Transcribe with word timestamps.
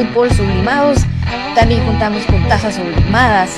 fútbol 0.00 0.32
sublimados. 0.32 0.98
También 1.54 1.84
contamos 1.84 2.24
con 2.24 2.46
tazas 2.48 2.76
sublimadas. 2.76 3.50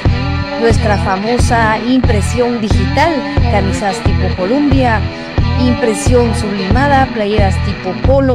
Nuestra 0.61 0.97
famosa 0.99 1.79
impresión 1.79 2.61
digital, 2.61 3.13
camisas 3.51 3.97
tipo 4.05 4.35
Columbia, 4.37 5.01
impresión 5.61 6.35
sublimada, 6.35 7.07
playeras 7.15 7.55
tipo 7.65 7.93
polo 8.07 8.35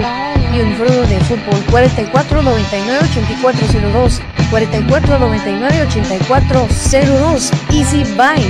y 0.53 0.59
uniforme 0.61 1.07
de 1.07 1.19
fútbol 1.21 1.63
44 1.69 2.41
99 2.41 2.99
8402 3.11 4.21
44 4.49 5.19
99 5.19 5.81
8402 5.83 7.51
Easy 7.71 8.03
Buy. 8.15 8.43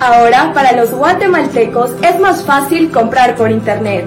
Ahora, 0.00 0.52
para 0.54 0.72
los 0.72 0.92
guatemaltecos 0.92 1.90
es 2.02 2.20
más 2.20 2.44
fácil 2.44 2.90
comprar 2.90 3.34
por 3.34 3.50
internet. 3.50 4.06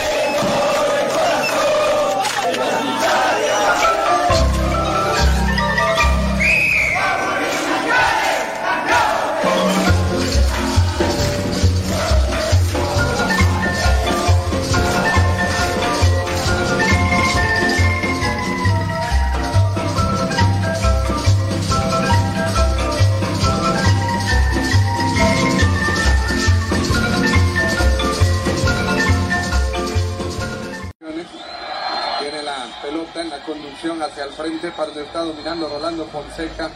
Frente 34.41 34.73
donde 34.75 35.03
está 35.03 35.19
dominando 35.19 35.69
Rolando 35.69 36.05
Fonseca. 36.07 36.71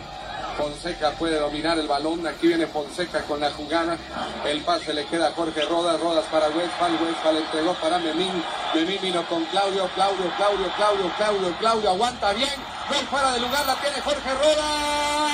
Fonseca 0.55 1.11
puede 1.11 1.39
dominar 1.39 1.79
el 1.79 1.87
balón. 1.87 2.25
Aquí 2.27 2.47
viene 2.47 2.67
Fonseca 2.67 3.23
con 3.23 3.39
la 3.39 3.51
jugada. 3.51 3.97
El 4.45 4.61
pase 4.61 4.93
le 4.93 5.05
queda 5.05 5.29
a 5.29 5.31
Jorge 5.31 5.61
Rodas. 5.65 5.99
Rodas 5.99 6.25
para 6.25 6.47
Westphal. 6.49 6.91
Westphal 7.01 7.37
entregó 7.37 7.73
para 7.73 7.97
Memín. 7.97 8.43
Memín 8.73 8.99
vino 9.01 9.27
con 9.27 9.43
Claudio. 9.45 9.89
Claudio, 9.95 10.31
Claudio, 10.37 10.71
Claudio, 10.75 11.11
Claudio, 11.17 11.57
Claudio. 11.57 11.89
Aguanta 11.89 12.33
bien. 12.33 12.53
Gol 12.87 13.07
fuera 13.07 13.31
de 13.33 13.39
lugar. 13.39 13.65
La 13.65 13.75
tiene 13.75 13.99
Jorge 14.01 14.33
Rodas. 14.35 15.33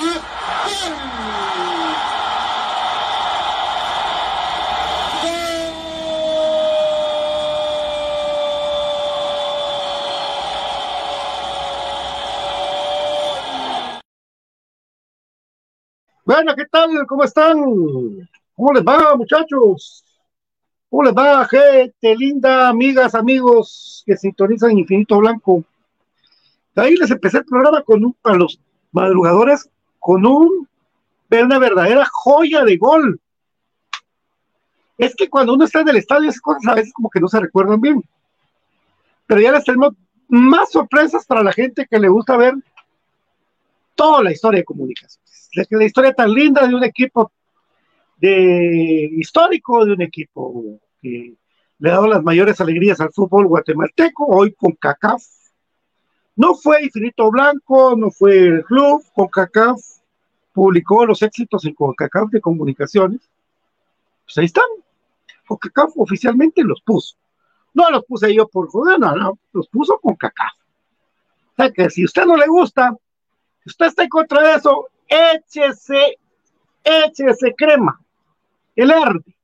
¡Gol! 0.65 2.10
Bueno, 16.33 16.55
¿qué 16.55 16.65
tal? 16.65 17.05
¿Cómo 17.07 17.25
están? 17.25 17.59
¿Cómo 18.55 18.71
les 18.71 18.83
va, 18.85 19.17
muchachos? 19.17 20.05
¿Cómo 20.89 21.03
les 21.03 21.13
va, 21.13 21.45
gente 21.45 22.15
linda, 22.15 22.69
amigas, 22.69 23.15
amigos 23.15 24.01
que 24.05 24.15
sintonizan 24.15 24.77
Infinito 24.77 25.17
Blanco? 25.17 25.65
Ahí 26.77 26.95
les 26.95 27.11
empecé 27.11 27.39
el 27.39 27.43
programa 27.43 27.81
con 27.81 28.05
un, 28.05 28.15
a 28.23 28.33
los 28.35 28.61
madrugadores 28.93 29.69
con 29.99 30.25
un, 30.25 30.69
una 31.29 31.59
verdadera 31.59 32.07
joya 32.09 32.63
de 32.63 32.77
gol. 32.77 33.19
Es 34.97 35.13
que 35.13 35.29
cuando 35.29 35.55
uno 35.55 35.65
está 35.65 35.81
en 35.81 35.89
el 35.89 35.97
estadio, 35.97 36.29
esas 36.29 36.39
cosas 36.39 36.65
a 36.65 36.75
veces 36.75 36.93
como 36.93 37.09
que 37.09 37.19
no 37.19 37.27
se 37.27 37.41
recuerdan 37.41 37.81
bien. 37.81 38.01
Pero 39.27 39.41
ya 39.41 39.51
les 39.51 39.65
tenemos 39.65 39.95
más 40.29 40.71
sorpresas 40.71 41.25
para 41.25 41.43
la 41.43 41.51
gente 41.51 41.85
que 41.91 41.99
le 41.99 42.07
gusta 42.07 42.37
ver 42.37 42.53
toda 43.95 44.23
la 44.23 44.31
historia 44.31 44.59
de 44.59 44.65
comunicaciones. 44.65 45.20
La, 45.53 45.85
historia 45.85 46.13
tan 46.13 46.33
linda 46.33 46.65
de 46.65 46.75
un 46.75 46.83
equipo 46.83 47.31
de 48.17 49.09
histórico, 49.13 49.85
de 49.85 49.93
un 49.93 50.01
equipo 50.01 50.79
que 51.01 51.35
le 51.79 51.89
ha 51.89 51.93
dado 51.93 52.07
las 52.07 52.23
mayores 52.23 52.61
alegrías 52.61 53.01
al 53.01 53.11
fútbol 53.11 53.47
guatemalteco, 53.47 54.25
hoy 54.27 54.53
con 54.53 54.73
CACAF. 54.73 55.23
No 56.35 56.55
fue 56.55 56.83
Infinito 56.83 57.29
Blanco, 57.29 57.95
no 57.97 58.11
fue 58.11 58.37
el 58.37 58.63
club, 58.63 59.03
con 59.13 59.27
CACAF 59.27 59.81
publicó 60.53 61.05
los 61.05 61.21
éxitos 61.21 61.65
en 61.65 61.73
CONCACAF 61.73 62.29
de 62.29 62.41
comunicaciones. 62.41 63.21
Pues 64.25 64.37
ahí 64.37 64.45
están. 64.45 64.65
CONCACAF 65.47 65.91
oficialmente 65.97 66.63
los 66.63 66.81
puso. 66.81 67.15
No 67.73 67.89
los 67.89 68.05
puse 68.05 68.33
yo 68.33 68.47
por 68.47 68.69
joder, 68.69 68.99
no, 68.99 69.15
no, 69.15 69.39
los 69.53 69.67
puso 69.67 69.97
con 69.99 70.15
CACAF. 70.15 70.53
O 71.51 71.55
sea 71.55 71.71
que 71.71 71.89
si 71.89 72.05
usted 72.05 72.25
no 72.25 72.37
le 72.37 72.47
gusta, 72.47 72.95
usted 73.65 73.87
está 73.87 74.03
en 74.03 74.09
contra 74.09 74.41
de 74.43 74.55
eso, 74.55 74.90
échese, 75.11 76.17
échese 76.83 77.53
crema, 77.55 77.99
el 78.75 78.91
arde. 78.91 79.35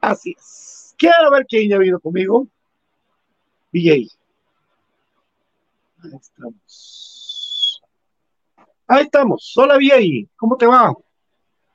Así 0.00 0.34
es. 0.38 0.94
Quiero 0.96 1.30
ver 1.32 1.44
quién 1.46 1.68
ya 1.68 1.78
vino 1.78 1.98
conmigo. 1.98 2.46
BJ. 3.72 4.08
Ahí 6.02 6.10
estamos. 6.20 7.82
Ahí 8.86 9.02
estamos. 9.02 9.52
Hola, 9.56 9.78
BJ. 9.78 10.28
¿Cómo 10.36 10.56
te 10.56 10.66
va? 10.66 10.94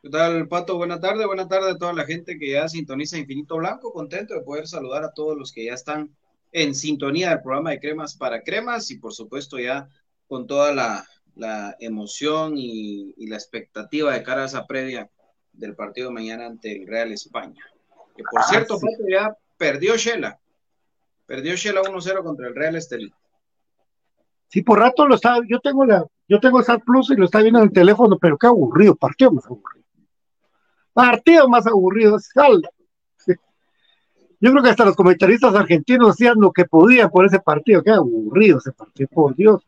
¿Qué 0.02 0.10
tal, 0.10 0.48
Pato? 0.48 0.78
Buenas 0.78 1.02
tardes, 1.02 1.28
buenas 1.28 1.50
tardes 1.50 1.76
a 1.76 1.78
toda 1.78 1.92
la 1.92 2.06
gente 2.06 2.40
que 2.40 2.52
ya 2.52 2.70
sintoniza 2.70 3.18
Infinito 3.18 3.58
Blanco. 3.58 3.92
Contento 3.92 4.34
de 4.34 4.42
poder 4.42 4.66
saludar 4.66 5.04
a 5.04 5.12
todos 5.12 5.38
los 5.38 5.52
que 5.52 5.66
ya 5.66 5.74
están 5.74 6.16
en 6.54 6.74
sintonía 6.74 7.32
del 7.32 7.42
programa 7.42 7.72
de 7.72 7.82
Cremas 7.82 8.16
para 8.16 8.42
Cremas 8.44 8.90
y, 8.92 8.98
por 8.98 9.14
supuesto, 9.14 9.60
ya 9.60 9.90
con 10.28 10.48
toda 10.48 10.74
la, 10.74 11.06
la 11.40 11.76
emoción 11.80 12.58
y, 12.58 13.14
y, 13.18 13.28
la 13.28 13.38
expectativa 13.38 14.14
de 14.14 14.24
cara 14.24 14.44
a 14.44 14.46
esa 14.46 14.68
previa 14.68 15.10
del 15.54 15.76
partido 15.76 16.12
mañana 16.12 16.46
ante 16.46 16.82
el 16.82 16.88
Real 16.88 17.12
España. 17.12 17.64
Que 18.16 18.24
por 18.24 18.42
Ah, 18.42 18.44
cierto, 18.44 18.78
sí. 18.78 18.88
Ya 19.10 19.36
perdió 19.58 19.96
Shela. 19.96 20.40
Perdió 21.26 21.56
Shela 21.56 21.82
1-0 21.82 22.24
contra 22.24 22.48
el 22.48 22.56
Real 22.56 22.76
Estelí. 22.76 23.14
Sí, 24.50 24.64
por 24.64 24.80
rato 24.80 25.08
lo 25.08 25.16
estaba, 25.16 25.40
yo 25.48 25.60
tengo 25.60 25.86
la, 25.86 26.06
yo 26.28 26.40
tengo 26.40 26.60
Star 26.60 26.82
Plus 26.84 27.12
y 27.12 27.16
lo 27.16 27.26
está 27.26 27.40
viendo 27.42 27.60
en 27.60 27.66
el 27.66 27.72
teléfono, 27.72 28.18
pero 28.20 28.38
qué 28.38 28.48
aburrido, 28.48 28.96
partido 28.96 29.32
más 29.32 29.46
aburrido. 29.46 29.86
Partido 30.92 31.48
más 31.48 31.68
aburrido. 31.68 32.20
Sí. 32.20 33.34
Yo 34.42 34.52
creo 34.52 34.64
que 34.64 34.70
hasta 34.72 34.86
los 34.86 34.96
comentaristas 34.96 35.56
argentinos 35.56 36.10
hacían 36.10 36.40
lo 36.40 36.52
que 36.52 36.66
podían 36.66 37.10
por 37.10 37.26
ese 37.26 37.40
partido, 37.40 37.84
qué 37.84 37.92
aburrido 37.92 38.58
ese 38.58 38.72
partido, 38.74 39.08
por 39.14 39.36
Dios. 39.36 39.64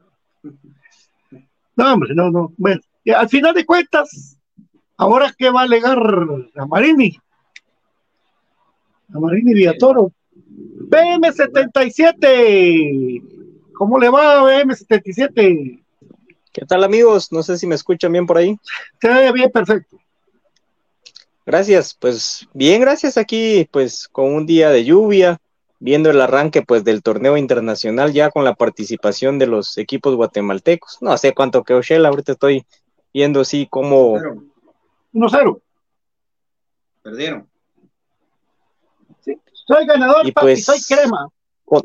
No, 1.75 1.93
hombre, 1.93 2.15
no, 2.15 2.31
no. 2.31 2.53
Bueno, 2.57 2.81
al 3.15 3.29
final 3.29 3.53
de 3.53 3.65
cuentas, 3.65 4.37
ahora 4.97 5.33
qué 5.37 5.49
va 5.49 5.61
a 5.61 5.63
alegar 5.63 5.97
a 6.55 6.65
Marini, 6.65 7.17
a 9.13 9.19
Marini 9.19 9.53
Villatoro. 9.53 10.11
BM77, 10.43 13.23
¿cómo 13.73 13.97
le 13.97 14.09
va 14.09 14.43
BM77? 14.43 15.81
¿Qué 16.51 16.65
tal 16.65 16.83
amigos? 16.83 17.31
No 17.31 17.43
sé 17.43 17.57
si 17.57 17.65
me 17.65 17.75
escuchan 17.75 18.11
bien 18.11 18.25
por 18.25 18.37
ahí. 18.37 18.59
Se 18.99 19.07
ve 19.07 19.31
bien, 19.31 19.49
perfecto. 19.49 19.97
Gracias, 21.45 21.95
pues 21.99 22.47
bien, 22.53 22.81
gracias 22.81 23.17
aquí, 23.17 23.67
pues 23.71 24.07
con 24.07 24.33
un 24.33 24.45
día 24.45 24.69
de 24.69 24.85
lluvia, 24.85 25.40
viendo 25.83 26.11
el 26.11 26.21
arranque 26.21 26.61
pues 26.61 26.83
del 26.83 27.01
torneo 27.01 27.37
internacional 27.37 28.13
ya 28.13 28.29
con 28.29 28.43
la 28.45 28.53
participación 28.53 29.39
de 29.39 29.47
los 29.47 29.77
equipos 29.79 30.15
guatemaltecos. 30.15 30.99
No 31.01 31.17
sé 31.17 31.33
cuánto 31.33 31.63
quedó 31.63 31.81
Shell, 31.81 32.05
ahorita 32.05 32.33
estoy 32.33 32.65
viendo 33.13 33.41
así 33.41 33.67
como 33.69 34.13
1-0. 35.13 35.59
Perdieron. 37.01 37.49
Sí, 39.25 39.37
soy 39.67 39.85
ganador, 39.87 40.25
Y 40.27 40.31
papi, 40.31 40.45
pues- 40.45 40.65
soy 40.65 40.79
crema. 40.87 41.27
con- 41.65 41.81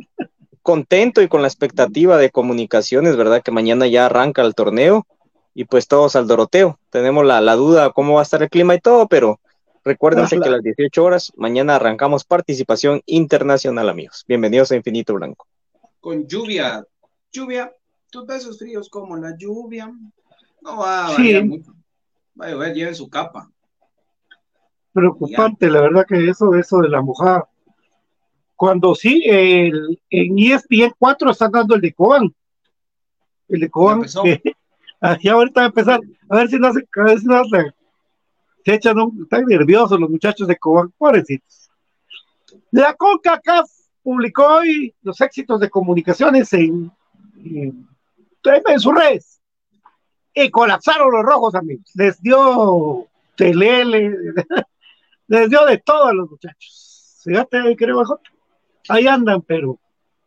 contento 0.63 1.23
y 1.23 1.29
con 1.29 1.43
la 1.43 1.49
expectativa 1.49 2.19
de 2.19 2.31
comunicaciones, 2.31 3.17
¿verdad? 3.17 3.43
Que 3.43 3.51
mañana 3.53 3.87
ya 3.87 4.07
arranca 4.07 4.43
el 4.43 4.55
torneo 4.55 5.07
y 5.55 5.65
pues 5.65 5.87
todos 5.89 6.17
al 6.17 6.27
Doroteo. 6.27 6.79
Tenemos 6.91 7.25
la, 7.25 7.41
la 7.41 7.55
duda 7.55 7.93
cómo 7.93 8.15
va 8.15 8.21
a 8.21 8.25
estar 8.25 8.43
el 8.43 8.51
clima 8.51 8.75
y 8.75 8.81
todo, 8.81 9.07
pero 9.07 9.41
recuérdense 9.87 10.35
Ajá. 10.35 10.43
que 10.43 10.49
a 10.49 10.53
las 10.53 10.63
18 10.63 11.05
horas 11.05 11.33
mañana 11.37 11.77
arrancamos 11.77 12.25
participación 12.25 13.03
internacional, 13.07 13.89
amigos. 13.89 14.25
Bienvenidos 14.27 14.73
a 14.73 14.77
Infinito 14.77 15.15
Blanco. 15.15 15.47
Con 16.01 16.27
lluvia. 16.27 16.85
Lluvia. 17.33 17.73
Tus 18.11 18.27
besos 18.27 18.59
fríos 18.59 18.89
como 18.91 19.17
la 19.17 19.37
lluvia. 19.39 19.93
No 20.61 20.79
va 20.79 21.07
a 21.07 21.09
Sí. 21.11 21.23
variar 21.23 21.45
mucho. 21.47 21.73
Va 22.39 22.47
a 22.47 22.51
llover, 22.51 22.75
lleven 22.75 22.95
su 22.97 23.09
capa. 23.09 23.49
Preocupante, 24.93 25.71
la 25.71 25.83
verdad 25.83 26.05
que 26.07 26.29
eso, 26.29 26.55
eso 26.57 26.79
de 26.79 26.89
la 26.89 27.01
mojada. 27.01 27.49
Cuando 28.57 28.95
sí, 28.95 29.23
el, 29.25 30.01
en 30.11 30.39
ESPN 30.39 30.95
4 30.99 31.31
están 31.31 31.53
dando 31.53 31.77
el 31.77 31.81
de 31.81 31.93
Coban. 31.93 32.35
El 33.49 33.61
de 33.61 33.71
empezó. 33.73 34.23
que 34.25 34.43
así 35.01 35.29
ahorita 35.29 35.61
va 35.61 35.65
a 35.67 35.69
empezar. 35.69 36.01
A 36.29 36.37
ver 36.39 36.49
si 36.49 36.59
no 36.59 36.73
se, 36.73 36.81
a 36.81 37.03
ver 37.05 37.21
si 37.21 37.27
no 37.27 37.45
se, 37.45 37.73
se 38.67 38.75
echan 38.75 38.99
un, 38.99 39.23
están 39.23 39.45
nerviosos 39.47 40.01
los 40.01 40.11
muchachos 40.11 40.49
de 40.49 40.57
Coban, 40.57 40.91
pobrecitos. 40.99 41.71
La 42.73 42.95
CONCACAF 42.95 43.71
publicó 44.03 44.45
hoy 44.45 44.93
los 45.03 45.21
éxitos 45.21 45.61
de 45.61 45.71
comunicaciones 45.71 46.53
en, 46.53 46.91
en, 47.45 47.89
en 48.45 48.81
sus 48.81 48.93
redes. 48.93 49.41
Y 50.35 50.51
colapsaron 50.51 51.13
los 51.13 51.23
rojos, 51.23 51.55
amigos. 51.55 51.93
Les 51.95 52.21
dio 52.21 53.07
telele, 53.37 54.13
les 55.29 55.49
dio 55.49 55.65
de 55.65 55.79
todo 55.79 56.07
a 56.07 56.13
los 56.13 56.29
muchachos. 56.29 57.21
Fíjate, 57.23 57.77
creo. 57.77 58.03
Ahí 58.89 59.07
andan, 59.07 59.43
pero 59.43 59.79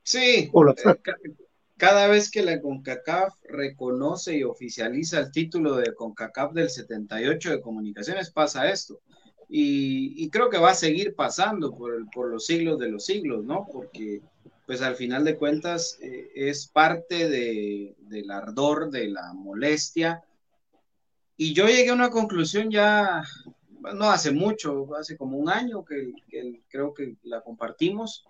Sí. 0.02 0.50
colapsaron. 0.50 1.02
eh, 1.26 1.36
Cada 1.80 2.08
vez 2.08 2.30
que 2.30 2.44
la 2.44 2.60
CONCACAF 2.60 3.36
reconoce 3.46 4.36
y 4.36 4.44
oficializa 4.44 5.18
el 5.18 5.32
título 5.32 5.78
de 5.78 5.94
CONCACAF 5.94 6.52
del 6.52 6.70
78 6.70 7.52
de 7.52 7.62
comunicaciones, 7.62 8.32
pasa 8.32 8.70
esto. 8.70 9.00
Y, 9.48 10.30
creo 10.30 10.50
que 10.50 10.58
va 10.58 10.72
a 10.72 10.76
seguir 10.76 11.16
pasando 11.16 11.74
por, 11.74 12.30
los 12.30 12.46
siglos 12.46 12.80
de 12.80 12.90
los 12.90 13.06
siglos, 13.06 13.46
¿no? 13.46 13.66
Porque, 13.72 14.22
pues 14.68 14.82
al 14.82 14.98
final 14.98 15.24
de 15.24 15.38
cuentas, 15.38 15.98
eh, 16.02 16.30
es 16.36 16.68
parte 16.68 17.30
de, 17.30 17.96
del 17.98 18.30
ardor, 18.30 18.92
de 18.92 19.08
la 19.08 19.32
molestia. 19.32 20.22
Y 21.38 21.54
yo 21.54 21.68
llegué 21.68 21.92
a 21.92 21.94
una 21.94 22.10
conclusión 22.10 22.70
ya, 22.70 23.24
no 23.96 24.12
hace 24.12 24.32
mucho, 24.32 24.94
hace 24.98 25.16
como 25.16 25.38
un 25.38 25.50
año 25.50 25.86
que 25.86 26.12
creo 26.68 26.94
que 26.94 27.16
la 27.24 27.40
compartimos, 27.40 28.26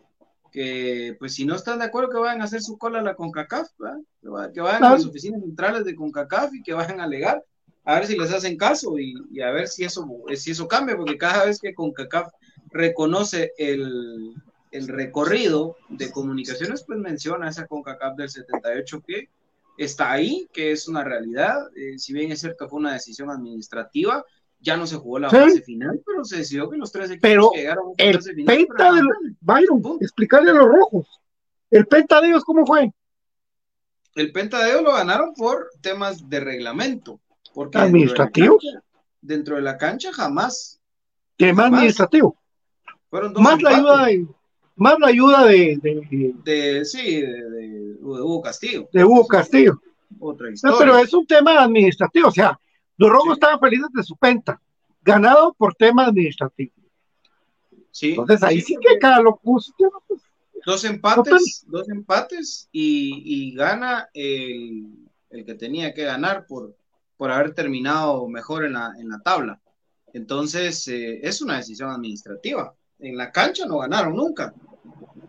que 0.51 1.15
pues 1.19 1.35
si 1.35 1.45
no 1.45 1.55
están 1.55 1.79
de 1.79 1.85
acuerdo 1.85 2.09
que 2.09 2.17
vayan 2.17 2.41
a 2.41 2.45
hacer 2.45 2.61
su 2.61 2.77
cola 2.77 2.99
a 2.99 3.03
la 3.03 3.15
CONCACAF, 3.15 3.69
¿verdad? 3.77 3.97
que, 4.21 4.29
va- 4.29 4.51
que 4.51 4.61
vayan 4.61 4.83
a 4.83 4.89
las 4.91 5.05
oficinas 5.05 5.41
centrales 5.41 5.85
de 5.85 5.95
CONCACAF 5.95 6.53
y 6.55 6.63
que 6.63 6.73
vayan 6.73 6.99
a 6.99 7.03
alegar, 7.05 7.43
a 7.85 7.95
ver 7.95 8.07
si 8.07 8.17
les 8.17 8.31
hacen 8.31 8.57
caso 8.57 8.97
y, 8.99 9.13
y 9.31 9.41
a 9.41 9.51
ver 9.51 9.67
si 9.67 9.83
eso, 9.83 10.07
si 10.35 10.51
eso 10.51 10.67
cambia, 10.67 10.95
porque 10.97 11.17
cada 11.17 11.45
vez 11.45 11.59
que 11.59 11.73
CONCACAF 11.73 12.31
reconoce 12.71 13.53
el, 13.57 14.33
el 14.71 14.87
recorrido 14.87 15.75
de 15.89 16.11
comunicaciones 16.11 16.83
pues 16.83 16.99
menciona 16.99 17.49
esa 17.49 17.67
CONCACAF 17.67 18.15
del 18.17 18.29
78 18.29 19.01
que 19.05 19.29
está 19.77 20.11
ahí, 20.11 20.47
que 20.53 20.71
es 20.71 20.87
una 20.87 21.03
realidad. 21.03 21.55
Eh, 21.75 21.97
si 21.97 22.13
bien 22.13 22.31
es 22.31 22.41
cierto 22.41 22.65
que 22.65 22.69
fue 22.69 22.79
una 22.79 22.93
decisión 22.93 23.29
administrativa, 23.29 24.25
ya 24.59 24.75
no 24.77 24.85
se 24.87 24.97
jugó 24.97 25.19
la 25.19 25.29
Sí. 25.29 25.35
fase 25.37 25.61
final, 25.61 26.01
pero 26.05 26.23
se 26.25 26.37
decidió 26.37 26.69
que 26.69 26.77
los 26.77 26.91
tres 26.91 27.09
equipos 27.11 27.21
Pero 27.29 27.51
que 27.53 27.59
llegaron 27.59 27.93
a 27.97 28.03
la 28.03 28.13
fase 28.13 28.33
final 28.33 28.55
penta 28.57 28.83
de 28.93 28.99
campeones. 28.99 29.33
Byron, 29.41 29.97
explicarle 30.01 30.51
a 30.51 30.53
los 30.53 30.65
rojos. 30.67 31.07
El 31.71 31.85
penta 31.87 32.19
de 32.21 32.27
ellos, 32.29 32.43
¿cómo 32.43 32.65
fue? 32.65 32.91
El 34.15 34.31
Pentadeo 34.31 34.81
lo 34.81 34.93
ganaron 34.93 35.33
por 35.33 35.69
temas 35.81 36.27
de 36.29 36.39
reglamento. 36.39 37.19
Porque 37.53 37.77
dentro 37.77 37.79
de 37.79 37.79
la 37.79 37.85
Administrativos. 37.85 38.63
cancha- 38.63 38.83
Dentro 39.21 39.55
de 39.57 39.61
la 39.61 39.77
cancha 39.77 40.13
jamás. 40.13 40.79
Tema 41.37 41.67
administrativo. 41.67 42.37
Fueron 43.09 43.33
dos 43.33 43.41
Más 43.43 43.61
la 43.61 43.69
ayuda 43.77 44.05
de, 44.05 44.27
más 44.75 44.95
la 44.99 45.07
ayuda 45.07 45.45
de, 45.45 45.77
de, 45.81 46.33
de 46.43 46.85
sí, 46.85 47.21
de, 47.21 47.27
de- 47.49 47.67
de 47.69 47.97
Hugo 48.01 48.41
Castillo. 48.41 48.87
de 48.93 49.03
Hugo 49.05 49.27
Castillo. 49.27 49.81
Otra 50.19 50.47
No, 50.47 50.53
historia. 50.53 50.77
pero 50.79 50.97
es 50.99 51.13
un 51.13 51.25
tema 51.25 51.63
administrativo, 51.63 52.29
o 52.29 52.31
sea, 52.31 52.59
los 52.99 53.09
rojos 53.09 53.29
Sí. 53.29 53.33
estaban 53.33 53.59
felices 53.59 53.87
de 53.93 54.03
su 54.03 54.15
penta, 54.15 54.61
ganado 55.01 55.53
por 55.53 55.73
tema 55.73 56.05
administrativo. 56.05 56.73
Sí, 57.91 58.11
Entonces 58.11 58.43
ahí 58.43 58.61
sí 58.61 58.75
que 58.79 58.99
cada 58.99 59.19
lo 59.21 59.35
puso. 59.37 59.73
pues, 60.07 60.21
Dos 60.65 60.83
empates, 60.83 61.63
dos 61.67 61.89
empates 61.89 62.67
y, 62.71 63.23
y 63.25 63.55
gana 63.55 64.09
el, 64.13 64.87
el 65.31 65.45
que 65.45 65.55
tenía 65.55 65.93
que 65.93 66.03
ganar 66.03 66.45
por, 66.45 66.75
por 67.17 67.31
haber 67.31 67.53
terminado 67.55 68.27
mejor 68.27 68.65
en 68.65 68.73
la, 68.73 68.93
en 68.99 69.09
la 69.09 69.19
tabla. 69.19 69.59
Entonces, 70.13 70.87
eh, 70.89 71.19
es 71.23 71.41
una 71.41 71.57
decisión 71.57 71.89
administrativa. 71.91 72.73
En 72.99 73.15
la 73.15 73.31
cancha 73.31 73.65
no 73.65 73.77
ganaron 73.79 74.15
nunca. 74.15 74.53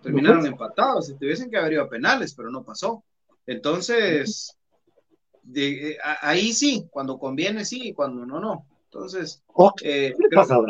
Terminaron 0.03 0.45
empatados. 0.47 1.07
Si 1.07 1.15
tuviesen 1.15 1.51
que 1.51 1.59
haber 1.59 1.75
ido 1.75 1.85
a 1.85 1.89
penales, 1.89 2.35
pero 2.35 2.51
no 2.51 2.65
pasó. 2.65 3.05
Entonces, 3.47 4.57
de- 5.53 5.91
eh, 5.93 5.99
ahí 6.23 6.53
sí, 6.53 6.87
cuando 6.91 7.19
conviene 7.19 7.65
sí, 7.65 7.89
y 7.89 7.93
cuando 7.93 8.25
no, 8.27 8.41
no. 8.41 8.67
Entonces, 8.85 9.43
eh, 9.83 10.15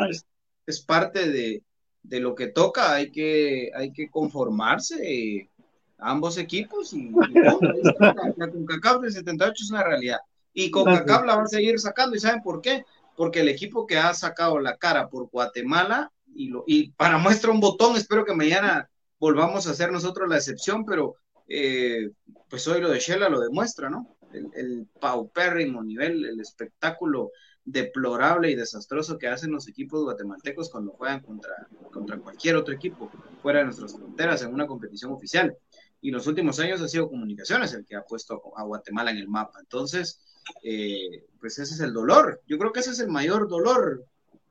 es, 0.09 0.25
es 0.65 0.81
parte 0.81 1.29
de, 1.29 1.63
de 2.03 2.19
lo 2.19 2.35
que 2.35 2.47
toca, 2.47 2.93
hay 2.93 3.11
que, 3.11 3.71
hay 3.75 3.91
que 3.91 4.09
conformarse 4.09 5.49
ambos 5.97 6.37
equipos 6.37 6.93
y, 6.93 7.09
y 7.09 7.33
la, 7.33 7.55
la 8.37 8.49
CONCACAF 8.51 9.01
del 9.01 9.11
78 9.13 9.53
es 9.63 9.71
una 9.71 9.83
realidad 9.83 10.17
y 10.53 10.71
CONCACAF 10.71 11.25
la 11.25 11.35
va 11.37 11.43
a 11.43 11.47
seguir 11.47 11.79
sacando 11.79 12.15
y 12.15 12.19
¿saben 12.19 12.41
por 12.41 12.61
qué? 12.61 12.83
Porque 13.15 13.41
el 13.41 13.49
equipo 13.49 13.85
que 13.85 13.97
ha 13.97 14.13
sacado 14.13 14.59
la 14.59 14.77
cara 14.77 15.09
por 15.09 15.29
Guatemala 15.29 16.11
y, 16.33 16.47
lo, 16.47 16.63
y 16.67 16.89
para 16.91 17.17
muestra 17.17 17.51
un 17.51 17.59
botón, 17.59 17.95
espero 17.95 18.25
que 18.25 18.33
mañana 18.33 18.89
volvamos 19.19 19.67
a 19.67 19.71
hacer 19.71 19.91
nosotros 19.91 20.27
la 20.29 20.37
excepción, 20.37 20.85
pero 20.85 21.15
eh, 21.47 22.09
pues 22.49 22.67
hoy 22.67 22.81
lo 22.81 22.89
de 22.89 22.99
Shela 22.99 23.29
lo 23.29 23.39
demuestra, 23.39 23.89
¿no? 23.89 24.15
El, 24.33 24.49
el 24.53 24.87
paupérrimo 24.99 25.83
nivel, 25.83 26.25
el 26.25 26.39
espectáculo 26.39 27.31
deplorable 27.63 28.49
y 28.49 28.55
desastroso 28.55 29.17
que 29.17 29.27
hacen 29.27 29.51
los 29.51 29.67
equipos 29.67 30.03
guatemaltecos 30.03 30.69
cuando 30.69 30.91
juegan 30.91 31.21
contra, 31.21 31.67
contra 31.91 32.17
cualquier 32.17 32.55
otro 32.55 32.73
equipo 32.73 33.11
fuera 33.41 33.59
de 33.59 33.65
nuestras 33.65 33.95
fronteras 33.95 34.41
en 34.41 34.53
una 34.53 34.67
competición 34.67 35.11
oficial. 35.11 35.55
Y 36.01 36.09
los 36.09 36.25
últimos 36.25 36.59
años 36.59 36.81
ha 36.81 36.87
sido 36.87 37.09
Comunicaciones 37.09 37.73
el 37.73 37.85
que 37.85 37.95
ha 37.95 38.01
puesto 38.01 38.41
a 38.55 38.63
Guatemala 38.63 39.11
en 39.11 39.17
el 39.17 39.27
mapa. 39.27 39.59
Entonces, 39.59 40.19
eh, 40.63 41.25
pues 41.39 41.59
ese 41.59 41.75
es 41.75 41.79
el 41.79 41.93
dolor. 41.93 42.41
Yo 42.47 42.57
creo 42.57 42.71
que 42.71 42.79
ese 42.79 42.91
es 42.91 42.99
el 42.99 43.09
mayor 43.09 43.47
dolor. 43.47 44.03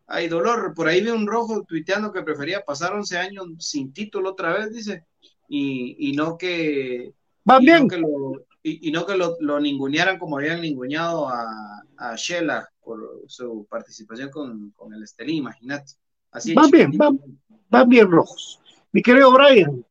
Hay 0.07 0.29
dolor. 0.29 0.75
Por 0.75 0.87
ahí 0.87 1.01
vi 1.01 1.11
un 1.11 1.27
rojo 1.27 1.65
tuiteando 1.65 2.13
que 2.13 2.23
prefería 2.23 2.65
pasar 2.65 2.93
11 2.93 3.19
años 3.19 3.47
sin 3.59 3.93
título 3.93 4.31
otra 4.31 4.57
vez, 4.57 4.73
dice, 4.73 5.05
y, 5.49 5.97
y 6.11 6.13
no 6.13 6.39
que 6.39 7.13
Van 7.45 7.65
bien. 7.65 7.83
no 7.83 7.89
que 7.89 7.99
lo, 7.99 8.47
y, 8.63 8.89
y 8.89 8.93
no 8.93 9.07
que 9.07 9.17
lo, 9.17 9.37
lo 9.41 9.61
ningunearan 9.61 10.19
como 10.19 10.39
habían 10.39 10.61
ninguneado 10.61 11.29
a, 11.29 11.83
a 11.97 12.17
Shela 12.17 12.69
por 12.83 13.23
su 13.27 13.67
participación 13.71 14.31
con, 14.31 14.71
con 14.77 14.93
el 14.93 15.03
Estelí, 15.03 15.37
imagínate. 15.37 15.93
Así 16.33 16.55
Van 16.55 16.71
bien, 16.71 16.97
van, 16.97 17.21
van 17.69 17.89
bien 17.89 18.11
rojos. 18.11 18.61
Mi 18.93 19.03
querido 19.03 19.33
Brian, 19.33 19.85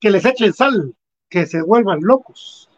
que 0.00 0.10
les 0.10 0.24
echen 0.24 0.52
sal, 0.52 0.94
que 1.28 1.46
se 1.46 1.62
vuelvan 1.62 2.00
locos. 2.02 2.68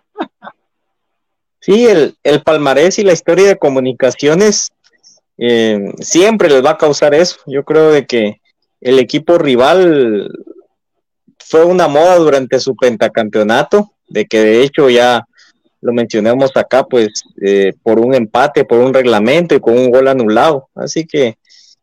Sí, 1.61 1.87
el, 1.87 2.17
el 2.23 2.43
palmarés 2.43 2.99
y 2.99 3.05
la 3.05 3.15
historia 3.15 3.49
de 3.49 3.59
comunicaciones 3.59 4.73
eh, 5.39 5.93
siempre 5.99 6.49
les 6.51 6.65
va 6.65 6.71
a 6.73 6.79
causar 6.79 7.15
eso. 7.15 7.39
Yo 7.47 7.65
creo 7.65 7.91
de 7.91 8.07
que 8.07 8.41
el 8.81 8.99
equipo 8.99 9.39
rival 9.39 10.31
fue 11.39 11.65
una 11.65 11.89
moda 11.89 12.17
durante 12.17 12.61
su 12.61 12.77
pentacampeonato, 12.77 13.94
de 14.09 14.27
que 14.27 14.41
de 14.41 14.63
hecho 14.63 14.89
ya 14.91 15.27
lo 15.81 15.93
mencionamos 15.93 16.51
acá, 16.55 16.85
pues 16.85 17.09
eh, 17.43 17.73
por 17.83 17.99
un 17.99 18.15
empate, 18.15 18.65
por 18.65 18.79
un 18.79 18.95
reglamento 18.95 19.55
y 19.55 19.61
con 19.61 19.77
un 19.77 19.91
gol 19.91 20.09
anulado. 20.09 20.69
Así 20.75 21.05
que 21.07 21.37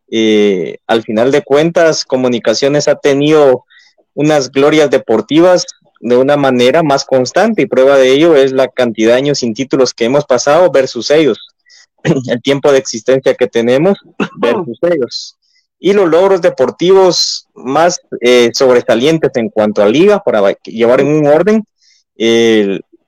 eh, 0.10 0.78
al 0.88 1.04
final 1.04 1.32
de 1.32 1.44
cuentas, 1.44 2.04
Comunicaciones 2.04 2.88
ha 2.88 2.96
tenido 2.96 3.66
unas 4.14 4.52
glorias 4.52 4.90
deportivas 4.90 5.66
de 6.00 6.18
una 6.18 6.36
manera 6.36 6.82
más 6.82 7.06
constante 7.06 7.62
y 7.62 7.68
prueba 7.68 7.98
de 7.98 8.12
ello 8.12 8.36
es 8.36 8.52
la 8.52 8.68
cantidad 8.68 9.12
de 9.12 9.18
años 9.18 9.40
sin 9.40 9.54
títulos 9.54 9.94
que 9.94 10.06
hemos 10.06 10.26
pasado 10.26 10.72
versus 10.72 11.12
ellos, 11.12 11.38
el 12.04 12.42
tiempo 12.42 12.72
de 12.72 12.80
existencia 12.80 13.36
que 13.36 13.48
tenemos 13.48 14.00
versus 14.40 14.80
ellos 14.82 15.38
y 15.84 15.94
los 15.94 16.08
logros 16.08 16.42
deportivos 16.42 17.48
más 17.56 18.00
eh, 18.22 18.52
sobresalientes 18.54 19.32
en 19.34 19.50
cuanto 19.50 19.82
a 19.82 19.90
liga 19.90 20.20
para 20.20 20.54
llevar 20.64 21.02
en 21.02 21.08
un 21.08 21.26
orden, 21.26 21.64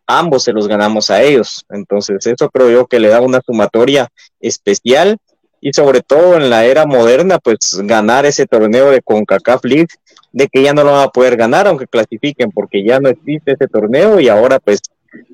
ambos 0.08 0.44
se 0.44 0.54
los 0.54 0.68
ganamos 0.68 1.10
a 1.10 1.22
ellos. 1.22 1.66
Entonces 1.70 2.26
eso 2.26 2.50
creo 2.50 2.70
yo 2.70 2.88
que 2.88 3.00
le 3.00 3.10
da 3.10 3.22
una 3.22 3.42
sumatoria 3.42 4.10
especial 4.40 5.18
y 5.62 5.72
sobre 5.72 6.02
todo 6.02 6.36
en 6.36 6.50
la 6.50 6.66
era 6.66 6.86
moderna, 6.86 7.40
pues 7.40 7.80
ganar 7.84 8.26
ese 8.26 8.46
torneo 8.46 8.92
de 8.92 9.02
CONCACAF 9.02 9.64
League, 9.64 9.88
de 10.34 10.48
que 10.48 10.62
ya 10.62 10.74
no 10.74 10.84
lo 10.84 10.92
van 10.92 11.08
a 11.08 11.12
poder 11.12 11.38
ganar 11.38 11.68
aunque 11.68 11.88
clasifiquen, 11.88 12.52
porque 12.52 12.84
ya 12.84 13.00
no 13.00 13.08
existe 13.08 13.54
ese 13.54 13.68
torneo 13.68 14.20
y 14.20 14.28
ahora 14.28 14.60
pues 14.60 14.82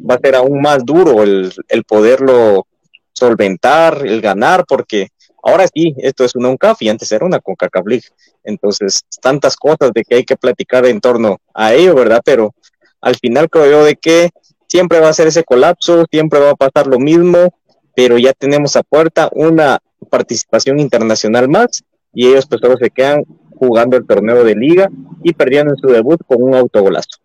va 0.08 0.16
a 0.16 0.20
ser 0.20 0.36
aún 0.36 0.62
más 0.62 0.86
duro 0.86 1.24
el, 1.24 1.52
el 1.68 1.84
poderlo 1.84 2.68
solventar, 3.14 4.06
el 4.06 4.22
ganar, 4.22 4.66
porque 4.68 5.08
ahora 5.42 5.66
sí, 5.68 5.96
esto 5.98 6.24
es 6.26 6.36
una 6.36 6.50
UNCAF 6.50 6.82
y 6.82 6.90
antes 6.90 7.12
era 7.12 7.26
una 7.26 7.40
CONCACAF 7.40 7.88
League. 7.88 8.08
Entonces, 8.44 9.04
tantas 9.22 9.56
cosas 9.56 9.92
de 9.94 10.04
que 10.04 10.16
hay 10.16 10.24
que 10.24 10.38
platicar 10.38 10.86
en 10.86 11.02
torno 11.02 11.38
a 11.54 11.74
ello, 11.74 11.96
¿verdad? 11.96 12.22
Pero 12.24 12.54
al 13.02 13.16
final 13.16 13.50
creo 13.50 13.70
yo 13.70 13.84
de 13.84 13.96
que 13.96 14.30
siempre 14.68 15.00
va 15.00 15.10
a 15.10 15.14
ser 15.14 15.28
ese 15.28 15.44
colapso, 15.44 16.06
siempre 16.12 16.40
va 16.40 16.52
a 16.52 16.56
pasar 16.56 16.88
lo 16.88 17.00
mismo, 17.00 17.54
pero 17.96 18.18
ya 18.18 18.34
tenemos 18.34 18.76
a 18.76 18.84
puerta 18.84 19.30
una 19.34 19.80
participación 20.10 20.80
internacional 20.80 21.50
más 21.50 21.84
y 22.14 22.28
ellos 22.28 22.46
pues 22.48 22.62
solo 22.62 22.78
se 22.78 22.90
quedan 22.90 23.24
jugando 23.56 23.98
el 23.98 24.08
torneo 24.08 24.44
de 24.44 24.56
liga 24.56 24.90
y 25.24 25.34
perdieron 25.34 25.70
en 25.70 25.78
su 25.78 25.88
debut 25.88 26.22
con 26.26 26.42
un 26.42 26.56
autogolazo. 26.56 27.20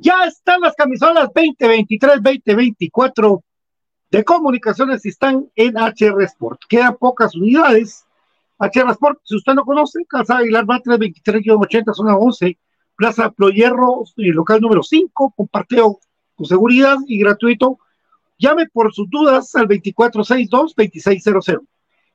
Ya 0.00 0.24
están 0.26 0.60
las 0.60 0.74
camisolas 0.74 1.30
2023-2024 1.30 3.42
de 4.10 4.24
comunicaciones 4.24 5.04
y 5.04 5.08
están 5.08 5.50
en 5.56 5.76
HR 5.76 6.22
Sport. 6.22 6.60
Quedan 6.68 6.96
pocas 6.96 7.34
unidades. 7.34 8.04
HR 8.58 8.92
Sport, 8.92 9.18
si 9.24 9.36
usted 9.36 9.54
no 9.54 9.64
conoce, 9.64 10.04
Casa 10.06 10.38
Aguilar 10.38 10.64
Batres 10.64 10.98
23-80, 10.98 11.94
zona 11.94 12.16
11, 12.16 12.56
Plaza 12.96 13.30
Ployerro, 13.30 14.04
local 14.16 14.60
número 14.60 14.82
5, 14.82 15.34
con 15.36 15.46
parteo 15.48 15.98
con 16.34 16.46
seguridad 16.46 16.96
y 17.06 17.18
gratuito. 17.18 17.78
Llame 18.38 18.66
por 18.68 18.92
sus 18.92 19.08
dudas 19.08 19.54
al 19.54 19.68
2462-2600. 19.68 21.60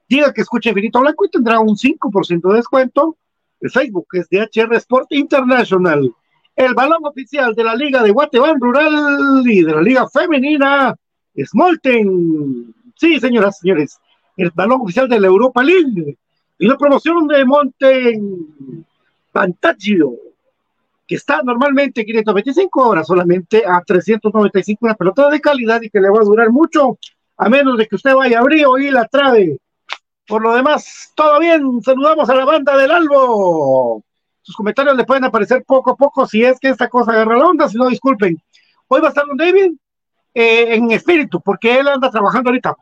Diga 0.07 0.33
que 0.33 0.41
escuche 0.41 0.69
Infinito 0.69 0.99
Blanco 0.99 1.25
y 1.25 1.29
tendrá 1.29 1.59
un 1.59 1.75
5% 1.75 2.49
de 2.49 2.55
descuento. 2.55 3.17
El 3.59 3.71
Facebook 3.71 4.07
es 4.13 4.27
de 4.29 4.41
HR 4.41 4.75
Sport 4.75 5.11
International. 5.11 6.13
El 6.55 6.73
balón 6.73 7.05
oficial 7.05 7.55
de 7.55 7.63
la 7.63 7.75
Liga 7.75 8.03
de 8.03 8.11
Guatemala 8.11 8.55
Rural 8.59 9.43
y 9.45 9.63
de 9.63 9.71
la 9.71 9.81
Liga 9.81 10.07
Femenina 10.09 10.95
es 11.33 11.49
Molten. 11.53 12.73
Sí, 12.95 13.19
señoras 13.19 13.59
señores, 13.59 13.99
el 14.37 14.51
balón 14.51 14.81
oficial 14.81 15.07
de 15.07 15.19
la 15.19 15.27
Europa 15.27 15.63
League 15.63 16.17
y 16.59 16.67
la 16.67 16.77
promoción 16.77 17.27
de 17.27 17.45
Monten 17.45 18.85
Pantaggio, 19.31 20.13
que 21.11 21.17
está 21.17 21.41
normalmente 21.43 22.05
525 22.05 22.87
horas, 22.87 23.05
solamente 23.05 23.65
a 23.67 23.81
395 23.85 24.85
una 24.85 24.95
pelota 24.95 25.29
de 25.29 25.41
calidad 25.41 25.81
y 25.81 25.89
que 25.89 25.99
le 25.99 26.09
va 26.09 26.21
a 26.21 26.23
durar 26.23 26.49
mucho, 26.49 26.97
a 27.35 27.49
menos 27.49 27.77
de 27.77 27.85
que 27.85 27.97
usted 27.97 28.15
vaya 28.15 28.37
a 28.37 28.39
abrir 28.39 28.65
y 28.79 28.91
la 28.91 29.05
trabe. 29.07 29.57
Por 30.25 30.41
lo 30.41 30.55
demás, 30.55 31.11
todo 31.13 31.37
bien. 31.41 31.81
Saludamos 31.83 32.29
a 32.29 32.35
la 32.35 32.45
banda 32.45 32.77
del 32.77 32.91
Albo. 32.91 34.01
Sus 34.41 34.55
comentarios 34.55 34.95
le 34.95 35.03
pueden 35.03 35.25
aparecer 35.25 35.65
poco 35.67 35.91
a 35.91 35.95
poco 35.97 36.25
si 36.25 36.45
es 36.45 36.57
que 36.61 36.69
esta 36.69 36.87
cosa 36.87 37.11
agarra 37.11 37.37
la 37.37 37.45
onda, 37.45 37.67
si 37.67 37.77
no, 37.77 37.89
disculpen. 37.89 38.41
Hoy 38.87 39.01
va 39.01 39.07
a 39.07 39.09
estar 39.09 39.25
don 39.25 39.35
David 39.35 39.73
eh, 40.33 40.75
en 40.75 40.91
espíritu, 40.91 41.41
porque 41.41 41.77
él 41.77 41.89
anda 41.89 42.09
trabajando 42.09 42.51
ahorita. 42.51 42.73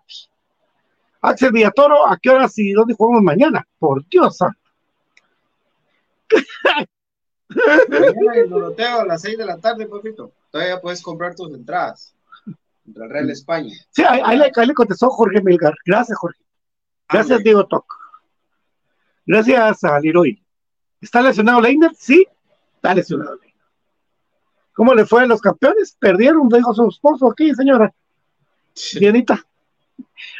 Axel 1.21 1.51
Villatoro, 1.51 2.07
¿a 2.07 2.15
qué 2.17 2.29
horas 2.29 2.55
y 2.59 2.73
dónde 2.73 2.93
jugamos 2.93 3.23
mañana? 3.23 3.67
Por 3.79 4.07
Dios. 4.07 4.37
santo. 4.37 4.59
Mañana 7.49 8.35
en 8.35 8.49
Doroteo 8.49 9.01
a 9.01 9.05
las 9.05 9.21
6 9.21 9.37
de 9.37 9.45
la 9.45 9.57
tarde, 9.57 9.87
papito. 9.87 10.31
Todavía 10.51 10.79
puedes 10.79 11.01
comprar 11.01 11.35
tus 11.35 11.53
entradas. 11.53 12.15
Contra 12.85 13.05
el 13.05 13.11
Real 13.11 13.29
España. 13.29 13.73
Sí, 13.91 14.03
ahí, 14.07 14.21
ahí 14.23 14.37
le, 14.37 14.51
ahí 14.55 14.67
le 14.67 14.73
contestó 14.73 15.09
Jorge 15.09 15.41
Melgar. 15.41 15.73
Gracias, 15.85 16.17
Jorge. 16.17 16.39
Gracias. 17.09 17.43
Diego 17.43 17.65
Toc. 17.65 17.85
Gracias 19.25 19.83
a 19.83 19.99
Leroy. 19.99 20.43
¿Está 21.01 21.21
lesionado 21.21 21.61
Leiner? 21.61 21.91
Sí, 21.95 22.27
está 22.75 22.93
lesionado 22.93 23.35
Leiner. 23.35 23.49
¿Cómo 24.73 24.93
le 24.93 25.05
fue 25.05 25.23
a 25.23 25.25
los 25.25 25.41
campeones? 25.41 25.95
Perdieron, 25.99 26.49
dijo 26.49 26.73
su 26.73 26.87
esposo 26.87 27.31
aquí, 27.31 27.53
señora. 27.53 27.93
Bienita. 28.99 29.45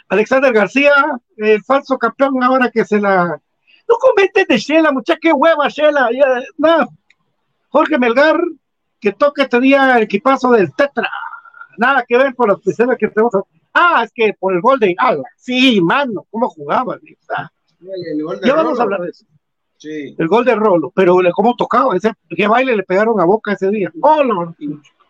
Alexander 0.08 0.54
García, 0.54 0.94
el 1.38 1.64
falso 1.64 1.98
campeón, 1.98 2.42
ahora 2.44 2.72
que 2.72 2.86
se 2.86 3.00
la. 3.00 3.42
No 3.88 3.96
comenten 4.00 4.46
de 4.48 4.58
Shela, 4.58 4.92
muchacha, 4.92 5.20
qué 5.22 5.34
hueva, 5.34 5.68
Shela. 5.68 6.10
No. 6.58 6.88
Jorge 7.70 7.98
Melgar, 7.98 8.42
que 9.00 9.14
toca 9.14 9.44
este 9.44 9.60
día 9.60 9.98
el 9.98 10.04
equipazo 10.04 10.52
del 10.52 10.74
Tetra. 10.76 11.10
Nada 11.78 12.04
que 12.08 12.18
ver 12.18 12.36
con 12.36 12.50
las 12.50 12.60
pistolas 12.60 12.98
que 12.98 13.08
tenemos. 13.08 13.34
Ah, 13.74 14.02
es 14.04 14.12
que 14.14 14.34
por 14.38 14.54
el 14.54 14.62
gol 14.62 14.80
de 14.80 14.96
Ala. 14.98 15.24
Sí, 15.38 15.80
mano, 15.82 16.26
cómo 16.30 16.50
jugaba. 16.50 17.00
ya 18.44 18.56
vamos 18.56 18.72
Rolo. 18.72 18.80
a 18.80 18.84
hablar 18.84 19.02
de 19.02 19.10
eso. 19.10 19.26
Sí. 19.78 20.16
El 20.18 20.28
gol 20.28 20.44
de 20.44 20.56
Rolo, 20.56 20.92
pero 20.94 21.18
cómo 21.34 21.56
tocaba, 21.56 21.96
ese, 21.96 22.12
qué 22.36 22.48
baile 22.48 22.76
le 22.76 22.84
pegaron 22.84 23.22
a 23.22 23.24
boca 23.24 23.54
ese 23.54 23.70
día. 23.70 23.90
Oh, 24.02 24.24
no. 24.26 24.54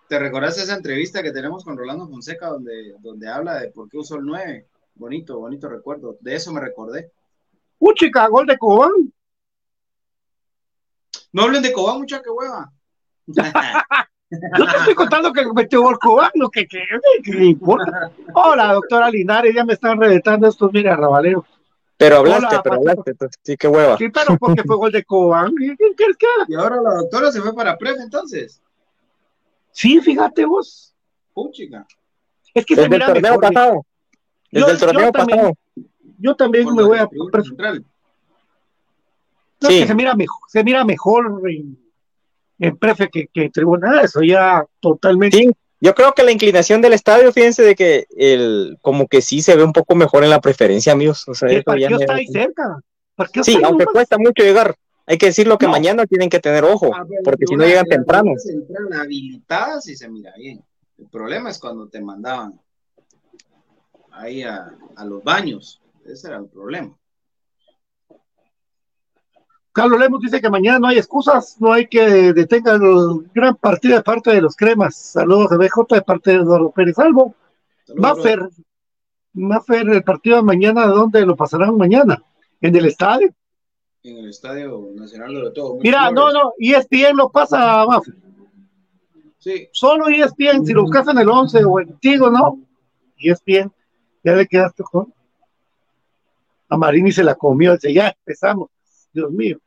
¿Te 0.08 0.20
recordás 0.20 0.60
esa 0.60 0.76
entrevista 0.76 1.24
que 1.24 1.32
tenemos 1.32 1.64
con 1.64 1.76
Rolando 1.76 2.08
Fonseca 2.08 2.50
donde, 2.50 2.94
donde 3.00 3.28
habla 3.28 3.60
de 3.60 3.70
por 3.70 3.90
qué 3.90 3.98
usó 3.98 4.18
el 4.18 4.26
9? 4.26 4.68
Bonito, 4.96 5.40
bonito 5.40 5.70
recuerdo. 5.70 6.18
De 6.20 6.36
eso 6.36 6.52
me 6.54 6.60
recordé. 6.60 7.12
Un 7.80 7.94
chica, 7.96 8.28
gol 8.28 8.46
de 8.46 8.58
Cobán. 8.58 8.92
No 11.32 11.44
hablen 11.44 11.62
de 11.62 11.72
Cobán, 11.74 12.00
mucha 12.00 12.22
que 12.22 12.30
hueva. 12.30 12.72
Yo 14.58 14.66
te 14.66 14.78
estoy 14.78 14.94
contando 14.96 15.34
que 15.34 15.44
metió 15.54 15.82
gol 15.82 15.98
Cobán, 16.00 16.30
lo 16.36 16.50
que, 16.50 16.68
que, 16.68 16.84
que 17.24 17.32
le 17.34 17.46
importa. 17.46 18.12
Hola, 18.34 18.74
doctora 18.74 19.10
Linares, 19.10 19.56
ya 19.56 19.66
me 19.66 19.74
están 19.74 20.00
reventando 20.00 20.48
estos, 20.48 20.72
mira, 20.72 20.96
rabaleros. 20.96 21.46
Pero 21.98 22.18
hablaste, 22.18 22.46
Hola, 22.48 22.64
pero 22.64 22.76
hablaste, 22.76 23.12
entonces, 23.12 23.40
sí, 23.44 23.58
qué 23.58 23.68
hueva. 23.68 23.98
Sí, 23.98 24.10
pero 24.10 24.38
porque 24.38 24.64
fue 24.64 24.78
gol 24.78 24.92
de 24.92 25.04
Cobán. 25.04 25.54
¿Qué 25.56 25.76
qué 25.78 25.96
quieres 25.96 26.16
que 26.18 26.26
haga? 26.28 26.46
y 26.48 26.56
ahora 26.56 26.76
la 26.82 26.94
doctora 26.96 27.32
se 27.32 27.42
fue 27.42 27.54
para 27.54 27.78
Pref 27.78 27.98
entonces. 28.00 28.62
Sí, 29.72 30.00
fíjate 30.00 30.46
vos. 30.46 30.94
Puchica. 31.34 31.86
Es 32.54 32.66
que 32.66 32.76
se 32.76 32.82
Desde 32.82 32.96
el 32.96 33.02
mira 33.02 33.06
torneo 33.14 33.32
mejor. 33.38 33.54
pasado. 33.54 33.86
Desde 34.52 34.68
Yo- 34.68 34.74
el 34.74 34.80
torneo 34.80 35.06
yo 35.08 35.12
también- 35.12 35.38
pasado. 35.40 35.54
Yo 36.22 36.36
también 36.36 36.64
Por 36.66 36.76
me 36.76 36.84
voy 36.84 36.98
a. 37.00 37.08
central. 37.44 37.86
No, 39.62 39.70
Sí. 39.70 39.80
que 39.82 39.88
se 39.88 39.96
mira 39.96 40.16
mejor, 40.16 40.38
se 40.48 40.64
mira 40.64 40.84
mejor 40.86 41.42
en, 41.50 41.78
en 42.60 42.78
prefe 42.78 43.10
que, 43.10 43.28
que 43.28 43.44
en 43.44 43.52
tribuna. 43.52 44.02
Eso 44.02 44.22
ya 44.22 44.64
totalmente. 44.80 45.38
Sí, 45.38 45.50
yo 45.82 45.94
creo 45.96 46.14
que 46.14 46.24
la 46.24 46.32
inclinación 46.32 46.82
del 46.82 46.94
estadio, 46.94 47.32
fíjense 47.34 47.64
de 47.64 47.76
que 47.76 48.06
el, 48.16 48.78
como 48.82 49.08
que 49.08 49.22
sí 49.22 49.42
se 49.42 49.56
ve 49.56 49.64
un 49.64 49.74
poco 49.74 49.96
mejor 49.96 50.24
en 50.24 50.30
la 50.30 50.40
preferencia, 50.42 50.94
amigos. 50.94 51.28
O 51.28 51.34
sea, 51.34 51.50
el 51.50 51.64
me- 51.66 51.96
está 51.98 52.16
ahí 52.16 52.28
cerca. 52.28 52.80
Sí, 53.44 53.58
aunque 53.64 53.86
cuesta 53.86 54.18
mucho 54.18 54.44
llegar. 54.44 54.76
Hay 55.06 55.18
que 55.18 55.26
decirlo 55.26 55.58
que 55.58 55.66
No. 55.66 55.72
mañana 55.72 56.06
tienen 56.06 56.30
que 56.30 56.40
tener 56.40 56.64
ojo, 56.64 56.92
Ah, 56.96 57.04
porque 57.24 57.48
si 57.48 57.56
no 57.56 57.66
llegan 57.66 57.86
la 57.90 57.96
temprano. 57.96 58.32
tribuna 58.42 58.68
central 58.68 59.02
habilitada 59.02 59.82
sí 59.82 59.96
se 59.98 60.08
mira 60.08 60.32
bien. 60.38 60.64
El 60.98 61.08
problema 61.08 61.50
es 61.50 61.58
cuando 61.60 61.88
te 61.90 62.00
mandaban 62.00 62.60
ahí 64.12 64.44
a, 64.44 64.72
a 64.96 65.06
los 65.06 65.24
baños. 65.24 65.82
Ese 66.06 66.28
era 66.28 66.38
el 66.38 66.46
problema. 66.48 66.96
Carlos 69.80 69.98
Lemos 69.98 70.20
dice 70.20 70.42
que 70.42 70.50
mañana 70.50 70.78
no 70.78 70.88
hay 70.90 70.98
excusas, 70.98 71.56
no 71.62 71.72
hay 71.72 71.88
que 71.88 72.34
detenga 72.34 72.74
el 72.74 73.30
gran 73.34 73.56
partido 73.56 73.96
de 73.96 74.04
parte 74.04 74.30
de 74.30 74.42
los 74.42 74.54
cremas. 74.54 74.94
Saludos 74.98 75.52
de 75.52 75.58
BJ 75.58 75.96
de 75.96 76.02
parte 76.02 76.32
de 76.32 76.38
Eduardo 76.40 76.70
Pérez 76.70 76.98
Salvo. 76.98 77.34
Saludos, 77.86 78.18
Maffer, 78.18 78.50
Maffer, 79.32 79.88
el 79.88 80.04
partido 80.04 80.36
de 80.36 80.44
mañana, 80.44 80.86
¿dónde 80.86 81.26
lo 81.26 81.34
pasarán 81.38 81.78
mañana? 81.78 82.22
En 82.60 82.76
el 82.76 82.88
estadio. 82.88 83.34
En 84.04 84.18
el 84.18 84.30
Estadio 84.30 84.90
Nacional 84.96 85.34
de 85.46 85.52
todo. 85.52 85.78
Mira, 85.82 86.12
no, 86.12 86.30
no, 86.34 86.52
ESPN 86.60 87.16
lo 87.16 87.30
pasa, 87.30 87.86
Maffer. 87.86 88.16
Sí, 89.38 89.70
Solo 89.72 90.10
ESPN, 90.10 90.66
si 90.66 90.74
lo 90.74 90.82
buscas 90.82 91.08
en 91.08 91.20
el 91.20 91.30
11 91.30 91.64
o 91.64 91.80
en 91.80 91.98
Tigo, 92.00 92.30
¿no? 92.30 92.60
ESPN, 93.18 93.72
ya 94.26 94.34
le 94.34 94.46
quedaste 94.46 94.84
con. 94.84 95.14
A 96.68 96.76
Marini 96.76 97.14
se 97.14 97.24
la 97.24 97.36
comió, 97.36 97.76
dice, 97.76 97.94
ya 97.94 98.10
empezamos. 98.10 98.70
Dios 99.14 99.32
mío. 99.32 99.58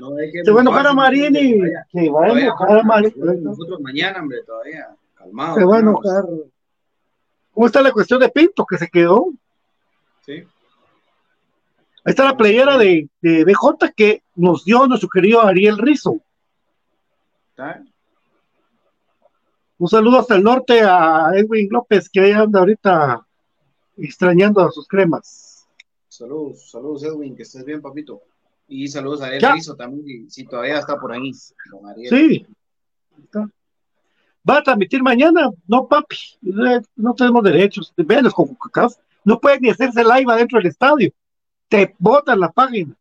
No 0.00 0.16
hay 0.16 0.30
que 0.32 0.44
Se 0.44 0.50
va 0.50 0.58
a 0.58 0.62
enojar 0.62 0.86
a 0.86 0.90
enojarse, 0.90 1.20
Marini. 1.30 1.52
todavía- 1.58 1.86
Se 1.92 2.10
va 2.10 2.20
a 2.20 2.26
todavía 2.26 2.44
enojar 2.44 2.78
a 2.78 2.82
Marini. 2.82 3.40
Nosotros 3.42 3.80
mañana, 3.80 4.20
hombre, 4.20 4.42
todavía. 4.44 4.88
Calmado. 5.14 5.54
Se 5.56 5.64
va 5.64 5.76
a 5.76 5.80
enojar. 5.80 6.24
¿Cómo 7.52 7.66
está 7.66 7.82
la 7.82 7.92
cuestión 7.92 8.20
de 8.20 8.28
Pinto 8.28 8.64
que 8.64 8.78
se 8.78 8.88
quedó? 8.88 9.26
Sí. 10.24 10.32
Ahí 12.04 12.10
está 12.12 12.24
la 12.24 12.36
playera 12.36 12.78
de, 12.78 13.08
de 13.20 13.44
BJ 13.44 13.92
que 13.96 14.22
nos 14.36 14.64
dio 14.64 14.86
nuestro 14.86 15.08
querido 15.08 15.42
Ariel 15.42 15.76
Rizo. 15.78 16.20
¿Está? 17.50 17.82
Un 19.78 19.88
saludo 19.88 20.18
hasta 20.18 20.34
el 20.36 20.42
norte 20.42 20.80
a 20.82 21.30
Edwin 21.34 21.68
López, 21.70 22.08
que 22.08 22.20
ahí 22.20 22.32
anda 22.32 22.60
ahorita 22.60 23.24
extrañando 23.96 24.60
a 24.60 24.70
sus 24.72 24.86
cremas. 24.88 25.66
Saludos, 26.08 26.70
saludos 26.70 27.04
Edwin, 27.04 27.36
que 27.36 27.42
estés 27.44 27.64
bien, 27.64 27.80
papito. 27.80 28.22
Y 28.68 28.86
saludos 28.88 29.22
a 29.22 29.26
Ariel 29.26 29.40
Ya. 29.40 29.52
Rizzo 29.54 29.74
también, 29.74 30.30
si 30.30 30.44
todavía 30.44 30.78
está 30.78 30.96
por 30.98 31.12
ahí. 31.12 31.32
Sí. 31.32 32.46
¿Va 34.48 34.58
a 34.58 34.62
transmitir 34.62 35.02
mañana? 35.02 35.50
No, 35.66 35.86
papi. 35.88 36.16
Eh, 36.46 36.80
No 36.96 37.14
tenemos 37.14 37.42
derechos. 37.42 37.92
Vean 37.96 38.28
con 38.30 38.54
CACAF. 38.54 38.94
No 39.24 39.38
pueden 39.40 39.60
ni 39.62 39.70
hacerse 39.70 40.02
live 40.02 40.32
adentro 40.32 40.58
del 40.58 40.68
estadio. 40.68 41.10
Te 41.68 41.94
botan 41.98 42.40
la 42.40 42.50
página. 42.50 42.94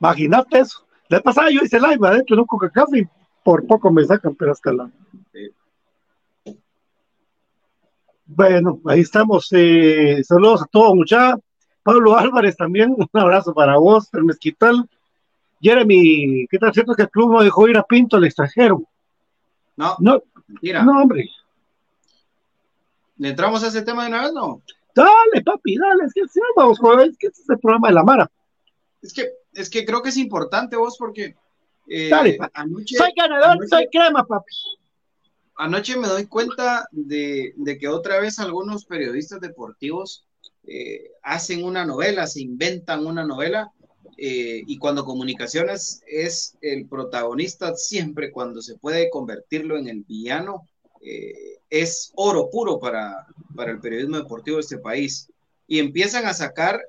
Imagínate 0.00 0.58
eso. 0.60 0.86
La 1.08 1.20
pasada 1.20 1.50
yo 1.50 1.60
hice 1.62 1.78
live 1.80 2.06
adentro 2.06 2.36
de 2.36 2.42
un 2.42 2.46
CONCACAF 2.48 2.94
y 2.94 3.06
por 3.42 3.66
poco 3.66 3.90
me 3.90 4.04
sacan, 4.04 4.34
pero 4.34 4.52
hasta 4.52 4.72
la. 4.72 4.90
Sí. 5.32 6.54
Bueno, 8.26 8.80
ahí 8.84 9.00
estamos. 9.00 9.48
eh, 9.52 10.22
saludos 10.22 10.62
a 10.62 10.66
todos, 10.66 10.94
muchachos. 10.94 11.40
Pablo 11.88 12.18
Álvarez 12.18 12.54
también, 12.54 12.94
un 12.98 13.08
abrazo 13.20 13.54
para 13.54 13.78
vos, 13.78 14.08
el 14.12 14.24
Mezquital. 14.24 14.86
Jeremy, 15.62 16.46
¿qué 16.50 16.58
tal 16.58 16.74
cierto 16.74 16.94
que 16.94 17.02
el 17.04 17.08
club 17.10 17.32
no 17.32 17.42
dejó 17.42 17.66
ir 17.66 17.78
a 17.78 17.82
Pinto 17.82 18.18
al 18.18 18.24
extranjero? 18.24 18.82
No, 19.76 19.96
No, 19.98 20.20
no, 20.84 21.02
hombre. 21.02 21.30
¿Le 23.16 23.30
entramos 23.30 23.64
a 23.64 23.68
ese 23.68 23.80
tema 23.82 24.02
de 24.02 24.08
una 24.10 24.22
vez? 24.22 24.32
No. 24.34 24.60
Dale, 24.94 25.42
papi, 25.42 25.78
dale. 25.78 26.04
Es 26.04 26.12
que 26.12 26.28
sí, 26.28 26.40
vamos, 26.56 26.78
joder, 26.78 27.08
es 27.08 27.16
que 27.16 27.28
este 27.28 27.40
es 27.40 27.48
el 27.48 27.58
programa 27.58 27.88
de 27.88 27.94
la 27.94 28.02
Mara. 28.04 28.30
Es 29.00 29.14
que, 29.14 29.30
es 29.54 29.70
que 29.70 29.86
creo 29.86 30.02
que 30.02 30.10
es 30.10 30.16
importante 30.18 30.76
vos 30.76 30.96
porque 30.98 31.36
eh, 31.88 32.10
Dale, 32.10 32.38
anoche, 32.52 32.96
Soy 32.96 33.12
ganador, 33.16 33.50
anoche- 33.52 33.68
soy 33.68 33.88
crema, 33.90 34.24
papi. 34.26 34.52
anoche 35.56 35.96
me 35.96 36.06
doy 36.06 36.26
cuenta 36.26 36.86
de, 36.92 37.54
de 37.56 37.78
que 37.78 37.88
otra 37.88 38.20
vez 38.20 38.38
algunos 38.40 38.84
periodistas 38.84 39.40
deportivos 39.40 40.26
eh, 40.70 41.12
hacen 41.22 41.64
una 41.64 41.86
novela, 41.86 42.26
se 42.26 42.42
inventan 42.42 43.06
una 43.06 43.24
novela 43.24 43.72
eh, 44.18 44.62
y 44.66 44.76
cuando 44.76 45.04
comunicaciones 45.04 46.02
es 46.06 46.58
el 46.60 46.86
protagonista 46.86 47.74
siempre 47.74 48.30
cuando 48.30 48.60
se 48.60 48.76
puede 48.76 49.08
convertirlo 49.08 49.78
en 49.78 49.88
el 49.88 50.02
villano, 50.02 50.68
eh, 51.00 51.60
es 51.70 52.12
oro 52.16 52.50
puro 52.50 52.78
para, 52.78 53.26
para 53.56 53.70
el 53.70 53.80
periodismo 53.80 54.18
deportivo 54.18 54.56
de 54.56 54.62
este 54.62 54.78
país. 54.78 55.30
Y 55.66 55.78
empiezan 55.78 56.26
a 56.26 56.34
sacar, 56.34 56.80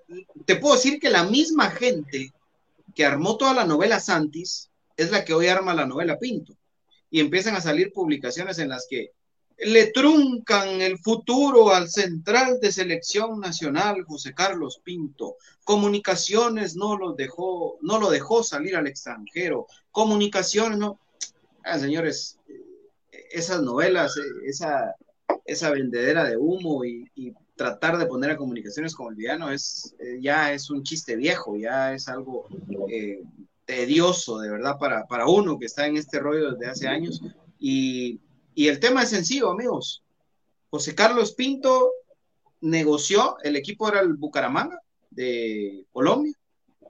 te 0.46 0.58
puedo 0.58 0.76
decir 0.76 1.00
que 1.00 1.10
la 1.10 1.24
misma 1.24 1.70
gente 1.72 2.34
que 2.96 3.06
armó 3.06 3.38
toda 3.38 3.54
la 3.54 3.66
novela 3.66 4.00
Santis 4.00 4.70
es 4.98 5.12
la 5.12 5.24
que 5.24 5.34
hoy 5.34 5.48
arma 5.48 5.74
la 5.74 5.86
novela 5.86 6.20
Pinto. 6.20 6.54
Y 7.10 7.22
empiezan 7.22 7.56
a 7.56 7.62
salir 7.62 7.94
publicaciones 7.94 8.60
en 8.60 8.70
las 8.70 8.88
que 8.90 9.12
le 9.62 9.88
truncan 9.88 10.82
el 10.82 10.98
futuro 11.00 11.74
al 11.74 11.90
central 11.90 12.60
de 12.60 12.72
selección 12.72 13.40
nacional 13.40 14.04
José 14.06 14.34
Carlos 14.34 14.80
Pinto. 14.84 15.36
Comunicaciones 15.64 16.76
no 16.76 16.98
lo 16.98 17.14
dejó, 17.14 17.78
no 17.82 18.00
lo 18.00 18.10
dejó 18.10 18.44
salir 18.44 18.76
al 18.76 18.88
extranjero. 18.88 19.68
Comunicaciones 19.92 20.78
no. 20.78 21.00
Ah, 21.64 21.78
señores, 21.78 22.40
eh, 22.48 23.26
esas 23.32 23.62
novelas, 23.62 24.16
eh, 24.18 24.22
esa, 24.46 24.96
esa 25.46 25.72
vendedera 25.72 26.24
de 26.24 26.38
humo 26.38 26.86
y, 26.86 27.10
tratar 27.56 27.98
de 27.98 28.06
poner 28.06 28.32
a 28.32 28.38
comunicaciones 28.38 28.96
como 28.96 29.10
el 29.10 29.18
villano 29.18 29.52
es 29.52 29.94
eh, 30.00 30.20
ya 30.22 30.54
es 30.54 30.70
un 30.70 30.82
chiste 30.82 31.18
viejo, 31.18 31.58
ya 31.58 31.94
es 31.94 32.08
algo 32.08 32.48
tedioso 33.66 34.40
de 34.40 34.50
verdad 34.50 34.78
para, 34.80 35.06
para 35.08 35.28
uno 35.28 35.60
que 35.60 35.66
está 35.66 35.86
en 35.86 35.98
este 35.98 36.20
rollo 36.20 36.54
desde 36.54 36.72
hace 36.72 36.88
años. 36.88 37.22
Y, 37.60 38.22
y 38.56 38.68
el 38.68 38.80
tema 38.80 39.04
es 39.04 39.10
sencillo, 39.10 39.52
amigos. 39.52 40.04
José 40.70 40.96
Carlos 40.96 41.34
Pinto 41.34 41.92
negoció, 42.62 43.38
el 43.44 43.56
equipo 43.56 43.88
era 43.88 44.02
el 44.02 44.14
Bucaramanga 44.14 44.82
de 45.10 45.86
Colombia, 45.92 46.34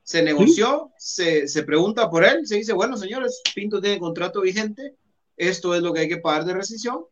Se 0.03 0.23
negoció, 0.23 0.91
se, 0.97 1.47
se 1.47 1.63
pregunta 1.63 2.09
por 2.09 2.23
él, 2.23 2.47
se 2.47 2.55
dice, 2.55 2.73
bueno, 2.73 2.97
señores, 2.97 3.41
Pinto 3.53 3.79
tiene 3.79 3.99
contrato 3.99 4.41
vigente, 4.41 4.95
esto 5.37 5.75
es 5.75 5.81
lo 5.81 5.93
que 5.93 6.01
hay 6.01 6.09
que 6.09 6.17
pagar 6.17 6.45
de 6.45 6.53
rescisión, 6.53 7.05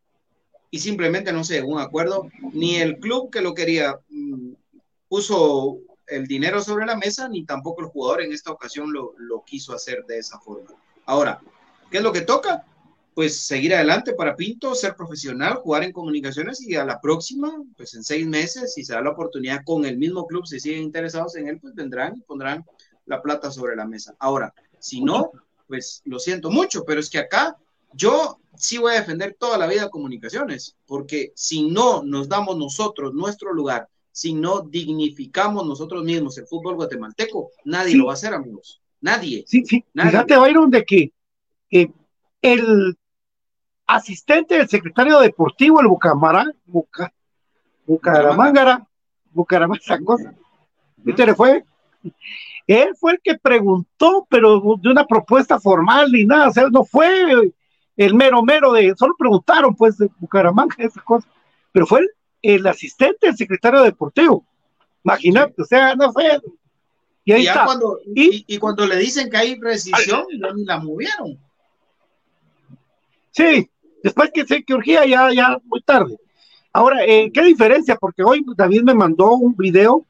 y 0.72 0.80
simplemente 0.80 1.32
no 1.32 1.44
se 1.44 1.56
llegó 1.56 1.74
a 1.74 1.76
un 1.76 1.82
acuerdo, 1.82 2.28
ni 2.54 2.78
el 2.78 2.98
club 3.00 3.30
que 3.30 3.42
lo 3.42 3.54
quería 3.54 4.00
mm, 4.10 4.54
puso 5.08 5.78
el 6.08 6.26
dinero 6.26 6.62
sobre 6.62 6.86
la 6.86 6.98
mesa, 6.98 7.30
ni 7.30 7.46
tampoco 7.46 7.82
el 7.82 7.88
jugador 7.88 8.24
en 8.24 8.34
esta 8.34 8.52
ocasión 8.52 8.92
lo, 8.92 9.14
lo 9.18 9.44
quiso 9.46 9.74
hacer 9.74 10.04
de 10.06 10.18
esa 10.18 10.40
forma. 10.40 10.72
Ahora, 11.06 11.40
¿qué 11.92 11.98
es 11.98 12.04
lo 12.04 12.12
que 12.12 12.22
toca? 12.22 12.66
Pues 13.18 13.40
seguir 13.48 13.74
adelante 13.74 14.14
para 14.14 14.36
Pinto, 14.36 14.76
ser 14.76 14.96
profesional, 14.96 15.56
jugar 15.56 15.82
en 15.82 15.92
comunicaciones 15.92 16.62
y 16.62 16.76
a 16.76 16.86
la 16.86 17.02
próxima, 17.02 17.52
pues 17.76 17.96
en 17.96 18.04
seis 18.04 18.28
meses, 18.28 18.76
si 18.76 18.86
se 18.86 18.94
da 18.94 19.02
la 19.02 19.10
oportunidad 19.10 19.62
con 19.66 19.86
el 19.86 19.98
mismo 19.98 20.28
club, 20.28 20.46
si 20.46 20.60
siguen 20.60 20.84
interesados 20.84 21.36
en 21.36 21.48
él, 21.48 21.60
pues 21.60 21.74
vendrán 21.74 22.16
y 22.16 22.22
pondrán 22.22 22.64
la 23.08 23.20
plata 23.24 23.50
sobre 23.50 23.76
la 23.76 23.88
mesa. 23.88 24.16
Ahora, 24.20 24.54
si 24.78 25.02
no, 25.02 25.32
pues 25.66 26.04
lo 26.06 26.20
siento 26.20 26.52
mucho, 26.52 26.86
pero 26.86 27.00
es 27.00 27.10
que 27.10 27.18
acá 27.18 27.58
yo 27.92 28.38
sí 28.56 28.78
voy 28.78 28.94
a 28.94 29.00
defender 29.00 29.36
toda 29.40 29.58
la 29.58 29.66
vida 29.66 29.90
comunicaciones, 29.90 30.76
porque 30.86 31.32
si 31.34 31.68
no 31.72 32.04
nos 32.04 32.30
damos 32.30 32.56
nosotros 32.56 33.16
nuestro 33.16 33.52
lugar, 33.52 33.90
si 34.12 34.36
no 34.36 34.62
dignificamos 34.62 35.66
nosotros 35.66 36.04
mismos 36.04 36.38
el 36.38 36.46
fútbol 36.46 36.76
guatemalteco, 36.76 37.50
nadie 37.66 37.94
Sí. 37.94 37.98
lo 37.98 38.06
va 38.06 38.12
a 38.12 38.14
hacer, 38.14 38.36
amigos. 38.36 38.80
Nadie. 39.02 39.44
Sí, 39.48 39.66
sí. 39.66 39.84
Nadie. 39.96 40.12
Fíjate, 40.12 40.38
Byron, 40.38 40.70
de 40.70 40.86
que 40.86 41.12
eh, 41.72 41.92
el 42.44 42.96
asistente 43.88 44.58
del 44.58 44.68
secretario 44.68 45.20
deportivo, 45.20 45.80
el 45.80 45.88
Bucamarán, 45.88 46.54
Buca, 46.66 47.12
Bucaramangara, 47.86 48.86
Bucaramanga, 49.32 49.82
esa 49.82 50.00
cosa, 50.00 50.34
¿viste 50.98 51.26
le 51.26 51.34
fue? 51.34 51.64
Él 52.68 52.94
fue 53.00 53.14
el 53.14 53.22
que 53.24 53.38
preguntó, 53.40 54.28
pero 54.30 54.62
de 54.82 54.90
una 54.90 55.06
propuesta 55.06 55.60
formal 55.60 56.12
ni 56.12 56.26
nada, 56.26 56.50
o 56.50 56.52
sea, 56.52 56.68
no 56.70 56.84
fue 56.84 57.54
el 57.96 58.14
mero 58.14 58.44
mero 58.44 58.74
de, 58.74 58.94
solo 58.96 59.16
preguntaron 59.18 59.74
pues 59.74 59.98
de 59.98 60.10
Bucaramanga, 60.20 60.76
esa 60.78 61.02
cosa, 61.02 61.28
pero 61.72 61.88
fue 61.88 62.02
el, 62.02 62.10
el 62.42 62.68
asistente 62.68 63.28
del 63.28 63.38
secretario 63.38 63.82
deportivo, 63.84 64.46
imagínate, 65.04 65.62
o 65.62 65.66
sea, 65.66 65.96
no 65.96 66.12
fue, 66.12 66.42
y 67.24 67.32
ahí 67.32 67.44
Y 67.44 67.48
está. 67.48 67.66
cuando, 67.66 68.00
¿Y? 68.16 68.46
y, 68.48 68.58
cuando 68.58 68.86
le 68.86 68.96
dicen 68.98 69.30
que 69.30 69.38
hay 69.38 69.60
rescisión, 69.60 70.26
ni 70.56 70.64
la 70.64 70.80
movieron. 70.80 71.38
Sí, 73.32 73.70
después 74.08 74.32
que 74.34 74.46
sé 74.46 74.64
que 74.64 74.74
urgía 74.74 75.06
ya, 75.06 75.32
ya 75.34 75.58
muy 75.66 75.82
tarde. 75.82 76.18
Ahora, 76.72 77.04
eh, 77.06 77.30
¿qué 77.34 77.42
diferencia? 77.44 77.96
Porque 77.98 78.24
hoy 78.24 78.46
David 78.56 78.84
me 78.84 78.94
mandó 78.94 79.32
un 79.34 79.56
video 79.56 80.06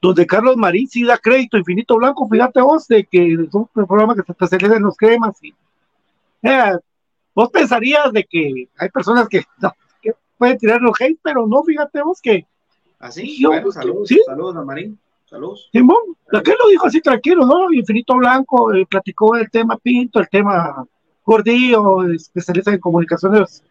donde 0.00 0.26
Carlos 0.26 0.56
Marín 0.56 0.86
sí 0.88 1.02
da 1.04 1.18
crédito 1.18 1.56
Infinito 1.58 1.96
Blanco, 1.96 2.28
fíjate 2.28 2.60
vos, 2.60 2.86
de 2.88 3.04
que 3.04 3.32
es 3.34 3.54
un 3.54 3.66
programa 3.68 4.14
que 4.14 4.22
se 4.22 4.32
especializa 4.32 4.76
en 4.76 4.82
los 4.82 4.96
cremas. 4.96 5.42
Y, 5.42 5.54
eh, 6.42 6.76
vos 7.34 7.50
pensarías 7.50 8.12
de 8.12 8.24
que 8.24 8.68
hay 8.78 8.88
personas 8.90 9.28
que, 9.28 9.44
no, 9.60 9.72
que 10.02 10.12
pueden 10.38 10.58
tirar 10.58 10.80
los 10.80 10.98
hate, 11.00 11.18
pero 11.22 11.46
no, 11.46 11.62
fíjate 11.62 12.02
vos 12.02 12.20
que 12.22 12.46
Así, 12.98 13.38
Yo- 13.42 13.48
bueno, 13.50 13.70
saludos, 13.70 14.08
sí. 14.08 14.18
saludos 14.24 14.56
a 14.56 14.62
Marín, 14.62 14.98
saludos. 15.26 15.68
Simón, 15.72 15.98
aquel 16.32 16.56
lo 16.62 16.70
dijo 16.70 16.86
así 16.86 17.00
tranquilo, 17.02 17.44
¿no? 17.44 17.70
Infinito 17.72 18.14
Blanco 18.14 18.72
eh, 18.72 18.86
platicó 18.88 19.36
el 19.36 19.50
tema 19.50 19.76
Pinto, 19.76 20.20
el 20.20 20.28
tema 20.30 20.86
Gordillo, 21.24 22.04
especialista 22.12 22.72
en 22.72 22.80
comunicaciones, 22.80 23.62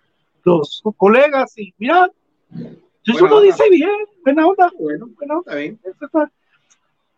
los 0.44 0.82
colegas, 0.98 1.58
y 1.58 1.74
mira, 1.78 2.10
uno 2.52 3.26
onda. 3.36 3.42
dice 3.42 3.70
bien, 3.70 3.90
buena 4.24 4.48
onda, 4.48 4.72
Bueno, 4.80 5.08
buena 5.16 5.38
onda. 5.38 5.52
está 5.52 5.56
bien. 5.56 5.80
eso 5.84 6.06
está. 6.06 6.32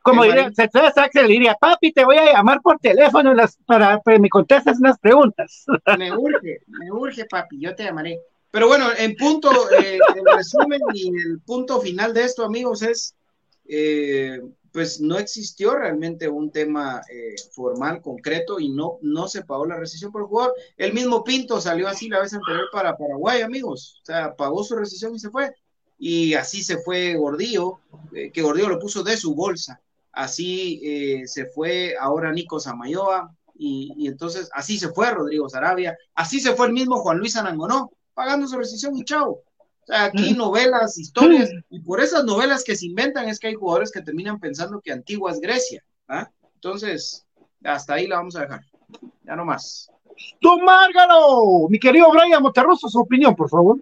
Como 0.02 0.24
Eh, 0.24 0.28
diría, 0.28 0.52
se- 0.54 1.22
le 1.24 1.28
diría, 1.28 1.56
papi, 1.60 1.92
te 1.92 2.06
voy 2.06 2.18
a 2.18 2.34
llamar 2.34 2.62
por 2.62 2.78
teléfono 2.80 3.34
las- 3.34 3.58
para 3.66 4.00
que 4.06 4.20
me 4.20 4.30
contestes 4.30 4.78
unas 4.80 5.00
preguntas. 5.00 5.66
Me 6.00 6.16
urge, 6.16 6.60
me 6.68 6.92
urge, 6.92 7.26
papi, 7.26 7.60
yo 7.60 7.74
te 7.76 7.84
llamaré. 7.86 8.20
Pero 8.52 8.68
bueno, 8.68 8.86
en 8.98 9.16
punto, 9.16 9.50
eh, 9.72 9.98
el 10.16 10.36
resumen 10.36 10.80
y 10.94 11.08
el 11.10 11.40
punto 11.46 11.82
final 11.82 12.14
de 12.14 12.24
esto, 12.24 12.46
amigos, 12.46 12.84
es, 12.84 13.16
eh, 13.68 14.40
pues 14.76 15.00
no 15.00 15.18
existió 15.18 15.74
realmente 15.74 16.28
un 16.28 16.52
tema 16.52 17.02
eh, 17.10 17.34
formal, 17.54 18.02
concreto, 18.02 18.60
y 18.60 18.68
no, 18.68 18.98
no 19.02 19.30
se 19.30 19.46
pagó 19.46 19.66
la 19.66 19.78
rescisión 19.78 20.12
por 20.12 20.24
el 20.24 20.28
jugador. 20.28 20.54
El 20.76 20.92
mismo 20.92 21.24
Pinto 21.24 21.62
salió 21.62 21.88
así 21.88 22.10
la 22.10 22.20
vez 22.20 22.34
anterior 22.34 22.66
para 22.74 22.98
Paraguay, 22.98 23.42
amigos. 23.42 24.02
O 24.02 24.06
sea, 24.06 24.36
pagó 24.36 24.66
su 24.66 24.76
rescisión 24.76 25.16
y 25.16 25.20
se 25.20 25.30
fue. 25.30 25.56
Y 25.98 26.34
así 26.34 26.62
se 26.62 26.80
fue 26.80 27.16
Gordillo, 27.16 27.80
eh, 28.14 28.32
que 28.32 28.42
Gordillo 28.42 28.68
lo 28.68 28.78
puso 28.78 29.02
de 29.02 29.16
su 29.16 29.34
bolsa. 29.34 29.80
Así 30.12 30.82
eh, 30.84 31.26
se 31.26 31.46
fue 31.46 31.96
ahora 31.98 32.34
Nico 32.34 32.60
Samayoa, 32.60 33.34
y, 33.58 34.08
entonces 34.10 34.50
así 34.52 34.78
se 34.78 34.90
fue 34.90 35.10
Rodrigo 35.10 35.48
Sarabia, 35.48 35.98
así 36.16 36.42
se 36.42 36.54
fue 36.54 36.68
el 36.68 36.74
mismo 36.74 37.00
Juan 37.00 37.20
Luis 37.20 37.38
Anangonó, 37.38 37.94
pagando 38.14 38.46
su 38.46 38.58
rescisión 38.58 38.98
y 38.98 39.06
chao. 39.06 39.42
O 39.86 39.94
sea, 39.94 40.06
aquí 40.06 40.34
novelas, 40.34 40.98
historias, 40.98 41.52
y 41.70 41.80
por 41.80 42.02
esas 42.02 42.24
novelas 42.24 42.64
que 42.64 42.76
se 42.76 42.88
inventan 42.88 43.30
es 43.30 43.40
que 43.40 43.48
hay 43.48 43.54
jugadores 43.54 43.92
que 43.92 44.02
terminan 44.02 44.40
pensando 44.40 44.82
que 44.82 44.92
Antigua 44.92 45.32
es 45.32 45.40
Grecia. 45.40 45.84
¿ah? 46.08 46.28
Entonces, 46.56 47.24
hasta 47.64 47.94
ahí 47.94 48.08
la 48.08 48.16
vamos 48.16 48.36
a 48.36 48.42
dejar. 48.42 48.62
Ya 49.24 49.36
no 49.36 49.46
más. 49.46 49.92
¡Tú, 50.40 50.58
Márgaro! 50.60 51.68
Mi 51.70 51.78
querido 51.78 52.10
Brian 52.12 52.42
Monterroso, 52.42 52.90
su 52.90 53.00
opinión, 53.00 53.36
por 53.36 53.48
favor. 53.48 53.80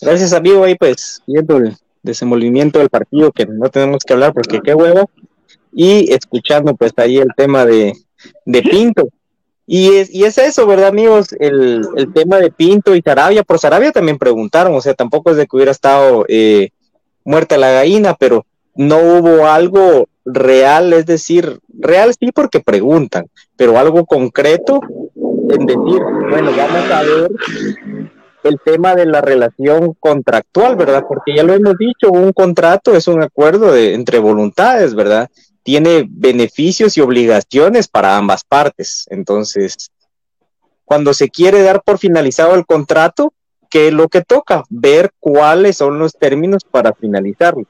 Gracias, 0.00 0.32
amigo, 0.32 0.62
ahí 0.62 0.76
pues 0.76 1.20
viendo 1.26 1.56
el 1.56 1.76
desenvolvimiento 2.00 2.78
del 2.78 2.90
partido, 2.90 3.32
que 3.32 3.46
no 3.46 3.68
tenemos 3.68 4.04
que 4.04 4.12
hablar 4.12 4.32
porque 4.32 4.60
qué 4.60 4.74
huevo, 4.74 5.10
y 5.72 6.12
escuchando 6.12 6.76
pues 6.76 6.92
ahí 6.98 7.18
el 7.18 7.34
tema 7.36 7.66
de, 7.66 7.94
de 8.44 8.62
Pinto. 8.62 9.08
Y 9.70 9.96
es, 9.96 10.14
y 10.14 10.24
es 10.24 10.38
eso, 10.38 10.66
¿verdad, 10.66 10.88
amigos? 10.88 11.28
El, 11.38 11.82
el 11.94 12.10
tema 12.14 12.38
de 12.38 12.50
Pinto 12.50 12.94
y 12.94 13.02
Sarabia, 13.02 13.42
por 13.42 13.58
Sarabia 13.58 13.92
también 13.92 14.16
preguntaron, 14.16 14.74
o 14.74 14.80
sea, 14.80 14.94
tampoco 14.94 15.30
es 15.30 15.36
de 15.36 15.46
que 15.46 15.56
hubiera 15.56 15.72
estado 15.72 16.24
eh, 16.26 16.70
muerta 17.22 17.58
la 17.58 17.72
gallina, 17.72 18.16
pero 18.18 18.46
no 18.74 18.96
hubo 18.96 19.46
algo 19.46 20.08
real, 20.24 20.94
es 20.94 21.04
decir, 21.04 21.60
real 21.78 22.14
sí 22.18 22.32
porque 22.32 22.60
preguntan, 22.60 23.26
pero 23.56 23.78
algo 23.78 24.06
concreto 24.06 24.80
en 25.50 25.66
decir, 25.66 26.02
bueno, 26.30 26.50
vamos 26.56 26.90
a 26.90 27.02
ver 27.02 27.30
el 28.44 28.58
tema 28.64 28.94
de 28.94 29.04
la 29.04 29.20
relación 29.20 29.94
contractual, 30.00 30.76
¿verdad? 30.76 31.04
Porque 31.06 31.34
ya 31.36 31.42
lo 31.42 31.52
hemos 31.52 31.76
dicho, 31.76 32.10
un 32.10 32.32
contrato 32.32 32.94
es 32.94 33.06
un 33.06 33.22
acuerdo 33.22 33.72
de, 33.72 33.92
entre 33.92 34.18
voluntades, 34.18 34.94
¿verdad? 34.94 35.28
Tiene 35.62 36.06
beneficios 36.08 36.96
y 36.96 37.00
obligaciones 37.00 37.88
para 37.88 38.16
ambas 38.16 38.44
partes. 38.44 39.06
Entonces, 39.10 39.90
cuando 40.84 41.12
se 41.12 41.28
quiere 41.28 41.62
dar 41.62 41.82
por 41.82 41.98
finalizado 41.98 42.54
el 42.54 42.64
contrato, 42.64 43.32
¿qué 43.68 43.88
es 43.88 43.92
lo 43.92 44.08
que 44.08 44.22
toca? 44.22 44.64
Ver 44.70 45.12
cuáles 45.20 45.76
son 45.76 45.98
los 45.98 46.14
términos 46.14 46.64
para 46.64 46.94
finalizarlo. 46.94 47.66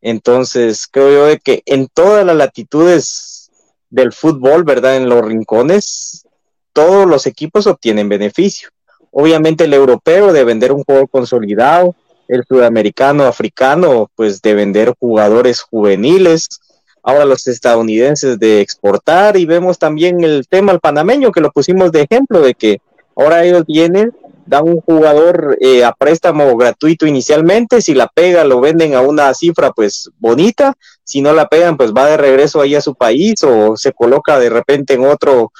Entonces, 0.00 0.86
creo 0.90 1.10
yo 1.10 1.26
de 1.26 1.38
que 1.38 1.62
en 1.66 1.88
todas 1.88 2.24
las 2.24 2.36
latitudes 2.36 3.50
del 3.90 4.12
fútbol, 4.12 4.64
¿verdad? 4.64 4.96
En 4.96 5.08
los 5.08 5.24
rincones, 5.24 6.26
todos 6.72 7.06
los 7.06 7.26
equipos 7.26 7.66
obtienen 7.66 8.08
beneficio. 8.08 8.68
Obviamente 9.10 9.64
el 9.64 9.74
europeo 9.74 10.32
de 10.32 10.44
vender 10.44 10.72
un 10.72 10.84
juego 10.84 11.06
consolidado, 11.08 11.96
el 12.28 12.44
sudamericano, 12.46 13.24
africano, 13.24 14.10
pues 14.14 14.42
de 14.42 14.54
vender 14.54 14.94
jugadores 14.98 15.62
juveniles, 15.62 16.60
ahora 17.08 17.24
los 17.24 17.46
estadounidenses 17.46 18.38
de 18.38 18.60
exportar 18.60 19.38
y 19.38 19.46
vemos 19.46 19.78
también 19.78 20.22
el 20.22 20.46
tema 20.46 20.72
al 20.72 20.80
panameño 20.80 21.32
que 21.32 21.40
lo 21.40 21.50
pusimos 21.50 21.90
de 21.90 22.02
ejemplo 22.02 22.42
de 22.42 22.52
que 22.52 22.82
ahora 23.16 23.46
ellos 23.46 23.64
vienen, 23.66 24.12
dan 24.44 24.68
un 24.68 24.82
jugador 24.82 25.56
eh, 25.58 25.84
a 25.84 25.92
préstamo 25.92 26.54
gratuito 26.54 27.06
inicialmente, 27.06 27.80
si 27.80 27.94
la 27.94 28.08
pega 28.08 28.44
lo 28.44 28.60
venden 28.60 28.94
a 28.94 29.00
una 29.00 29.32
cifra 29.32 29.70
pues 29.70 30.10
bonita, 30.18 30.74
si 31.02 31.22
no 31.22 31.32
la 31.32 31.48
pegan 31.48 31.78
pues 31.78 31.94
va 31.94 32.10
de 32.10 32.18
regreso 32.18 32.60
ahí 32.60 32.74
a 32.74 32.82
su 32.82 32.94
país 32.94 33.42
o 33.42 33.74
se 33.78 33.94
coloca 33.94 34.38
de 34.38 34.50
repente 34.50 34.92
en 34.92 35.06
otro 35.06 35.50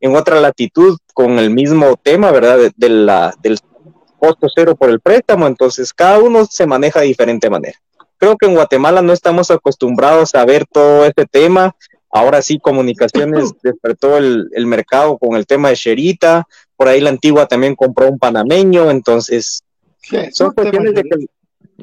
en 0.00 0.14
otra 0.16 0.38
latitud 0.38 0.98
con 1.14 1.38
el 1.38 1.48
mismo 1.48 1.98
tema, 2.02 2.30
¿verdad? 2.30 2.70
Del 2.76 3.58
costo 4.18 4.48
cero 4.54 4.76
por 4.76 4.90
el 4.90 5.00
préstamo, 5.00 5.46
entonces 5.46 5.94
cada 5.94 6.18
uno 6.18 6.44
se 6.44 6.66
maneja 6.66 7.00
de 7.00 7.06
diferente 7.06 7.48
manera. 7.48 7.78
Creo 8.20 8.36
que 8.36 8.46
en 8.46 8.54
Guatemala 8.54 9.02
no 9.02 9.12
estamos 9.12 9.50
acostumbrados 9.50 10.34
a 10.36 10.44
ver 10.44 10.66
todo 10.70 11.04
este 11.06 11.26
tema. 11.26 11.74
Ahora 12.12 12.42
sí, 12.42 12.58
comunicaciones 12.60 13.50
despertó 13.62 14.16
el, 14.18 14.48
el 14.52 14.66
mercado 14.66 15.18
con 15.18 15.36
el 15.36 15.46
tema 15.46 15.70
de 15.70 15.74
Sherita, 15.74 16.46
por 16.76 16.86
ahí 16.88 17.00
la 17.00 17.10
antigua 17.10 17.46
también 17.46 17.74
compró 17.74 18.08
un 18.08 18.18
panameño, 18.18 18.90
entonces 18.90 19.62
son 20.32 20.52
cuestiones 20.54 20.94
de 20.94 21.02
que, 21.02 21.08
el- 21.16 21.30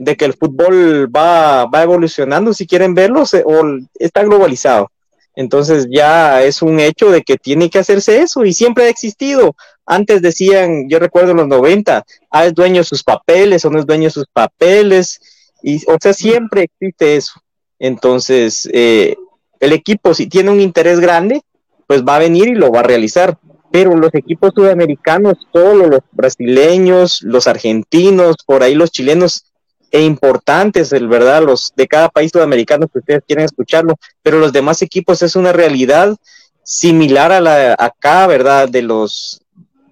de 0.05 0.15
que 0.15 0.25
el 0.25 0.33
fútbol 0.33 1.09
va, 1.15 1.65
va 1.65 1.81
evolucionando, 1.83 2.53
si 2.53 2.67
quieren 2.67 2.93
verlo, 2.93 3.25
se- 3.25 3.43
o 3.45 3.63
está 3.97 4.23
globalizado. 4.23 4.91
Entonces 5.35 5.87
ya 5.91 6.41
es 6.43 6.61
un 6.63 6.79
hecho 6.79 7.09
de 7.11 7.21
que 7.21 7.37
tiene 7.37 7.69
que 7.69 7.79
hacerse 7.79 8.21
eso 8.21 8.43
y 8.45 8.53
siempre 8.53 8.85
ha 8.85 8.89
existido. 8.89 9.55
Antes 9.85 10.21
decían, 10.21 10.89
yo 10.89 10.97
recuerdo 10.99 11.31
en 11.31 11.37
los 11.37 11.47
90, 11.47 12.03
ah, 12.31 12.45
es 12.45 12.53
dueño 12.55 12.77
de 12.81 12.83
sus 12.85 13.03
papeles 13.03 13.63
o 13.65 13.69
no 13.69 13.79
es 13.79 13.85
dueño 13.85 14.05
de 14.05 14.09
sus 14.11 14.25
papeles. 14.33 15.19
Y, 15.61 15.83
o 15.89 15.97
sea, 16.01 16.13
siempre 16.13 16.63
existe 16.63 17.15
eso. 17.15 17.41
Entonces, 17.79 18.67
eh, 18.71 19.15
el 19.59 19.73
equipo, 19.73 20.13
si 20.13 20.27
tiene 20.27 20.51
un 20.51 20.61
interés 20.61 20.99
grande, 20.99 21.41
pues 21.87 22.03
va 22.03 22.17
a 22.17 22.19
venir 22.19 22.47
y 22.47 22.55
lo 22.55 22.71
va 22.71 22.81
a 22.81 22.83
realizar. 22.83 23.37
Pero 23.71 23.95
los 23.95 24.13
equipos 24.13 24.53
sudamericanos, 24.55 25.37
todos 25.51 25.87
los 25.87 25.99
brasileños, 26.11 27.21
los 27.21 27.47
argentinos, 27.47 28.37
por 28.45 28.63
ahí 28.63 28.75
los 28.75 28.91
chilenos, 28.91 29.43
e 29.91 30.01
importantes, 30.01 30.91
verdad, 30.91 31.43
los 31.43 31.71
de 31.75 31.87
cada 31.87 32.09
país 32.09 32.31
sudamericano 32.31 32.87
que 32.87 32.99
ustedes 32.99 33.23
quieren 33.25 33.45
escucharlo, 33.45 33.95
pero 34.21 34.39
los 34.39 34.51
demás 34.51 34.81
equipos 34.81 35.21
es 35.21 35.35
una 35.35 35.53
realidad 35.53 36.15
similar 36.63 37.31
a 37.31 37.39
la 37.39 37.75
acá, 37.79 38.27
¿verdad? 38.27 38.67
De 38.67 38.81
los 38.81 39.41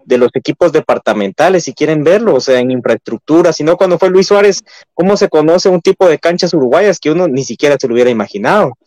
de 0.05 0.17
los 0.17 0.29
equipos 0.33 0.71
departamentales, 0.71 1.65
si 1.65 1.73
quieren 1.73 2.03
verlo, 2.03 2.35
o 2.35 2.39
sea, 2.39 2.59
en 2.59 2.71
infraestructura, 2.71 3.51
sino 3.51 3.75
cuando 3.75 3.99
fue 3.99 4.09
Luis 4.09 4.27
Suárez, 4.27 4.63
¿cómo 4.93 5.17
se 5.17 5.29
conoce 5.29 5.69
un 5.69 5.81
tipo 5.81 6.07
de 6.07 6.19
canchas 6.19 6.53
uruguayas 6.53 6.99
que 6.99 7.11
uno 7.11 7.27
ni 7.27 7.43
siquiera 7.43 7.77
se 7.79 7.87
lo 7.87 7.95
hubiera 7.95 8.09
imaginado? 8.09 8.77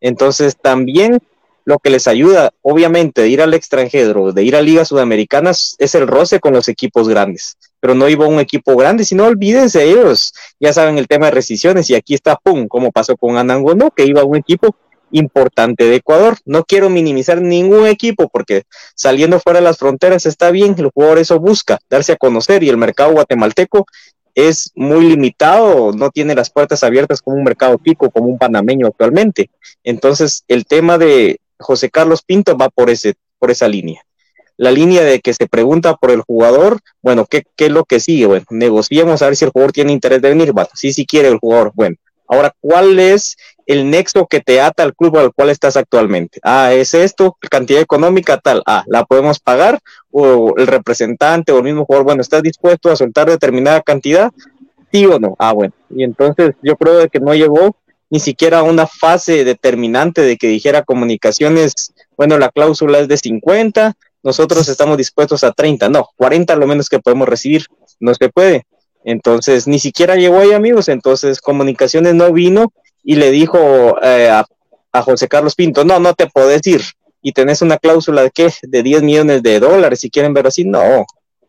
Entonces, 0.00 0.56
también 0.56 1.18
lo 1.64 1.78
que 1.78 1.90
les 1.90 2.06
ayuda, 2.08 2.50
obviamente, 2.62 3.22
de 3.22 3.28
ir 3.28 3.42
al 3.42 3.54
extranjero, 3.54 4.32
de 4.32 4.42
ir 4.42 4.56
a 4.56 4.62
ligas 4.62 4.88
sudamericanas, 4.88 5.76
es 5.78 5.94
el 5.94 6.06
roce 6.06 6.40
con 6.40 6.52
los 6.52 6.68
equipos 6.68 7.08
grandes. 7.08 7.56
Pero 7.80 7.94
no 7.94 8.08
iba 8.08 8.26
un 8.26 8.40
equipo 8.40 8.76
grande, 8.76 9.04
sino 9.04 9.24
olvídense 9.24 9.84
ellos. 9.84 10.32
Ya 10.58 10.72
saben 10.72 10.98
el 10.98 11.06
tema 11.06 11.26
de 11.26 11.32
rescisiones 11.32 11.90
y 11.90 11.94
aquí 11.94 12.14
está, 12.14 12.36
pum, 12.36 12.66
como 12.66 12.90
pasó 12.90 13.16
con 13.16 13.36
Anangono, 13.36 13.90
que 13.90 14.06
iba 14.06 14.24
un 14.24 14.36
equipo 14.36 14.74
importante 15.12 15.84
de 15.84 15.96
Ecuador. 15.96 16.36
No 16.44 16.64
quiero 16.64 16.90
minimizar 16.90 17.40
ningún 17.40 17.86
equipo 17.86 18.28
porque 18.28 18.64
saliendo 18.94 19.40
fuera 19.40 19.60
de 19.60 19.64
las 19.64 19.78
fronteras 19.78 20.26
está 20.26 20.50
bien, 20.50 20.74
el 20.78 20.90
jugador 20.90 21.18
eso 21.18 21.38
busca, 21.38 21.78
darse 21.88 22.12
a 22.12 22.16
conocer 22.16 22.62
y 22.62 22.68
el 22.68 22.76
mercado 22.76 23.12
guatemalteco 23.12 23.86
es 24.34 24.70
muy 24.74 25.08
limitado, 25.08 25.92
no 25.92 26.10
tiene 26.10 26.34
las 26.34 26.50
puertas 26.50 26.84
abiertas 26.84 27.20
como 27.20 27.36
un 27.36 27.44
mercado 27.44 27.78
pico, 27.78 28.10
como 28.10 28.28
un 28.28 28.38
panameño 28.38 28.86
actualmente. 28.86 29.50
Entonces, 29.84 30.44
el 30.48 30.66
tema 30.66 30.98
de 30.98 31.40
José 31.58 31.90
Carlos 31.90 32.22
Pinto 32.22 32.56
va 32.56 32.68
por, 32.68 32.90
ese, 32.90 33.14
por 33.38 33.50
esa 33.50 33.68
línea. 33.68 34.02
La 34.56 34.70
línea 34.70 35.02
de 35.02 35.20
que 35.20 35.32
se 35.32 35.46
pregunta 35.46 35.96
por 35.96 36.10
el 36.10 36.20
jugador, 36.20 36.80
bueno, 37.02 37.26
¿qué, 37.26 37.44
¿qué 37.56 37.66
es 37.66 37.72
lo 37.72 37.84
que 37.84 37.98
sigue? 37.98 38.26
Bueno, 38.26 38.44
negociemos 38.50 39.22
a 39.22 39.26
ver 39.26 39.36
si 39.36 39.46
el 39.46 39.50
jugador 39.52 39.72
tiene 39.72 39.92
interés 39.92 40.20
de 40.20 40.28
venir. 40.28 40.52
Bueno, 40.52 40.68
sí, 40.74 40.92
sí 40.92 41.06
quiere 41.06 41.28
el 41.28 41.38
jugador. 41.38 41.72
Bueno, 41.74 41.96
ahora, 42.28 42.54
¿cuál 42.60 42.98
es 42.98 43.36
el 43.70 43.88
nexo 43.88 44.26
que 44.26 44.40
te 44.40 44.60
ata 44.60 44.82
al 44.82 44.94
club 44.94 45.16
al 45.16 45.32
cual 45.32 45.50
estás 45.50 45.76
actualmente? 45.76 46.40
Ah, 46.42 46.72
es 46.72 46.92
esto, 46.92 47.36
cantidad 47.48 47.80
económica 47.80 48.38
tal. 48.38 48.62
Ah, 48.66 48.84
¿la 48.88 49.04
podemos 49.04 49.38
pagar? 49.38 49.78
O 50.10 50.54
el 50.56 50.66
representante 50.66 51.52
o 51.52 51.58
el 51.58 51.64
mismo 51.64 51.84
jugador, 51.84 52.04
bueno, 52.04 52.20
¿estás 52.20 52.42
dispuesto 52.42 52.90
a 52.90 52.96
soltar 52.96 53.30
determinada 53.30 53.80
cantidad? 53.80 54.32
¿Sí 54.90 55.06
o 55.06 55.20
no? 55.20 55.36
Ah, 55.38 55.52
bueno. 55.52 55.72
Y 55.88 56.02
entonces 56.02 56.54
yo 56.62 56.76
creo 56.76 57.08
que 57.08 57.20
no 57.20 57.32
llegó 57.32 57.76
ni 58.10 58.18
siquiera 58.18 58.64
una 58.64 58.88
fase 58.88 59.44
determinante 59.44 60.22
de 60.22 60.36
que 60.36 60.48
dijera 60.48 60.82
comunicaciones, 60.82 61.92
bueno, 62.16 62.38
la 62.38 62.48
cláusula 62.48 62.98
es 62.98 63.06
de 63.06 63.18
50, 63.18 63.94
nosotros 64.24 64.68
estamos 64.68 64.98
dispuestos 64.98 65.44
a 65.44 65.52
30, 65.52 65.88
no, 65.90 66.08
40 66.16 66.56
lo 66.56 66.66
menos 66.66 66.88
que 66.88 66.98
podemos 66.98 67.28
recibir, 67.28 67.66
no 68.00 68.12
se 68.14 68.28
puede. 68.28 68.66
Entonces, 69.04 69.68
ni 69.68 69.78
siquiera 69.78 70.16
llegó 70.16 70.40
ahí, 70.40 70.52
amigos, 70.52 70.88
entonces 70.88 71.40
comunicaciones 71.40 72.14
no 72.14 72.32
vino 72.32 72.72
y 73.02 73.16
le 73.16 73.30
dijo 73.30 73.96
eh, 74.02 74.30
a, 74.30 75.02
José 75.02 75.28
Carlos 75.28 75.54
Pinto, 75.54 75.84
no, 75.84 75.98
no 75.98 76.14
te 76.14 76.26
podés 76.26 76.66
ir. 76.66 76.82
Y 77.22 77.32
tenés 77.32 77.62
una 77.62 77.78
cláusula 77.78 78.22
de 78.22 78.30
qué? 78.30 78.52
De 78.62 78.82
10 78.82 79.02
millones 79.02 79.42
de 79.42 79.60
dólares, 79.60 80.00
si 80.00 80.10
quieren 80.10 80.34
ver 80.34 80.46
así, 80.46 80.64
no. 80.64 81.04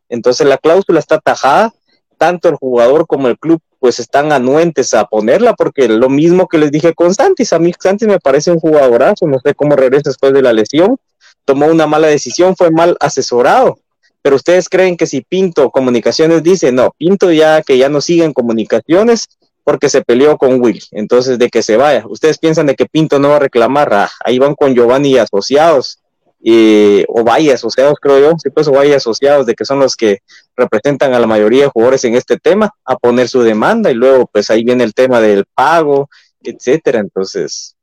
Entonces 0.10 0.46
la 0.46 0.58
cláusula 0.58 1.00
está 1.00 1.20
tajada, 1.20 1.74
tanto 2.18 2.50
el 2.50 2.56
jugador 2.56 3.08
como 3.08 3.28
el 3.28 3.38
club 3.40 3.60
pues 3.80 4.00
están 4.00 4.32
anuentes 4.32 4.94
a 4.94 5.06
ponerla, 5.06 5.56
porque 5.56 5.88
lo 5.88 6.08
mismo 6.08 6.48
que 6.48 6.60
les 6.60 6.72
dije 6.72 6.94
con 6.94 7.16
Santis, 7.16 7.52
a 7.52 7.58
mí 7.58 7.74
Santis 7.80 8.08
me 8.08 8.20
parece 8.20 8.52
un 8.52 8.60
jugadorazo, 8.60 9.26
no 9.26 9.40
sé 9.44 9.56
cómo 9.56 9.76
regresa 9.76 10.12
después 10.12 10.34
de 10.34 10.44
la 10.44 10.54
lesión, 10.54 10.98
tomó 11.46 11.66
una 11.66 11.88
mala 11.88 12.08
decisión, 12.08 12.56
fue 12.56 12.70
mal 12.70 12.96
asesorado, 13.00 13.80
pero 14.22 14.36
ustedes 14.36 14.70
creen 14.70 14.98
que 14.98 15.08
si 15.08 15.22
Pinto 15.22 15.72
Comunicaciones 15.72 16.44
dice, 16.44 16.72
no, 16.72 16.94
Pinto 16.96 17.32
ya 17.32 17.64
que 17.64 17.80
ya 17.80 17.90
no 17.90 18.02
sigue 18.02 18.24
en 18.24 18.34
comunicaciones 18.34 19.28
porque 19.64 19.90
se 19.90 20.02
peleó 20.02 20.38
con 20.38 20.62
Will, 20.62 20.84
entonces 20.92 21.38
de 21.38 21.50
que 21.50 21.62
se 21.62 21.78
vaya, 21.78 22.04
ustedes 22.08 22.38
piensan 22.38 22.66
de 22.66 22.76
que 22.76 22.86
Pinto 22.86 23.20
no 23.20 23.30
va 23.30 23.38
a 23.38 23.40
reclamar, 23.40 23.94
ah, 23.94 24.10
ahí 24.26 24.40
van 24.40 24.56
con 24.56 24.74
Giovanni 24.74 25.12
y 25.12 25.18
asociados, 25.18 26.02
eh, 26.44 27.06
o 27.08 27.24
vaya 27.24 27.54
asociados, 27.54 28.00
creo 28.02 28.20
yo, 28.20 28.36
sí, 28.42 28.50
pues 28.50 28.68
o 28.68 28.72
vaya 28.72 28.98
asociados, 28.98 29.46
de 29.46 29.54
que 29.54 29.66
son 29.66 29.80
los 29.80 29.96
que 29.96 30.20
representan 30.56 31.14
a 31.14 31.20
la 31.20 31.28
mayoría 31.28 31.64
de 31.64 31.70
jugadores 31.70 32.04
en 32.06 32.16
este 32.16 32.38
tema, 32.38 32.72
a 32.84 32.96
poner 32.96 33.28
su 33.28 33.42
demanda. 33.44 33.92
Y 33.92 33.94
luego 33.94 34.28
pues 34.32 34.50
ahí 34.50 34.64
viene 34.64 34.84
el 34.84 34.94
tema 34.94 35.22
del 35.22 35.46
pago, 35.54 36.10
etcétera. 36.42 37.00
Entonces, 37.00 37.76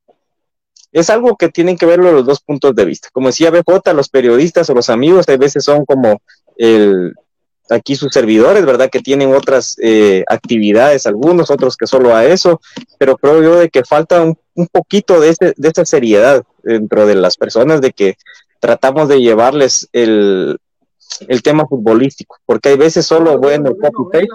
es 0.90 1.10
algo 1.10 1.36
que 1.36 1.50
tienen 1.50 1.76
que 1.76 1.86
verlo 1.86 2.12
los 2.12 2.26
dos 2.26 2.40
puntos 2.40 2.74
de 2.74 2.84
vista. 2.84 3.08
Como 3.12 3.28
decía 3.28 3.50
BJ, 3.50 3.92
los 3.94 4.08
periodistas 4.08 4.68
o 4.70 4.74
los 4.74 4.90
amigos 4.90 5.28
a 5.28 5.36
veces 5.36 5.64
son 5.64 5.84
como 5.84 6.20
el, 6.56 7.14
aquí 7.70 7.96
sus 7.96 8.12
servidores, 8.12 8.64
¿verdad? 8.64 8.90
Que 8.90 9.00
tienen 9.00 9.34
otras 9.34 9.76
eh, 9.82 10.24
actividades, 10.28 11.06
algunos, 11.06 11.50
otros 11.50 11.76
que 11.76 11.86
solo 11.86 12.14
a 12.14 12.24
eso, 12.24 12.60
pero 12.98 13.16
creo 13.16 13.42
yo 13.42 13.56
de 13.56 13.68
que 13.68 13.84
falta 13.84 14.22
un, 14.22 14.38
un 14.54 14.66
poquito 14.66 15.20
de, 15.20 15.30
ese, 15.30 15.54
de 15.56 15.68
esa 15.68 15.84
seriedad 15.84 16.42
dentro 16.62 17.06
de 17.06 17.14
las 17.14 17.36
personas, 17.36 17.80
de 17.80 17.92
que 17.92 18.16
tratamos 18.60 19.08
de 19.08 19.20
llevarles 19.20 19.88
el, 19.92 20.58
el 21.26 21.42
tema 21.42 21.66
futbolístico, 21.66 22.36
porque 22.46 22.70
hay 22.70 22.76
veces 22.76 23.06
solo, 23.06 23.38
bueno, 23.38 23.70
copy 23.74 24.26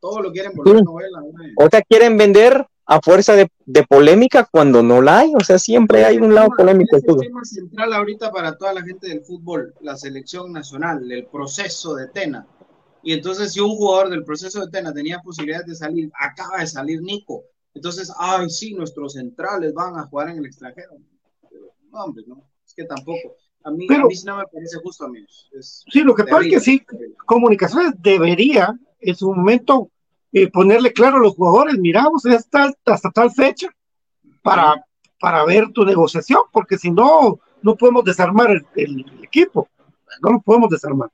Todo 0.00 0.20
lo 0.22 0.32
quieren 0.32 0.52
volver 0.54 0.78
sí. 0.78 0.84
novela. 0.84 1.22
O 1.56 1.68
sea, 1.68 1.82
quieren 1.82 2.16
vender 2.16 2.66
a 2.90 3.00
fuerza 3.00 3.34
de, 3.34 3.48
de, 3.66 3.84
polémica 3.84 4.48
cuando 4.50 4.82
no 4.82 5.00
la 5.00 5.20
hay, 5.20 5.32
o 5.36 5.44
sea, 5.44 5.60
siempre 5.60 6.04
hay 6.04 6.16
un 6.16 6.34
lado 6.34 6.48
polémico. 6.56 6.96
Es 6.96 7.04
el 7.06 7.18
tema 7.18 7.44
central 7.44 7.92
ahorita 7.92 8.32
para 8.32 8.58
toda 8.58 8.72
la 8.74 8.82
gente 8.82 9.08
del 9.08 9.22
fútbol, 9.22 9.72
la 9.80 9.96
selección 9.96 10.52
nacional, 10.52 11.10
el 11.12 11.26
proceso 11.26 11.94
de 11.94 12.08
Tena. 12.08 12.48
Y 13.04 13.12
entonces, 13.12 13.52
si 13.52 13.60
un 13.60 13.76
jugador 13.76 14.10
del 14.10 14.24
proceso 14.24 14.60
de 14.60 14.72
Tena 14.72 14.92
tenía 14.92 15.20
posibilidades 15.20 15.68
de 15.68 15.76
salir, 15.76 16.10
acaba 16.18 16.58
de 16.58 16.66
salir 16.66 17.00
Nico. 17.00 17.44
Entonces, 17.74 18.12
ay, 18.18 18.50
sí, 18.50 18.74
nuestros 18.74 19.12
centrales 19.12 19.72
van 19.72 19.96
a 19.96 20.06
jugar 20.06 20.30
en 20.30 20.38
el 20.38 20.46
extranjero. 20.46 20.90
No, 21.92 22.04
hombre, 22.04 22.24
no, 22.26 22.42
es 22.66 22.74
que 22.74 22.86
tampoco. 22.86 23.36
A 23.62 23.70
mí, 23.70 23.86
Pero, 23.86 24.06
a 24.06 24.08
mí 24.08 24.14
no 24.26 24.36
me 24.38 24.44
parece 24.52 24.78
justo, 24.82 25.04
amigos. 25.04 25.48
Es 25.52 25.84
sí, 25.88 26.00
lo 26.00 26.12
que 26.12 26.24
pasa 26.24 26.44
es 26.44 26.54
que 26.54 26.60
sí, 26.60 26.82
Comunicaciones 27.24 27.92
debería 28.02 28.76
en 28.98 29.14
su 29.14 29.32
momento 29.32 29.90
eh, 30.32 30.50
ponerle 30.50 30.92
claro 30.92 31.16
a 31.16 31.20
los 31.20 31.34
jugadores, 31.34 31.78
miramos 31.78 32.24
hasta, 32.26 32.72
hasta 32.86 33.10
tal 33.10 33.30
fecha 33.32 33.68
para, 34.42 34.84
para 35.18 35.44
ver 35.44 35.70
tu 35.72 35.84
negociación, 35.84 36.42
porque 36.52 36.78
si 36.78 36.90
no, 36.90 37.40
no 37.62 37.76
podemos 37.76 38.04
desarmar 38.04 38.50
el, 38.50 38.66
el, 38.76 39.00
el 39.00 39.24
equipo, 39.24 39.68
no 40.22 40.32
lo 40.32 40.40
podemos 40.40 40.70
desarmar. 40.70 41.10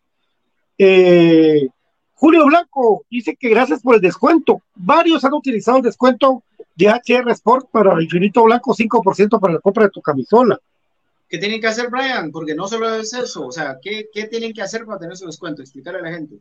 Eh, 0.79 1.69
Julio 2.15 2.47
Blanco 2.47 3.05
dice 3.11 3.37
que 3.37 3.51
gracias 3.51 3.83
por 3.83 3.95
el 3.95 4.01
descuento. 4.01 4.63
Varios 4.75 5.25
han 5.25 5.35
utilizado 5.35 5.79
el 5.79 5.83
descuento 5.83 6.43
de 6.75 6.89
HR 6.89 7.31
Sport 7.33 7.71
para 7.71 8.03
Infinito 8.03 8.43
Blanco, 8.45 8.75
5% 8.75 9.41
para 9.41 9.55
la 9.55 9.61
compra 9.61 9.85
de 9.85 9.91
tu 9.91 10.01
camisola. 10.01 10.59
¿Qué 11.29 11.39
tienen 11.39 11.61
que 11.61 11.67
hacer, 11.67 11.91
Brian? 11.91 12.31
Porque 12.31 12.55
no 12.55 12.69
solo 12.69 12.95
es 12.95 13.13
eso. 13.13 13.47
O 13.47 13.53
sea, 13.53 13.79
¿qué, 13.83 14.09
qué 14.13 14.27
tienen 14.29 14.53
que 14.53 14.63
hacer 14.63 14.87
para 14.87 14.99
tener 14.99 15.15
ese 15.15 15.27
descuento? 15.27 15.61
Explicarle 15.61 16.01
a 16.01 16.03
la 16.03 16.13
gente. 16.13 16.37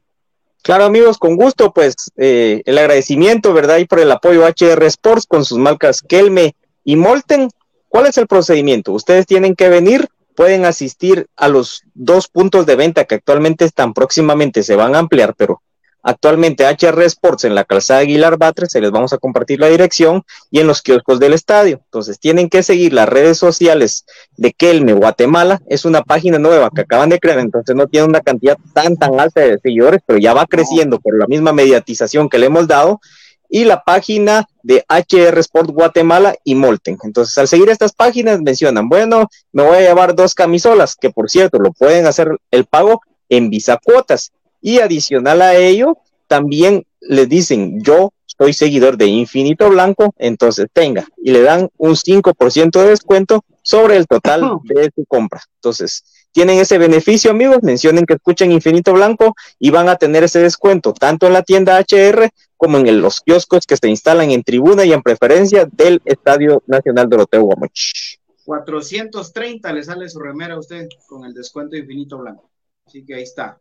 Claro, 0.65 0.85
amigos, 0.85 1.19
con 1.19 1.35
gusto, 1.35 1.71
pues 1.73 1.93
eh, 2.17 2.63
el 2.65 2.79
agradecimiento, 2.79 3.53
¿verdad? 3.53 3.77
Y 3.77 3.85
por 3.85 3.99
el 3.99 4.11
apoyo 4.11 4.47
HR 4.47 4.83
Sports 4.85 5.27
con 5.27 5.45
sus 5.45 5.59
marcas 5.59 6.01
Kelme 6.01 6.55
y 6.83 6.95
Molten. 6.95 7.49
¿Cuál 7.87 8.07
es 8.07 8.17
el 8.17 8.25
procedimiento? 8.25 8.91
Ustedes 8.91 9.27
tienen 9.27 9.55
que 9.55 9.69
venir, 9.69 10.07
pueden 10.35 10.65
asistir 10.65 11.27
a 11.35 11.49
los 11.49 11.83
dos 11.93 12.29
puntos 12.29 12.65
de 12.65 12.75
venta 12.75 13.05
que 13.05 13.13
actualmente 13.13 13.63
están 13.63 13.93
próximamente, 13.93 14.63
se 14.63 14.75
van 14.75 14.95
a 14.95 14.97
ampliar, 14.97 15.35
pero 15.35 15.61
actualmente 16.05 16.65
HR 16.65 17.03
Sports 17.03 17.45
en 17.45 17.55
la 17.55 17.65
calzada 17.65 18.01
Aguilar 18.01 18.37
Batres, 18.37 18.71
se 18.71 18.79
les 18.79 18.91
vamos 18.91 19.11
a 19.11 19.17
compartir 19.17 19.59
la 19.59 19.67
dirección, 19.67 20.23
y 20.51 20.59
en 20.59 20.67
los 20.67 20.83
kioscos 20.83 21.19
del 21.19 21.33
estadio. 21.33 21.81
Entonces 21.83 22.19
tienen 22.19 22.47
que 22.47 22.61
seguir 22.61 22.93
las 22.93 23.09
redes 23.09 23.39
sociales 23.39 24.05
de 24.37 24.53
Kelme 24.53 24.93
Guatemala, 24.93 25.61
es 25.67 25.83
una 25.83 26.03
página 26.03 26.37
nueva 26.37 26.69
que 26.73 26.81
acaban 26.81 27.09
de 27.09 27.19
crear, 27.19 27.39
entonces 27.39 27.75
no 27.75 27.87
tiene 27.87 28.07
una 28.07 28.21
cantidad 28.21 28.55
tan 28.73 28.95
tan 28.95 29.19
alta 29.19 29.41
de 29.41 29.59
seguidores, 29.59 30.01
pero 30.05 30.19
ya 30.19 30.33
va 30.33 30.45
creciendo 30.45 30.99
por 30.99 31.17
la 31.17 31.25
misma 31.25 31.51
mediatización 31.53 32.29
que 32.29 32.37
le 32.37 32.45
hemos 32.45 32.67
dado, 32.67 33.01
y 33.49 33.65
la 33.65 33.83
página 33.83 34.47
de 34.63 34.83
HR 34.89 35.39
Sport 35.39 35.71
Guatemala 35.71 36.35
y 36.43 36.55
Molten. 36.55 36.97
Entonces, 37.03 37.37
al 37.37 37.47
seguir 37.47 37.69
estas 37.69 37.93
páginas, 37.93 38.41
mencionan, 38.41 38.89
bueno, 38.89 39.27
me 39.51 39.63
voy 39.63 39.77
a 39.77 39.81
llevar 39.81 40.15
dos 40.15 40.35
camisolas, 40.35 40.95
que 40.95 41.09
por 41.09 41.29
cierto, 41.29 41.59
lo 41.59 41.71
pueden 41.71 42.05
hacer 42.05 42.29
el 42.51 42.65
pago 42.65 43.01
en 43.29 43.49
Visa 43.49 43.79
Cuotas. 43.83 44.31
Y 44.65 44.79
adicional 44.79 45.43
a 45.43 45.55
ello, 45.55 45.99
también 46.25 46.87
les 47.01 47.29
dicen, 47.29 47.83
yo 47.83 48.11
soy 48.25 48.51
seguidor 48.51 48.97
de 48.97 49.05
Infinito 49.05 49.69
Blanco, 49.69 50.15
entonces 50.17 50.65
tenga, 50.73 51.07
y 51.23 51.29
le 51.31 51.43
dan 51.43 51.69
un 51.77 51.95
5% 51.95 52.81
de 52.81 52.89
descuento 52.89 53.45
sobre 53.61 53.95
el 53.95 54.07
total 54.07 54.41
de 54.63 54.89
su 54.95 55.05
compra. 55.05 55.39
Entonces, 55.57 56.03
tienen 56.31 56.57
ese 56.57 56.79
beneficio, 56.79 57.29
amigos, 57.29 57.59
mencionen 57.61 58.07
que 58.07 58.15
escuchen 58.15 58.51
Infinito 58.51 58.91
Blanco 58.93 59.35
y 59.59 59.69
van 59.69 59.87
a 59.87 59.97
tener 59.97 60.23
ese 60.23 60.39
descuento, 60.39 60.93
tanto 60.93 61.27
en 61.27 61.33
la 61.33 61.43
tienda 61.43 61.77
HR 61.77 62.31
como 62.57 62.79
en 62.79 62.87
el- 62.87 63.01
los 63.01 63.21
kioscos 63.21 63.67
que 63.67 63.77
se 63.77 63.87
instalan 63.87 64.31
en 64.31 64.41
tribuna 64.43 64.83
y 64.83 64.93
en 64.93 65.03
preferencia 65.03 65.67
del 65.71 66.01
Estadio 66.05 66.63
Nacional 66.65 67.07
Doroteo 67.07 67.43
Guamuch. 67.43 68.17
430 68.43 69.71
le 69.73 69.83
sale 69.83 70.09
su 70.09 70.19
remera 70.19 70.55
a 70.55 70.59
usted 70.59 70.87
con 71.07 71.23
el 71.23 71.35
descuento 71.35 71.75
infinito 71.75 72.17
blanco. 72.17 72.49
Así 72.87 73.05
que 73.05 73.13
ahí 73.15 73.23
está. 73.23 73.59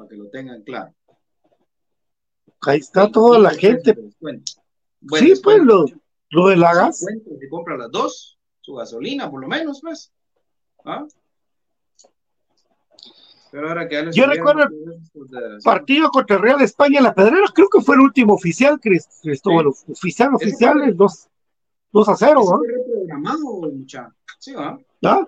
Para 0.00 0.08
que 0.08 0.16
lo 0.16 0.30
tengan 0.30 0.62
claro. 0.62 0.94
Ahí 2.62 2.78
está 2.78 3.10
toda 3.12 3.38
la 3.38 3.50
gente. 3.50 3.94
Sí, 5.18 5.32
pues 5.42 5.58
lo, 5.62 5.84
lo 6.30 6.48
de 6.48 6.56
la 6.56 6.72
gas. 6.72 7.00
50, 7.00 7.38
Si 7.38 7.48
compra 7.50 7.76
las 7.76 7.90
dos, 7.90 8.38
su 8.62 8.72
gasolina 8.76 9.30
por 9.30 9.42
lo 9.42 9.46
menos, 9.48 9.82
pues. 9.82 10.10
¿Ah? 10.86 11.04
Pero 13.50 13.68
ahora 13.68 13.86
que 13.86 14.10
Yo 14.12 14.26
recuerdo 14.26 14.62
esas 14.62 15.10
consideraciones. 15.12 15.64
Partido 15.64 16.08
contra 16.08 16.38
Real 16.38 16.62
España 16.62 16.96
en 16.98 17.04
la 17.04 17.14
Pedrera, 17.14 17.46
creo 17.54 17.68
que 17.68 17.82
fue 17.82 17.96
el 17.96 18.00
último 18.00 18.32
oficial, 18.32 18.80
Cris- 18.80 19.20
Cristóbal. 19.22 19.66
Oficial, 19.66 20.30
Ese 20.40 20.46
oficial, 20.48 20.78
fue- 20.78 20.86
el 20.88 20.96
2, 20.96 21.28
2 21.92 22.08
a 22.08 22.16
0, 22.16 22.40
Ese 22.40 22.48
fue 22.56 22.68
reprogramado, 22.68 23.60
mucha. 23.70 24.14
Sí, 24.38 24.54
¿va? 24.54 24.78
¿Ah? 25.04 25.26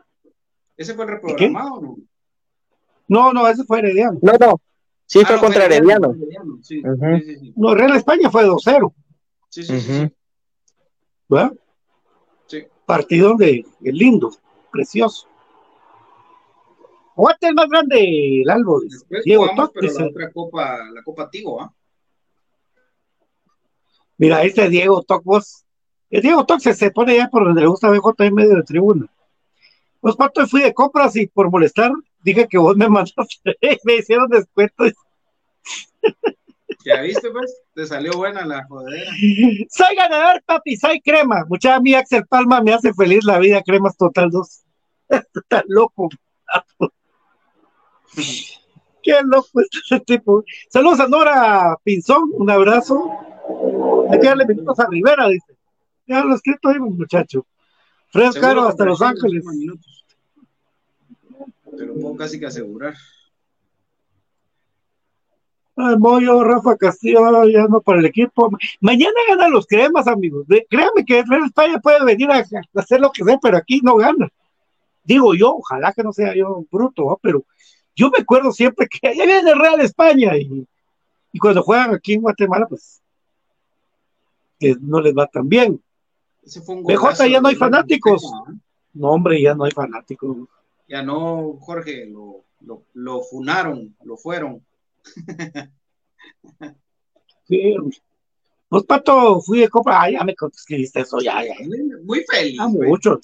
Ese 0.79 0.95
fue 0.95 1.05
reprogramado, 1.05 1.81
¿no? 1.83 1.97
No, 3.09 3.33
no, 3.33 3.47
ese 3.49 3.65
fue 3.65 3.81
Herediano. 3.81 4.19
No, 4.23 4.33
no. 4.33 4.61
Sí, 5.07 5.21
Ah, 5.23 5.27
fue 5.27 5.37
no, 5.37 5.43
contra 5.43 5.67
fue 5.67 5.77
Herediano. 5.77 6.11
Herediano, 6.12 6.59
Sí, 6.62 6.83
Ujú. 6.85 7.19
sí, 7.19 7.25
sí, 7.27 7.38
sí. 7.38 7.53
No, 7.57 7.75
Real 7.75 7.97
España 7.97 8.31
fue 8.31 8.45
2-0, 8.45 8.95
Sí, 9.49 9.62
sí, 9.65 9.81
sí, 9.81 9.93
Ujú. 9.93 10.07
sí. 10.09 10.15
¿verdad? 11.29 11.53
Sí. 12.47 12.65
Partido 12.87 13.35
de, 13.37 13.65
de 13.81 13.93
lindo, 13.93 14.31
precioso. 14.71 15.27
¿Cuál 17.15 17.37
es 17.38 17.49
el 17.49 17.55
más 17.55 17.69
grande, 17.69 18.41
el 18.43 18.49
Albo? 18.51 18.81
Después 18.81 19.23
Diego 19.25 19.43
jugamos, 19.43 19.73
Toc, 19.73 19.75
pero 19.81 19.93
la 19.99 20.07
otra 20.07 20.33
copa, 20.33 20.79
la 20.95 21.03
copa 21.03 21.29
Tigo, 21.31 21.61
¿ah? 21.61 21.73
Mira, 24.19 24.43
este 24.45 24.69
Diego 24.69 25.03
Toc, 25.03 25.23
vos. 25.25 25.65
El 26.11 26.23
Diego 26.23 26.45
Toc 26.47 26.61
se, 26.61 26.75
se 26.75 26.91
pone 26.91 27.17
ya 27.17 27.29
por 27.29 27.45
donde 27.45 27.61
le 27.62 27.67
gusta 27.67 27.91
BJ 27.91 28.25
en 28.25 28.35
medio 28.35 28.57
de 28.57 28.62
tribuna. 28.62 29.07
Pues 30.01 30.15
cuánto 30.17 30.47
fui 30.47 30.62
de 30.62 30.75
compras 30.75 31.15
y 31.17 31.27
por 31.27 31.51
molestar 31.51 31.93
dije 32.23 32.47
que 32.49 32.59
vos 32.59 32.77
me 32.77 32.89
mandaste, 32.89 33.57
me 33.85 33.97
hicieron 33.97 34.29
descuento. 34.29 34.85
Ya 36.85 37.01
viste, 37.01 37.31
pues, 37.31 37.61
te 37.75 37.87
salió 37.87 38.13
buena 38.15 38.45
la 38.45 38.65
jodera. 38.67 39.11
Soy 39.71 39.95
ganador, 39.97 40.43
papi, 40.45 40.77
soy 40.77 41.01
crema. 41.01 41.45
Mucha 41.49 41.79
mi 41.81 41.95
Axel 41.95 42.27
Palma 42.27 42.61
me 42.61 42.73
hace 42.73 42.93
feliz 42.93 43.25
la 43.25 43.39
vida, 43.39 43.63
cremas 43.63 43.97
total 43.97 44.31
2. 44.31 44.63
Está 45.09 45.63
loco. 45.69 46.09
Qué 49.03 49.15
loco 49.25 49.61
está 49.61 49.79
ese 49.85 50.01
tipo. 50.05 50.45
Saludos 50.69 51.01
a 51.01 51.09
Nora 51.09 51.77
Pinzón, 51.83 52.31
un 52.35 52.51
abrazo. 52.51 53.11
Hay 54.11 54.21
que 54.21 54.27
darle 54.27 54.47
minutos 54.47 54.79
a 54.79 54.87
Rivera, 54.89 55.29
dice. 55.29 55.57
Ya 56.07 56.23
lo 56.23 56.35
escrito 56.35 56.69
ahí, 56.69 56.79
muchacho. 56.79 57.47
Fred 58.11 58.33
Seguro 58.33 58.49
Caro 58.49 58.63
que 58.63 58.69
hasta 58.69 58.85
Los 58.85 59.03
Ángeles. 59.03 59.45
minutos. 59.45 60.02
Te 61.83 61.88
lo 61.88 61.95
puedo 61.95 62.14
casi 62.14 62.38
que 62.38 62.47
asegurar. 62.47 62.95
Ay, 65.75 65.97
Moyo, 65.99 66.45
Rafa 66.45 66.77
Castillo, 66.77 67.45
ya 67.49 67.66
no 67.66 67.81
para 67.81 67.99
el 67.99 68.05
equipo. 68.07 68.49
Mañana 68.81 69.14
ganan 69.29 69.51
los 69.51 69.66
cremas, 69.66 70.07
amigos. 70.07 70.47
De- 70.47 70.64
créanme 70.71 71.05
que 71.05 71.25
Real 71.25 71.45
España 71.45 71.81
puede 71.81 72.05
venir 72.05 72.31
a, 72.31 72.37
a 72.37 72.42
hacer 72.77 73.01
lo 73.01 73.11
que 73.11 73.25
sea, 73.25 73.37
pero 73.42 73.57
aquí 73.57 73.81
no 73.83 73.97
gana. 73.97 74.29
Digo 75.03 75.35
yo, 75.35 75.57
ojalá 75.57 75.92
que 75.92 76.05
no 76.05 76.12
sea 76.12 76.37
yo 76.37 76.64
bruto, 76.71 77.07
¿va? 77.07 77.16
pero 77.21 77.42
yo 77.97 78.11
me 78.11 78.18
acuerdo 78.23 78.53
siempre 78.53 78.87
que 78.87 79.09
allá 79.09 79.25
viene 79.27 79.53
Real 79.57 79.81
España 79.81 80.37
y, 80.37 80.64
y 81.33 81.38
cuando 81.40 81.64
juegan 81.64 81.92
aquí 81.95 82.12
en 82.12 82.21
Guatemala, 82.21 82.66
pues 82.68 83.03
que 84.61 84.77
no 84.81 85.01
les 85.01 85.14
va 85.18 85.27
tan 85.27 85.49
bien. 85.49 85.83
Ese 86.45 86.61
fue 86.61 86.77
un 86.77 86.85
BJ, 86.85 87.27
ya 87.29 87.40
no 87.40 87.49
hay 87.49 87.57
fanáticos. 87.57 88.31
No, 88.92 89.09
hombre, 89.11 89.42
ya 89.42 89.57
no 89.57 89.64
hay 89.64 89.73
fanáticos. 89.73 90.37
Ya 90.88 91.03
no, 91.03 91.57
Jorge, 91.61 92.07
lo, 92.07 92.45
lo, 92.61 92.85
lo 92.95 93.23
funaron, 93.23 93.97
lo 94.05 94.16
fueron. 94.16 94.64
Sí. 97.49 97.75
Pues, 98.68 98.85
Pato, 98.85 99.40
fui 99.42 99.61
de 99.61 99.68
compra. 99.68 100.01
Ay, 100.01 100.14
ya 100.14 100.25
me 100.25 100.35
escribiste 100.53 101.01
eso, 101.01 101.18
ya, 101.21 101.45
ya. 101.45 101.55
Muy 102.05 102.25
feliz. 102.25 102.59
Ah, 102.59 102.68
mucho. 102.68 103.21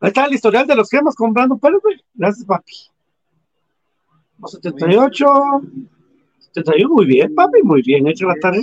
Ahí 0.00 0.08
está 0.08 0.26
el 0.26 0.34
historial 0.34 0.66
de 0.66 0.76
los 0.76 0.90
cremas 0.90 1.14
comprando 1.14 1.56
pelos, 1.56 1.80
güey. 1.82 2.04
Gracias, 2.12 2.44
papi. 2.44 2.74
Los 4.38 4.52
78. 4.52 5.26
71, 6.52 6.94
muy 6.94 7.06
bien, 7.06 7.34
papi, 7.34 7.62
muy 7.62 7.80
bien 7.80 8.06
hecho 8.06 8.26
la 8.26 8.34
tarea. 8.40 8.62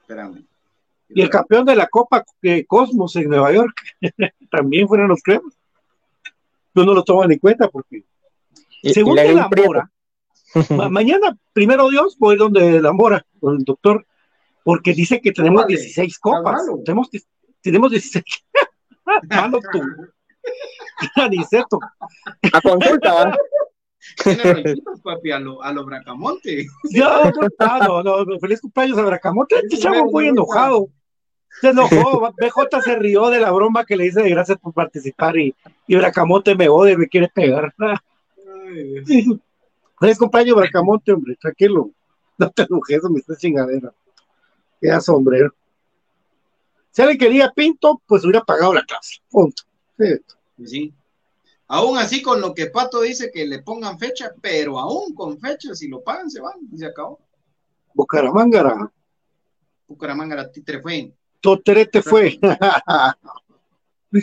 Espérame. 0.00 0.46
Y 1.16 1.22
el 1.22 1.30
campeón 1.30 1.64
de 1.64 1.74
la 1.76 1.86
Copa 1.86 2.24
eh, 2.42 2.64
Cosmos 2.66 3.16
en 3.16 3.28
Nueva 3.30 3.50
York 3.52 3.74
también 4.50 4.86
fueron 4.86 5.08
los 5.08 5.22
cremas. 5.22 5.54
Yo 6.74 6.84
no 6.84 6.92
lo 6.92 7.02
toman 7.04 7.32
en 7.32 7.38
cuenta 7.38 7.68
porque, 7.68 8.04
Y- 8.82 8.90
y 8.90 8.92
según 8.94 9.18
hago 9.18 9.32
la 9.32 9.48
prieto. 9.48 9.68
Mora, 9.68 9.90
ma- 10.70 10.88
mañana, 10.90 11.36
primero 11.54 11.88
Dios, 11.88 12.16
voy 12.18 12.36
donde 12.36 12.82
la 12.82 12.92
Mora, 12.92 13.24
con 13.40 13.56
el 13.56 13.64
doctor, 13.64 14.06
porque 14.62 14.92
dice 14.92 15.20
que 15.20 15.32
tenemos 15.32 15.60
Órale, 15.64 15.76
16 15.76 16.18
copas. 16.18 16.66
Tenemos, 16.84 17.08
tenemos 17.62 17.90
16. 17.90 18.24
Malo 19.30 19.58
tú. 19.72 19.80
Aniceto. 21.14 21.78
A 22.52 22.60
consulta. 22.60 23.34
Tiene 24.22 24.76
papi, 25.02 25.32
a 25.32 25.38
lo, 25.40 25.62
a 25.62 25.72
lo 25.72 25.84
Bracamonte. 25.84 26.66
Ya, 26.90 27.22
ah, 27.58 27.80
no, 27.86 28.02
no, 28.24 28.38
feliz 28.38 28.60
cumpleaños 28.60 28.98
a 28.98 29.02
Bracamonte. 29.02 29.56
Este 29.56 29.78
chavo 29.78 30.10
muy 30.10 30.28
enojado. 30.28 30.88
Se 31.60 31.68
enojó. 31.68 32.32
BJ 32.36 32.82
se 32.82 32.96
rió 32.96 33.30
de 33.30 33.40
la 33.40 33.50
broma 33.50 33.84
que 33.84 33.96
le 33.96 34.06
hice 34.06 34.22
de 34.22 34.30
gracias 34.30 34.58
por 34.58 34.72
participar 34.72 35.36
y, 35.36 35.54
y 35.86 35.96
Bracamonte 35.96 36.54
me 36.54 36.68
odia 36.68 36.92
y 36.92 36.96
me 36.96 37.08
quiere 37.08 37.28
pegar. 37.28 37.74
Feliz 39.98 40.18
cumpleaños, 40.18 40.56
Bracamonte, 40.56 41.12
hombre, 41.12 41.36
tranquilo. 41.36 41.90
No 42.38 42.50
te 42.50 42.62
enojes, 42.62 43.02
me 43.10 43.20
está 43.20 43.36
chingadera. 43.36 43.92
Queda 44.80 45.00
sombrero. 45.00 45.54
Si 46.90 47.02
alguien 47.02 47.18
quería 47.18 47.52
Pinto, 47.52 48.00
pues 48.06 48.24
hubiera 48.24 48.42
pagado 48.42 48.74
la 48.74 48.82
clase. 48.82 49.16
Punto. 49.30 49.62
Sí. 49.98 50.64
Sí. 50.64 50.94
Aún 51.68 51.98
así, 51.98 52.22
con 52.22 52.40
lo 52.40 52.54
que 52.54 52.66
Pato 52.66 53.00
dice 53.00 53.30
que 53.32 53.46
le 53.46 53.62
pongan 53.62 53.98
fecha, 53.98 54.32
pero 54.40 54.78
aún 54.78 55.14
con 55.14 55.38
fecha, 55.38 55.74
si 55.74 55.88
lo 55.88 56.02
pagan, 56.02 56.30
se 56.30 56.40
van 56.40 56.58
y 56.72 56.78
se 56.78 56.86
acabó. 56.86 57.18
Bucaramangara. 57.92 58.90
Bucaramanga, 59.88 60.36
la 60.36 60.50
titre 60.50 60.80
fue. 60.80 61.12
Toterete 61.46 62.02
fue. 62.02 62.38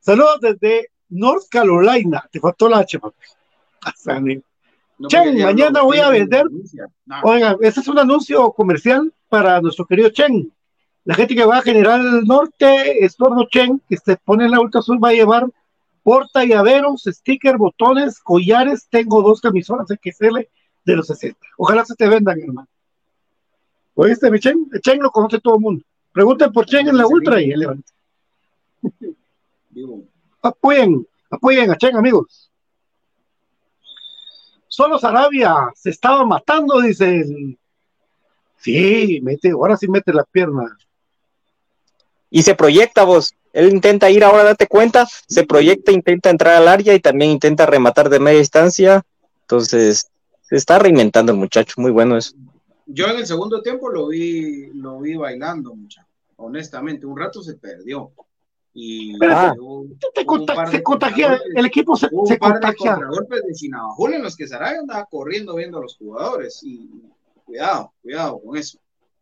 Saludos 0.00 0.40
desde 0.40 0.88
North 1.10 1.44
Carolina. 1.48 2.24
Te 2.30 2.40
faltó 2.40 2.68
la 2.68 2.78
H, 2.78 2.98
papi. 2.98 3.16
Hasta 3.82 4.20
ni- 4.20 4.42
No, 4.98 5.08
Chen, 5.08 5.40
mañana 5.42 5.82
voy 5.82 5.98
a 5.98 6.10
vender. 6.10 6.44
No. 7.04 7.20
Oiga, 7.22 7.56
este 7.60 7.80
es 7.80 7.88
un 7.88 7.98
anuncio 7.98 8.50
comercial 8.52 9.12
para 9.28 9.60
nuestro 9.60 9.86
querido 9.86 10.08
Chen. 10.10 10.52
La 11.04 11.14
gente 11.14 11.36
que 11.36 11.44
va 11.44 11.58
a 11.58 11.62
General 11.62 12.24
Norte, 12.24 13.04
Estorno 13.04 13.46
Chen, 13.48 13.80
que 13.88 13.96
se 13.96 14.16
pone 14.16 14.46
en 14.46 14.50
la 14.50 14.60
Ultra 14.60 14.80
Azul, 14.80 14.98
va 15.02 15.10
a 15.10 15.12
llevar 15.12 15.46
porta 16.02 16.44
llaveros, 16.44 17.04
sticker, 17.06 17.56
botones, 17.58 18.18
collares. 18.18 18.88
Tengo 18.90 19.22
dos 19.22 19.40
camisolas 19.40 19.86
XL 19.88 20.38
de 20.84 20.96
los 20.96 21.06
60. 21.06 21.38
Ojalá 21.58 21.84
se 21.84 21.94
te 21.94 22.08
vendan, 22.08 22.40
hermano. 22.40 22.68
¿Oíste, 23.94 24.30
mi 24.32 24.40
Chen? 24.40 24.68
Chen 24.82 24.98
lo 25.00 25.10
conoce 25.10 25.38
todo 25.40 25.54
el 25.54 25.60
mundo. 25.60 25.84
Pregunten 26.16 26.50
por 26.50 26.64
Chen 26.64 26.88
en 26.88 26.96
la 26.96 27.06
Ultra 27.06 27.42
y 27.42 27.50
él 27.50 27.60
levanta. 27.60 27.92
Digo, 29.68 30.02
Apoyen, 30.40 31.06
apoyen 31.30 31.70
a 31.70 31.76
Chen, 31.76 31.94
amigos. 31.94 32.50
Solo 34.66 34.98
Sarabia 34.98 35.70
se 35.74 35.90
estaba 35.90 36.24
matando, 36.24 36.80
dice 36.80 37.20
el. 37.20 37.58
Sí, 38.56 39.20
mete, 39.22 39.50
ahora 39.50 39.76
sí 39.76 39.88
mete 39.88 40.10
la 40.14 40.24
pierna. 40.24 40.78
Y 42.30 42.44
se 42.44 42.54
proyecta 42.54 43.04
vos. 43.04 43.34
Él 43.52 43.68
intenta 43.68 44.08
ir 44.08 44.24
ahora, 44.24 44.42
date 44.42 44.68
cuenta, 44.68 45.06
se 45.28 45.44
proyecta, 45.44 45.92
intenta 45.92 46.30
entrar 46.30 46.54
al 46.54 46.68
área 46.68 46.94
y 46.94 47.00
también 47.00 47.32
intenta 47.32 47.66
rematar 47.66 48.08
de 48.08 48.20
media 48.20 48.38
distancia. 48.38 49.04
Entonces, 49.42 50.10
se 50.40 50.56
está 50.56 50.78
reinventando 50.78 51.32
el 51.32 51.38
muchacho, 51.38 51.74
muy 51.76 51.90
bueno 51.90 52.16
eso. 52.16 52.34
Yo 52.86 53.06
en 53.08 53.18
el 53.18 53.26
segundo 53.26 53.60
tiempo 53.60 53.90
lo 53.90 54.08
vi, 54.08 54.68
lo 54.68 55.00
vi 55.00 55.14
bailando, 55.16 55.74
mucha. 55.74 56.05
Honestamente, 56.36 57.06
un 57.06 57.16
rato 57.18 57.42
se 57.42 57.54
perdió. 57.56 58.12
Y 58.74 59.18
Te 59.18 60.20
se 60.70 60.82
contagia, 60.82 61.40
el 61.54 61.64
equipo 61.66 61.96
se, 61.96 62.08
un 62.12 62.26
se 62.26 62.36
par 62.36 62.60
de 62.60 62.74
contragolpes 62.76 63.42
de 63.46 63.52
Chinabajul 63.54 64.14
en 64.14 64.22
los 64.22 64.36
que 64.36 64.46
Sarabia 64.46 64.80
andaba 64.80 65.06
corriendo 65.06 65.54
viendo 65.54 65.78
a 65.78 65.82
los 65.82 65.96
jugadores. 65.96 66.60
Y 66.62 66.90
cuidado, 67.44 67.94
cuidado 68.02 68.38
con 68.40 68.56
eso. 68.56 68.78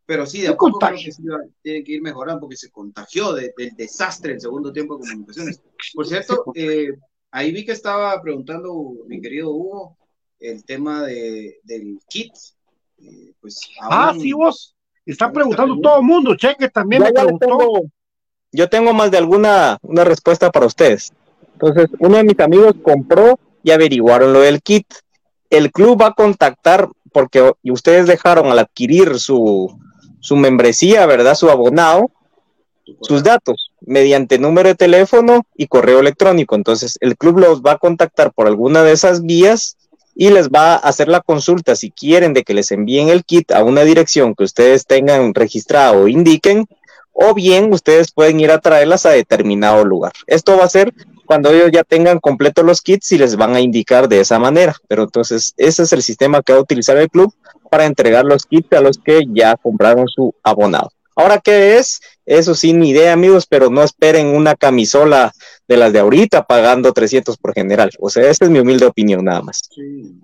Pero 0.07 0.27
sí, 0.27 0.41
de 0.43 0.49
a 0.49 0.57
poco 0.57 0.79
creo 0.81 0.91
que 1.05 1.13
sí 1.13 1.23
tiene 1.63 1.85
que 1.85 1.93
ir 1.93 2.03
mejorando 2.03 2.41
porque 2.41 2.57
se 2.57 2.71
contagió 2.71 3.33
de- 3.33 3.55
del 3.57 3.71
desastre 3.77 4.33
el 4.35 4.41
segundo 4.41 4.73
tiempo 4.73 4.97
de 4.99 5.01
comunicaciones. 5.09 5.63
Por 5.95 6.07
cierto, 6.07 6.45
eh, 6.55 6.89
ahí 7.31 7.53
vi 7.53 7.65
que 7.65 7.73
estaba 7.73 8.21
preguntando 8.21 8.75
mi 9.07 9.21
querido 9.21 9.51
Hugo, 9.51 9.97
el 10.41 10.65
tema 10.65 11.05
de, 11.05 11.61
del 11.63 12.01
kit. 12.09 12.35
eh, 12.99 13.33
pues 13.41 13.61
Ah, 13.81 14.09
aún- 14.11 14.21
sí, 14.21 14.33
vos. 14.33 14.74
Está 15.07 15.27
aún 15.27 15.35
preguntando 15.35 15.79
todo 15.81 15.99
el 15.99 16.05
mundo. 16.05 16.35
Cheque 16.37 16.69
también 16.69 17.03
Ya, 17.03 17.09
me 17.09 17.15
ya 17.15 17.25
le 17.25 17.37
preguntó. 17.39 17.47
tengo- 17.47 17.83
yo 18.53 18.69
tengo 18.69 18.93
más 18.95 19.11
de 19.11 19.19
alguna 19.19 19.79
una 19.83 20.05
respuesta 20.05 20.51
para 20.51 20.67
ustedes. 20.67 21.13
Entonces, 21.55 21.89
uno 21.99 22.17
de 22.17 22.25
mis 22.25 22.39
amigos 22.41 22.75
compró 22.83 23.39
y 23.63 23.71
averiguaron 23.71 24.33
lo 24.33 24.41
del 24.41 24.63
kit. 24.63 24.87
El 25.51 25.71
club 25.73 26.01
va 26.01 26.09
a 26.09 26.13
contactar 26.15 26.89
porque 27.13 27.53
y 27.63 27.71
ustedes 27.71 28.07
dejaron 28.07 28.47
al 28.47 28.59
adquirir 28.59 29.19
su, 29.19 29.77
su 30.21 30.37
membresía, 30.37 31.07
¿verdad? 31.07 31.35
Su 31.35 31.49
abonado, 31.51 32.11
sus 33.03 33.23
datos 33.23 33.71
mediante 33.81 34.39
número 34.39 34.69
de 34.69 34.75
teléfono 34.75 35.43
y 35.57 35.67
correo 35.69 36.01
electrónico. 36.01 36.55
Entonces, 36.55 36.97
el 37.01 37.17
club 37.17 37.39
los 37.39 37.63
va 37.63 37.73
a 37.73 37.79
contactar 37.79 38.33
por 38.33 38.47
alguna 38.47 38.83
de 38.83 38.93
esas 38.93 39.23
vías 39.23 39.77
y 40.15 40.31
les 40.31 40.49
va 40.49 40.75
a 40.75 40.77
hacer 40.77 41.09
la 41.09 41.21
consulta 41.21 41.77
si 41.77 41.91
quieren 41.91 42.35
de 42.35 42.45
que 42.45 42.55
les 42.55 42.71
envíen 42.71 43.09
el 43.09 43.25
kit 43.25 43.51
a 43.53 43.65
una 43.65 43.83
dirección 43.83 44.35
que 44.35 44.45
ustedes 44.45 44.87
tengan 44.87 45.35
registrada 45.35 45.93
o 45.93 46.09
indiquen, 46.09 46.67
o 47.13 47.35
bien 47.35 47.73
ustedes 47.73 48.13
pueden 48.13 48.41
ir 48.41 48.51
a 48.51 48.59
traerlas 48.59 49.07
a 49.07 49.11
determinado 49.11 49.85
lugar. 49.85 50.13
Esto 50.27 50.57
va 50.57 50.65
a 50.65 50.69
ser 50.69 50.93
cuando 51.27 51.51
ellos 51.51 51.71
ya 51.73 51.85
tengan 51.85 52.19
completos 52.21 52.65
los 52.65 52.83
kits 52.83 53.13
y 53.13 53.19
les 53.19 53.37
van 53.37 53.55
a 53.55 53.61
indicar 53.61 54.09
de 54.09 54.21
esa 54.21 54.39
manera. 54.39 54.77
Pero 54.89 55.05
entonces, 55.05 55.55
ese 55.57 55.85
es 55.85 55.93
el 55.93 56.03
sistema 56.03 56.43
que 56.43 56.53
va 56.53 56.59
a 56.59 56.63
utilizar 56.63 56.97
el 56.97 57.09
club 57.09 57.33
para 57.71 57.87
entregar 57.87 58.25
los 58.25 58.45
kits 58.45 58.73
a 58.73 58.81
los 58.81 58.99
que 58.99 59.23
ya 59.33 59.57
compraron 59.57 60.07
su 60.09 60.35
abonado. 60.43 60.91
Ahora, 61.17 61.39
¿qué 61.39 61.79
es? 61.79 62.01
Eso 62.27 62.55
sin 62.55 62.83
idea, 62.83 63.13
amigos, 63.13 63.47
pero 63.47 63.71
no 63.71 63.83
esperen 63.83 64.29
una 64.29 64.55
camisola 64.55 65.33
de 65.69 65.77
las 65.77 65.93
de 65.93 66.01
ahorita 66.01 66.45
pagando 66.47 66.93
300 66.93 67.37
por 67.37 67.55
general. 67.55 67.91
O 68.01 68.11
sea, 68.11 68.29
esta 68.29 68.47
es 68.47 68.51
mi 68.51 68.59
humilde 68.59 68.87
opinión 68.87 69.25
nada 69.25 69.43
más. 69.43 69.63
Sí. 69.75 70.15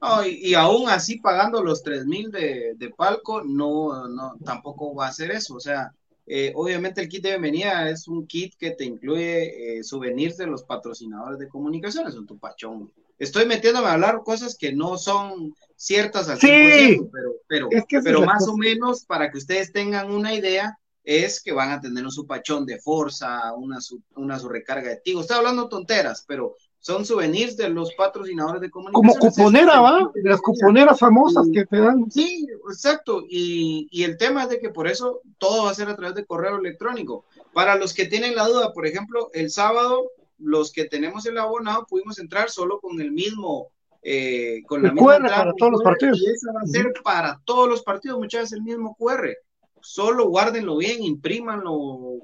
No, 0.00 0.26
y, 0.26 0.50
y 0.50 0.54
aún 0.54 0.88
así 0.88 1.18
pagando 1.18 1.62
los 1.62 1.82
3000 1.82 2.30
de, 2.30 2.74
de 2.76 2.90
palco, 2.90 3.42
no, 3.42 4.08
no, 4.08 4.36
tampoco 4.44 4.94
va 4.94 5.08
a 5.08 5.12
ser 5.12 5.30
eso. 5.30 5.54
O 5.54 5.60
sea, 5.60 5.92
eh, 6.26 6.52
obviamente 6.54 7.00
el 7.00 7.08
kit 7.08 7.22
de 7.22 7.30
bienvenida 7.30 7.88
es 7.88 8.08
un 8.08 8.26
kit 8.26 8.54
que 8.56 8.72
te 8.72 8.84
incluye 8.84 9.78
eh, 9.78 9.84
souvenirs 9.84 10.36
de 10.36 10.46
los 10.46 10.64
patrocinadores 10.64 11.38
de 11.38 11.48
comunicaciones, 11.48 12.14
un 12.14 12.26
tupachón. 12.26 12.92
Estoy 13.18 13.46
metiéndome 13.46 13.88
a 13.88 13.92
hablar 13.94 14.20
cosas 14.24 14.56
que 14.58 14.72
no 14.72 14.98
son 14.98 15.54
ciertas 15.76 16.28
al 16.28 16.38
Sí. 16.38 16.46
100%, 16.48 17.10
pero, 17.12 17.32
pero, 17.48 17.68
Es 17.70 17.84
que 17.88 18.00
pero 18.00 18.22
más 18.22 18.40
cosa. 18.40 18.52
o 18.52 18.56
menos 18.56 19.04
para 19.04 19.30
que 19.30 19.38
ustedes 19.38 19.72
tengan 19.72 20.10
una 20.10 20.34
idea, 20.34 20.78
es 21.04 21.40
que 21.42 21.52
van 21.52 21.70
a 21.70 21.80
tener 21.80 22.02
un 22.04 22.10
supachón 22.10 22.66
de 22.66 22.78
Forza, 22.80 23.52
una, 23.54 23.80
su, 23.80 24.02
una 24.16 24.38
su 24.38 24.48
recarga 24.48 24.88
de 24.90 24.96
Tigo. 24.96 25.20
Estoy 25.20 25.36
hablando 25.36 25.68
tonteras, 25.68 26.24
pero 26.26 26.56
son 26.80 27.04
souvenirs 27.04 27.56
de 27.56 27.68
los 27.68 27.92
patrocinadores 27.94 28.60
de 28.60 28.70
Como 28.70 28.90
comunicaciones. 28.90 29.36
cuponera, 29.36 29.80
¿va? 29.80 30.10
De 30.14 30.28
las 30.28 30.40
cuponeras 30.40 30.98
famosas 30.98 31.46
que 31.52 31.64
te 31.64 31.78
dan. 31.78 32.10
Sí, 32.10 32.46
exacto. 32.68 33.22
Y, 33.28 33.88
y 33.90 34.02
el 34.04 34.16
tema 34.16 34.44
es 34.44 34.48
de 34.50 34.60
que 34.60 34.70
por 34.70 34.86
eso 34.88 35.20
todo 35.38 35.64
va 35.64 35.70
a 35.70 35.74
ser 35.74 35.88
a 35.88 35.96
través 35.96 36.14
de 36.16 36.24
correo 36.26 36.58
electrónico. 36.58 37.24
Para 37.52 37.76
los 37.76 37.92
que 37.94 38.06
tienen 38.06 38.34
la 38.36 38.46
duda, 38.48 38.72
por 38.72 38.86
ejemplo, 38.86 39.30
el 39.32 39.50
sábado, 39.50 40.10
los 40.38 40.72
que 40.72 40.84
tenemos 40.84 41.26
el 41.26 41.38
abonado 41.38 41.86
pudimos 41.86 42.18
entrar 42.18 42.50
solo 42.50 42.80
con 42.80 43.00
el 43.00 43.12
mismo, 43.12 43.68
eh, 44.02 44.62
con 44.66 44.82
la 44.82 44.88
El 44.88 44.94
misma 44.94 45.08
QR 45.08 45.16
entrada 45.16 45.42
para 45.44 45.54
todos 45.54 45.72
los 45.72 45.82
partidos. 45.82 46.20
Y 46.20 46.30
esa 46.30 46.52
va 46.52 46.60
a 46.60 46.66
ser 46.66 46.92
para 47.02 47.40
todos 47.44 47.68
los 47.68 47.82
partidos, 47.82 48.18
muchas 48.18 48.42
veces 48.42 48.58
el 48.58 48.62
mismo 48.62 48.96
QR. 48.98 49.36
Solo 49.80 50.28
guárdenlo 50.28 50.76
bien, 50.78 51.02
imprímanlo 51.02 51.70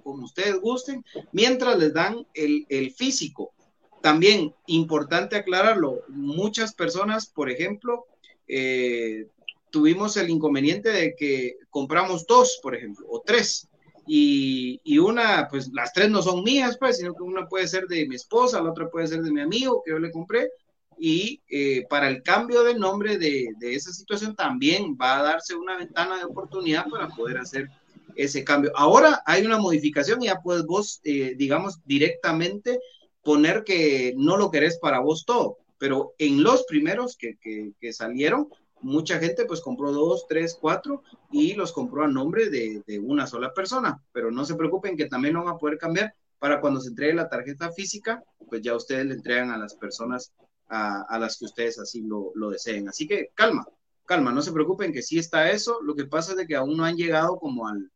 como 0.02 0.24
ustedes 0.24 0.60
gusten, 0.60 1.04
mientras 1.30 1.78
les 1.78 1.92
dan 1.92 2.26
el, 2.34 2.66
el 2.68 2.92
físico. 2.92 3.52
También 4.00 4.52
importante 4.66 5.36
aclararlo, 5.36 6.00
muchas 6.08 6.74
personas, 6.74 7.26
por 7.26 7.48
ejemplo, 7.50 8.06
eh, 8.48 9.28
tuvimos 9.70 10.16
el 10.16 10.28
inconveniente 10.28 10.90
de 10.90 11.14
que 11.14 11.56
compramos 11.70 12.26
dos, 12.26 12.58
por 12.62 12.74
ejemplo, 12.74 13.06
o 13.08 13.22
tres, 13.24 13.68
y, 14.14 14.78
y 14.84 14.98
una, 14.98 15.48
pues 15.50 15.70
las 15.72 15.90
tres 15.94 16.10
no 16.10 16.20
son 16.20 16.44
mías, 16.44 16.76
pues, 16.78 16.98
sino 16.98 17.14
que 17.14 17.22
una 17.22 17.48
puede 17.48 17.66
ser 17.66 17.86
de 17.86 18.06
mi 18.06 18.16
esposa, 18.16 18.60
la 18.60 18.70
otra 18.70 18.90
puede 18.90 19.06
ser 19.06 19.22
de 19.22 19.32
mi 19.32 19.40
amigo 19.40 19.82
que 19.82 19.92
yo 19.92 19.98
le 19.98 20.10
compré, 20.10 20.50
y 20.98 21.40
eh, 21.48 21.86
para 21.88 22.10
el 22.10 22.22
cambio 22.22 22.62
de 22.62 22.74
nombre 22.74 23.16
de, 23.16 23.48
de 23.58 23.74
esa 23.74 23.90
situación 23.90 24.36
también 24.36 24.98
va 25.00 25.18
a 25.18 25.22
darse 25.22 25.54
una 25.54 25.78
ventana 25.78 26.18
de 26.18 26.26
oportunidad 26.26 26.84
para 26.90 27.08
poder 27.08 27.38
hacer 27.38 27.68
ese 28.14 28.44
cambio. 28.44 28.70
Ahora 28.76 29.22
hay 29.24 29.46
una 29.46 29.56
modificación 29.56 30.22
y 30.22 30.26
ya 30.26 30.42
puedes 30.42 30.66
vos, 30.66 31.00
eh, 31.04 31.34
digamos, 31.38 31.78
directamente 31.86 32.80
poner 33.22 33.64
que 33.64 34.12
no 34.18 34.36
lo 34.36 34.50
querés 34.50 34.78
para 34.78 35.00
vos 35.00 35.24
todo, 35.24 35.56
pero 35.78 36.12
en 36.18 36.42
los 36.42 36.64
primeros 36.64 37.16
que, 37.16 37.38
que, 37.40 37.72
que 37.80 37.94
salieron, 37.94 38.48
mucha 38.82 39.18
gente 39.18 39.44
pues 39.46 39.60
compró 39.60 39.92
dos, 39.92 40.26
tres, 40.28 40.56
cuatro 40.60 41.02
y 41.30 41.54
los 41.54 41.72
compró 41.72 42.04
a 42.04 42.08
nombre 42.08 42.50
de, 42.50 42.82
de, 42.86 42.98
una 42.98 43.26
sola 43.26 43.54
persona, 43.54 44.02
pero 44.12 44.30
no 44.30 44.44
se 44.44 44.54
preocupen 44.54 44.96
que 44.96 45.06
también 45.06 45.34
lo 45.34 45.44
van 45.44 45.54
a 45.54 45.58
poder 45.58 45.78
cambiar 45.78 46.14
para 46.38 46.60
cuando 46.60 46.80
se 46.80 46.88
entregue 46.88 47.14
la 47.14 47.28
tarjeta 47.28 47.70
física, 47.70 48.22
pues 48.48 48.62
ya 48.62 48.74
ustedes 48.74 49.06
le 49.06 49.14
entregan 49.14 49.50
a 49.50 49.58
las 49.58 49.74
personas 49.74 50.32
a, 50.68 51.02
a 51.02 51.18
las 51.18 51.38
que 51.38 51.44
ustedes 51.44 51.78
así 51.78 52.02
lo, 52.02 52.32
lo, 52.34 52.50
deseen. 52.50 52.88
Así 52.88 53.06
que 53.06 53.30
calma, 53.34 53.64
calma, 54.06 54.32
no 54.32 54.42
se 54.42 54.52
preocupen 54.52 54.92
que 54.92 55.02
sí 55.02 55.18
está 55.18 55.50
eso, 55.50 55.80
lo 55.82 55.94
que 55.94 56.06
pasa 56.06 56.32
es 56.32 56.38
de 56.38 56.46
que 56.46 56.56
aún 56.56 56.76
no 56.76 56.84
han 56.84 56.96
llegado 56.96 57.38
como 57.38 57.68
al, 57.68 57.90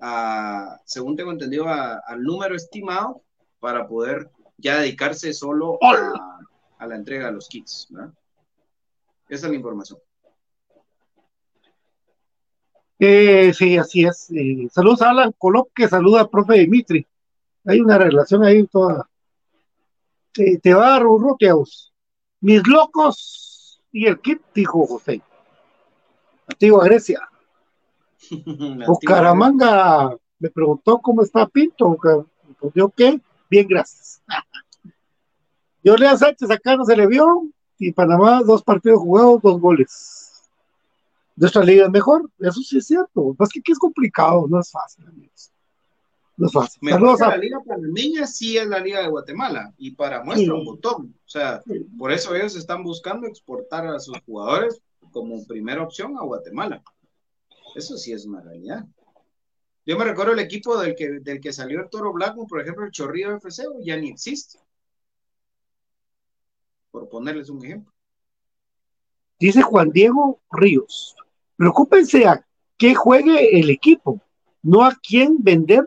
a, 0.00 0.80
según 0.86 1.16
tengo 1.16 1.30
entendido, 1.30 1.68
a, 1.68 1.98
al 2.06 2.22
número 2.22 2.56
estimado 2.56 3.22
para 3.60 3.86
poder 3.86 4.30
ya 4.56 4.78
dedicarse 4.78 5.34
solo 5.34 5.78
a, 5.82 6.40
a 6.78 6.86
la 6.86 6.96
entrega 6.96 7.26
de 7.26 7.32
los 7.32 7.48
kits. 7.48 7.88
¿verdad? 7.90 8.14
Esa 9.28 9.46
es 9.46 9.50
la 9.50 9.56
información. 9.56 9.98
Eh, 13.06 13.52
sí, 13.52 13.76
así 13.76 14.04
es. 14.06 14.30
Eh, 14.30 14.66
saludos 14.72 15.02
a 15.02 15.10
Alan 15.10 15.34
Colop, 15.36 15.68
que 15.74 15.86
saluda 15.88 16.22
al 16.22 16.30
profe 16.30 16.54
Dimitri. 16.54 17.06
Hay 17.66 17.78
una 17.80 17.98
relación 17.98 18.42
ahí 18.42 18.66
toda. 18.66 19.06
Te, 20.32 20.58
te 20.58 20.72
va 20.72 20.86
a 20.86 20.90
dar 20.92 21.06
un. 21.06 21.36
Mis 22.40 22.66
locos 22.66 23.82
y 23.92 24.06
el 24.06 24.18
kit, 24.20 24.40
dijo 24.54 24.86
José. 24.86 25.20
Antigua 26.48 26.84
Grecia. 26.84 27.28
Bucaramanga 28.86 30.16
me 30.38 30.48
preguntó 30.48 30.98
cómo 30.98 31.22
está 31.22 31.46
Pinto. 31.46 31.98
Respondió 32.48 32.88
que 32.88 33.20
bien, 33.50 33.68
gracias. 33.68 34.22
Yo 35.84 35.94
Lea 35.96 36.16
Sánchez 36.16 36.50
acá 36.50 36.74
no 36.74 36.86
se 36.86 36.96
le 36.96 37.06
vio. 37.06 37.50
Y 37.78 37.92
Panamá, 37.92 38.42
dos 38.42 38.62
partidos 38.62 39.00
jugados, 39.00 39.42
dos 39.42 39.60
goles. 39.60 40.23
Nuestra 41.36 41.64
liga 41.64 41.84
es 41.84 41.90
mejor, 41.90 42.30
eso 42.38 42.60
sí 42.60 42.78
es 42.78 42.86
cierto. 42.86 43.36
Es 43.40 43.48
que 43.48 43.60
aquí 43.60 43.72
es 43.72 43.78
complicado, 43.78 44.46
no 44.48 44.60
es 44.60 44.70
fácil, 44.70 45.06
amigos. 45.06 45.50
No 46.36 46.46
es 46.46 46.52
fácil. 46.52 46.78
Mejor 46.82 47.18
que 47.18 47.24
la 47.24 47.36
liga 47.36 47.58
panameña 47.64 48.26
sí 48.26 48.56
es 48.56 48.66
la 48.66 48.78
liga 48.78 49.00
de 49.02 49.08
Guatemala 49.08 49.72
y 49.76 49.92
para 49.92 50.22
muestra 50.22 50.46
sí. 50.46 50.50
un 50.50 50.64
botón. 50.64 51.14
O 51.24 51.28
sea, 51.28 51.60
sí. 51.62 51.86
por 51.98 52.12
eso 52.12 52.34
ellos 52.34 52.56
están 52.56 52.82
buscando 52.82 53.26
exportar 53.26 53.86
a 53.86 53.98
sus 53.98 54.18
jugadores 54.20 54.80
como 55.12 55.44
primera 55.44 55.82
opción 55.82 56.16
a 56.16 56.22
Guatemala. 56.22 56.82
Eso 57.74 57.96
sí 57.96 58.12
es 58.12 58.24
una 58.24 58.40
realidad. 58.40 58.84
Yo 59.86 59.98
me 59.98 60.04
recuerdo 60.04 60.32
el 60.32 60.38
equipo 60.38 60.78
del 60.78 60.94
que, 60.94 61.20
del 61.20 61.40
que 61.40 61.52
salió 61.52 61.80
el 61.80 61.90
Toro 61.90 62.12
Blanco, 62.12 62.46
por 62.46 62.60
ejemplo, 62.60 62.84
el 62.84 62.90
Chorrillo 62.90 63.36
FC, 63.36 63.64
ya 63.82 63.96
ni 63.96 64.08
existe. 64.08 64.58
Por 66.90 67.08
ponerles 67.08 67.50
un 67.50 67.64
ejemplo. 67.64 67.92
Dice 69.38 69.62
Juan 69.62 69.90
Diego 69.90 70.40
Ríos, 70.50 71.16
preocúpense 71.56 72.26
a 72.26 72.44
que 72.76 72.94
juegue 72.94 73.58
el 73.58 73.70
equipo, 73.70 74.20
no 74.62 74.84
a 74.84 74.94
quién 74.94 75.36
vender. 75.40 75.86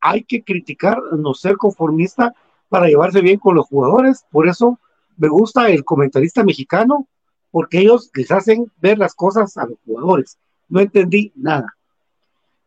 Hay 0.00 0.24
que 0.24 0.42
criticar, 0.42 1.00
no 1.16 1.34
ser 1.34 1.56
conformista 1.56 2.34
para 2.68 2.88
llevarse 2.88 3.20
bien 3.20 3.38
con 3.38 3.54
los 3.54 3.66
jugadores. 3.66 4.24
Por 4.30 4.48
eso 4.48 4.78
me 5.16 5.28
gusta 5.28 5.68
el 5.68 5.84
comentarista 5.84 6.44
mexicano, 6.44 7.08
porque 7.50 7.78
ellos 7.78 8.10
les 8.14 8.30
hacen 8.30 8.70
ver 8.80 8.98
las 8.98 9.14
cosas 9.14 9.56
a 9.56 9.66
los 9.66 9.78
jugadores. 9.86 10.38
No 10.68 10.80
entendí 10.80 11.32
nada. 11.36 11.74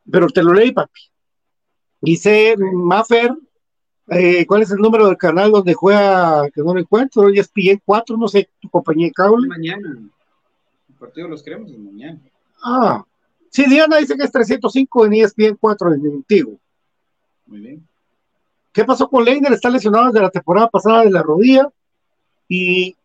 Pero 0.09 0.27
te 0.27 0.41
lo 0.41 0.53
leí, 0.53 0.71
papi. 0.71 1.01
Dice 1.99 2.55
Maffer, 2.57 3.35
eh, 4.09 4.45
¿cuál 4.45 4.61
es 4.61 4.71
el 4.71 4.77
número 4.77 5.07
del 5.07 5.17
canal 5.17 5.51
donde 5.51 5.73
juega 5.73 6.49
que 6.51 6.61
no 6.61 6.73
lo 6.73 6.79
encuentro? 6.79 7.29
Y 7.29 7.39
es 7.39 7.49
PN 7.49 7.81
4, 7.83 8.17
no 8.17 8.27
sé, 8.27 8.49
tu 8.61 8.69
compañía 8.69 9.07
de 9.07 9.13
cable. 9.13 9.47
Mañana. 9.47 10.09
Partido 10.97 11.27
los 11.27 11.43
creemos 11.43 11.71
es 11.71 11.77
mañana. 11.77 12.19
Ah, 12.63 13.03
sí, 13.49 13.65
Diana 13.69 13.97
dice 13.97 14.15
que 14.15 14.23
es 14.23 14.31
305 14.31 15.05
en 15.05 15.13
ESPN 15.13 15.57
4 15.59 15.93
en 15.93 16.05
Antiguo. 16.05 16.59
Muy 17.45 17.59
bien. 17.59 17.87
¿Qué 18.71 18.83
pasó 18.85 19.07
con 19.09 19.25
Leiner? 19.25 19.53
Está 19.53 19.69
lesionado 19.69 20.07
desde 20.07 20.21
la 20.21 20.29
temporada 20.29 20.67
pasada 20.69 21.03
de 21.03 21.11
la 21.11 21.23
rodilla 21.23 21.67
y 22.47 22.95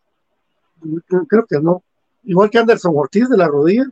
creo 1.28 1.46
que 1.46 1.60
no. 1.60 1.82
Igual 2.24 2.50
que 2.50 2.58
Anderson 2.58 2.92
Ortiz 2.94 3.28
de 3.28 3.36
la 3.36 3.48
rodilla. 3.48 3.86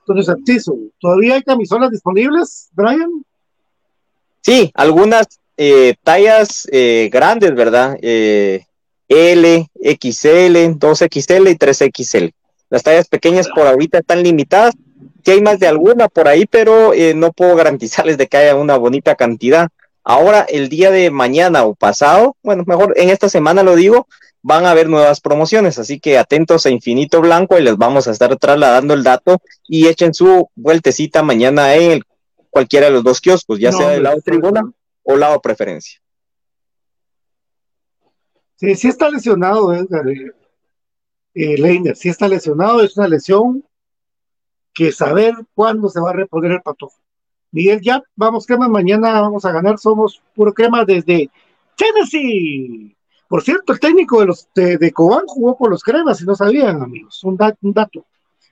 Entonces, 0.00 0.28
Aptizo, 0.28 0.76
¿todavía 1.00 1.34
hay 1.34 1.42
camisolas 1.42 1.90
disponibles, 1.90 2.70
Brian? 2.72 3.24
Sí, 4.40 4.70
algunas 4.74 5.40
eh, 5.56 5.96
tallas 6.04 6.68
eh, 6.70 7.10
grandes, 7.12 7.52
¿verdad? 7.54 7.98
Eh, 8.00 8.64
L, 9.08 9.68
XL, 9.82 10.56
2XL 10.78 11.50
y 11.50 11.54
3XL. 11.56 12.32
Las 12.70 12.82
tallas 12.82 13.08
pequeñas 13.08 13.48
por 13.48 13.66
ahorita 13.66 13.98
están 13.98 14.22
limitadas. 14.22 14.74
Sí 15.24 15.30
hay 15.32 15.40
más 15.42 15.58
de 15.58 15.66
alguna 15.68 16.08
por 16.08 16.28
ahí, 16.28 16.46
pero 16.46 16.92
eh, 16.94 17.14
no 17.14 17.32
puedo 17.32 17.54
garantizarles 17.56 18.18
de 18.18 18.26
que 18.26 18.36
haya 18.36 18.54
una 18.56 18.76
bonita 18.76 19.14
cantidad. 19.14 19.68
Ahora, 20.04 20.46
el 20.48 20.68
día 20.68 20.90
de 20.90 21.10
mañana 21.10 21.64
o 21.64 21.74
pasado, 21.74 22.36
bueno, 22.42 22.62
mejor 22.66 22.94
en 22.96 23.10
esta 23.10 23.28
semana 23.28 23.62
lo 23.64 23.74
digo, 23.74 24.06
van 24.42 24.64
a 24.64 24.70
haber 24.70 24.88
nuevas 24.88 25.20
promociones, 25.20 25.78
así 25.80 25.98
que 25.98 26.16
atentos 26.18 26.64
a 26.66 26.70
Infinito 26.70 27.20
Blanco 27.20 27.58
y 27.58 27.62
les 27.62 27.76
vamos 27.76 28.06
a 28.06 28.12
estar 28.12 28.36
trasladando 28.36 28.94
el 28.94 29.02
dato 29.02 29.38
y 29.66 29.88
echen 29.88 30.14
su 30.14 30.48
vueltecita 30.54 31.24
mañana 31.24 31.74
en 31.74 31.90
el- 31.90 32.04
cualquiera 32.50 32.86
de 32.86 32.92
los 32.92 33.02
dos 33.02 33.20
kioscos, 33.20 33.58
ya 33.58 33.72
No, 33.72 33.78
sea 33.78 33.88
del 33.90 34.04
lado 34.04 34.20
tribuna 34.24 34.62
o 35.02 35.16
lado 35.16 35.40
preferencia. 35.40 36.00
Sí, 38.56 38.74
sí 38.74 38.88
está 38.88 39.10
lesionado, 39.10 39.72
Edgar. 39.74 40.08
Eh, 40.08 40.32
eh, 41.34 41.58
Leiner, 41.58 41.94
sí 41.96 42.08
está 42.08 42.26
lesionado, 42.28 42.80
es 42.82 42.96
una 42.96 43.08
lesión 43.08 43.64
que 44.72 44.92
saber 44.92 45.34
cuándo 45.54 45.88
se 45.88 46.00
va 46.00 46.10
a 46.10 46.14
reponer 46.14 46.52
el 46.52 46.62
patojo. 46.62 46.96
Miguel, 47.52 47.80
ya 47.80 48.02
vamos, 48.14 48.46
crema, 48.46 48.68
mañana 48.68 49.20
vamos 49.20 49.44
a 49.44 49.52
ganar, 49.52 49.78
somos 49.78 50.22
puro 50.34 50.52
crema 50.52 50.84
desde 50.84 51.30
Tennessee. 51.76 52.94
Por 53.28 53.42
cierto, 53.42 53.72
el 53.72 53.80
técnico 53.80 54.20
de 54.20 54.26
los 54.26 54.48
de, 54.54 54.78
de 54.78 54.92
Cobán 54.92 55.26
jugó 55.26 55.56
por 55.56 55.70
los 55.70 55.82
cremas, 55.82 56.18
si 56.18 56.24
no 56.24 56.34
sabían, 56.34 56.82
amigos, 56.82 57.22
un, 57.24 57.36
da- 57.36 57.56
un 57.62 57.72
dato. 57.72 58.04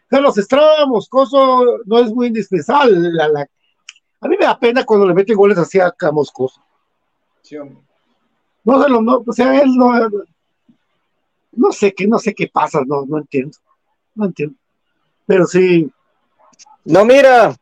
Carlos 0.08 0.36
Estrada, 0.38 0.86
Moscoso 0.86 1.78
no 1.86 1.98
es 1.98 2.12
muy 2.12 2.28
indispensable. 2.28 2.96
a 4.20 4.28
mí 4.28 4.36
me 4.38 4.44
da 4.44 4.58
pena 4.58 4.84
cuando 4.84 5.06
le 5.06 5.14
meten 5.14 5.36
goles 5.36 5.58
así 5.58 5.78
a 5.80 5.92
Moscoso. 6.12 6.62
Sí, 7.42 7.56
hombre. 7.56 7.83
No 8.64 8.82
se 8.82 8.88
lo, 8.88 9.02
no, 9.02 9.22
o 9.26 9.32
sea, 9.32 9.60
él 9.60 9.74
no, 9.76 9.92
no 11.52 11.72
sé 11.72 11.92
qué, 11.94 12.06
no 12.06 12.18
sé 12.18 12.34
qué 12.34 12.48
pasa, 12.52 12.80
no, 12.86 13.04
no 13.06 13.18
entiendo, 13.18 13.56
no 14.14 14.26
entiendo. 14.26 14.56
Pero 15.26 15.46
sí, 15.46 15.90
No, 16.84 17.04
mira, 17.04 17.50
o 17.50 17.54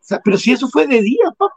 sea, 0.00 0.20
pero 0.24 0.36
si 0.38 0.52
eso 0.52 0.68
fue 0.68 0.86
de 0.86 1.02
día, 1.02 1.30
papá. 1.36 1.54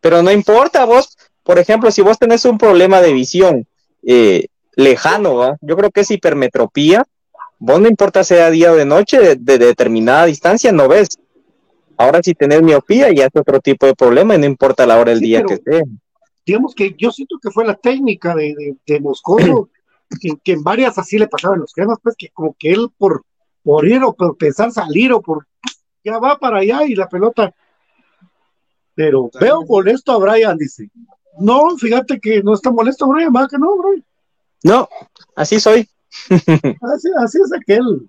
pero 0.00 0.22
no 0.22 0.30
importa, 0.30 0.84
vos, 0.84 1.16
por 1.42 1.58
ejemplo, 1.58 1.90
si 1.90 2.00
vos 2.02 2.18
tenés 2.18 2.44
un 2.44 2.58
problema 2.58 3.00
de 3.00 3.12
visión 3.12 3.66
eh, 4.04 4.46
lejano, 4.76 5.56
yo 5.60 5.76
creo 5.76 5.90
que 5.90 6.00
es 6.02 6.10
hipermetropía, 6.10 7.04
vos 7.58 7.80
no 7.80 7.88
importa 7.88 8.22
sea 8.24 8.50
día 8.50 8.72
o 8.72 8.76
de 8.76 8.84
noche, 8.84 9.18
de, 9.18 9.36
de 9.36 9.58
determinada 9.58 10.26
distancia, 10.26 10.70
no 10.72 10.88
ves. 10.88 11.18
Ahora 11.96 12.20
si 12.22 12.32
tenés 12.34 12.62
miopía 12.62 13.12
ya 13.12 13.24
es 13.26 13.30
otro 13.34 13.58
tipo 13.60 13.84
de 13.86 13.94
problema 13.96 14.34
y 14.36 14.38
no 14.38 14.46
importa 14.46 14.86
la 14.86 14.98
hora 14.98 15.10
del 15.10 15.18
Sí, 15.18 15.24
día 15.26 15.42
pero- 15.44 15.48
que 15.64 15.70
sea. 15.70 15.82
Digamos 16.48 16.74
que 16.74 16.94
yo 16.96 17.10
siento 17.10 17.38
que 17.42 17.50
fue 17.50 17.66
la 17.66 17.74
técnica 17.74 18.34
de, 18.34 18.54
de, 18.54 18.76
de 18.86 19.00
Moscoso, 19.00 19.68
que, 20.20 20.30
que 20.42 20.52
en 20.52 20.62
varias 20.62 20.96
así 20.96 21.18
le 21.18 21.28
pasaban 21.28 21.60
los 21.60 21.74
cremas, 21.74 21.98
pues 22.02 22.16
que 22.16 22.30
como 22.30 22.56
que 22.58 22.72
él 22.72 22.88
por, 22.96 23.22
por 23.62 23.86
ir 23.86 24.02
o 24.02 24.14
por 24.14 24.34
pensar 24.38 24.72
salir 24.72 25.12
o 25.12 25.20
por 25.20 25.46
ya 26.02 26.18
va 26.18 26.38
para 26.38 26.60
allá 26.60 26.84
y 26.84 26.94
la 26.94 27.06
pelota. 27.06 27.54
Pero 28.94 29.30
veo 29.38 29.62
molesto 29.66 30.12
a 30.12 30.18
Brian, 30.18 30.56
dice. 30.56 30.90
No, 31.38 31.76
fíjate 31.76 32.18
que 32.18 32.42
no 32.42 32.54
está 32.54 32.70
molesto 32.70 33.06
Brian, 33.08 33.30
va 33.30 33.46
que 33.46 33.58
no, 33.58 33.76
Brian. 33.76 34.02
No, 34.64 34.88
así 35.36 35.60
soy. 35.60 35.86
Así, 36.30 37.08
así 37.22 37.38
es 37.44 37.52
aquel. 37.52 38.08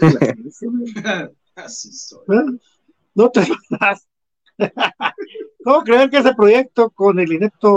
Así 1.54 1.92
soy. 1.92 2.24
¿Eh? 2.34 2.58
No 3.14 3.30
te 3.30 3.46
vas. 3.78 4.08
¿Cómo 5.64 5.82
creen 5.82 6.10
que 6.10 6.18
ese 6.18 6.34
proyecto 6.34 6.90
con 6.90 7.18
el 7.18 7.32
inepto 7.32 7.72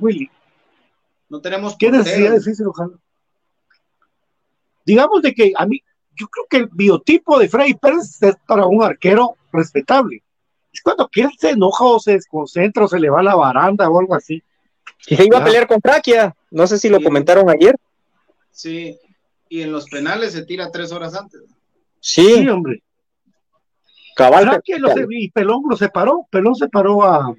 Willy? 0.00 0.30
No 1.28 1.40
tenemos 1.40 1.76
¿Qué 1.78 1.90
necesidad 1.90 2.14
portero. 2.16 2.32
de 2.34 2.38
difícil 2.38 2.66
ojalá? 2.68 2.92
Digamos 4.86 5.22
de 5.22 5.34
que 5.34 5.52
a 5.56 5.66
mí, 5.66 5.82
yo 6.14 6.26
creo 6.28 6.46
que 6.48 6.56
el 6.58 6.68
biotipo 6.72 7.38
de 7.38 7.48
Freddy 7.48 7.74
Pérez 7.74 8.22
es 8.22 8.36
para 8.46 8.66
un 8.66 8.82
arquero 8.82 9.36
respetable. 9.52 10.22
Es 10.72 10.80
cuando 10.82 11.08
que 11.08 11.22
él 11.22 11.30
se 11.38 11.50
enoja 11.50 11.84
o 11.84 11.98
se 11.98 12.12
desconcentra 12.12 12.84
o 12.84 12.88
se 12.88 12.98
le 13.00 13.08
va 13.10 13.20
a 13.20 13.24
la 13.24 13.34
baranda 13.34 13.88
o 13.88 13.98
algo 13.98 14.14
así. 14.14 14.42
Y 15.06 15.16
se 15.16 15.24
iba 15.24 15.38
a 15.38 15.44
pelear 15.44 15.66
con 15.66 15.80
Fraquia. 15.80 16.34
No 16.50 16.66
sé 16.66 16.78
si 16.78 16.88
lo 16.88 16.98
Sí. 16.98 17.04
comentaron 17.04 17.48
ayer. 17.50 17.76
Sí. 18.50 18.98
Y 19.48 19.62
en 19.62 19.72
los 19.72 19.86
penales 19.88 20.32
se 20.32 20.44
tira 20.44 20.70
tres 20.70 20.92
horas 20.92 21.14
antes. 21.14 21.40
Sí, 22.00 22.22
Sí, 22.42 22.48
hombre. 22.48 22.82
Cabal. 24.14 24.44
¿Será 24.44 24.60
que 24.64 24.78
lo 24.78 24.88
se- 24.92 25.06
y 25.10 25.30
Pelón 25.30 25.62
lo 25.68 25.76
separó? 25.76 26.26
Pelón 26.30 26.54
separó 26.54 27.02
a. 27.04 27.34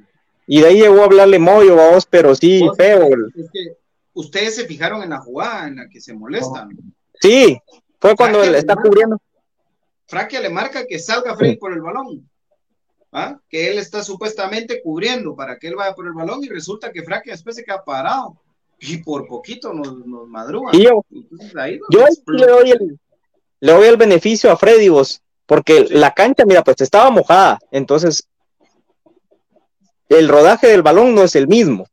Y 0.47 0.61
de 0.61 0.67
ahí 0.67 0.81
llegó 0.81 1.01
a 1.01 1.05
hablarle 1.05 1.39
Moyo, 1.39 1.75
vamos, 1.75 2.05
pero 2.05 2.35
sí, 2.35 2.61
Vos- 2.61 2.77
feo. 2.77 3.07
Es 3.35 3.49
que 3.51 3.77
ustedes 4.13 4.55
se 4.55 4.65
fijaron 4.65 5.01
en 5.03 5.09
la 5.09 5.19
jugada 5.19 5.67
en 5.67 5.77
la 5.77 5.89
que 5.89 5.99
se 5.99 6.13
molestan. 6.13 6.69
Sí, 7.19 7.57
fue 7.99 8.15
cuando 8.15 8.43
él 8.43 8.53
está 8.55 8.73
le 8.73 8.75
marca- 8.75 8.89
cubriendo. 8.89 9.17
Fraquia 10.07 10.39
le 10.41 10.49
marca 10.49 10.85
que 10.85 10.99
salga 10.99 11.35
Freddy 11.35 11.55
por 11.57 11.73
el 11.73 11.81
balón. 11.81 12.29
¿Ah? 13.11 13.39
Que 13.49 13.71
él 13.71 13.77
está 13.79 14.03
supuestamente 14.03 14.81
cubriendo 14.83 15.35
para 15.35 15.57
que 15.57 15.69
él 15.69 15.75
vaya 15.75 15.95
por 15.95 16.05
el 16.05 16.11
balón 16.13 16.43
y 16.43 16.49
resulta 16.49 16.91
que 16.91 17.01
Fraquia 17.01 17.31
después 17.31 17.55
se 17.55 17.63
queda 17.63 17.81
parado. 17.83 18.35
Y 18.77 18.97
por 18.97 19.25
poquito 19.25 19.73
nos, 19.73 20.05
nos 20.05 20.27
madruga. 20.27 20.71
Y 20.73 20.83
yo, 20.83 21.01
Entonces, 21.09 21.55
ahí 21.55 21.79
le 22.27 22.45
doy 22.45 22.71
el, 22.71 22.99
le 23.61 23.71
doy 23.71 23.87
el 23.87 23.95
beneficio 23.95 24.51
a 24.51 24.57
Freddy 24.57 24.89
vos, 24.89 25.21
porque 25.45 25.87
la 25.89 26.11
cancha, 26.11 26.43
mira, 26.45 26.63
pues 26.63 26.81
estaba 26.81 27.09
mojada, 27.09 27.59
entonces 27.71 28.27
el 30.09 30.27
rodaje 30.27 30.67
del 30.67 30.81
balón 30.81 31.15
no 31.15 31.23
es 31.23 31.35
el 31.35 31.47
mismo. 31.47 31.87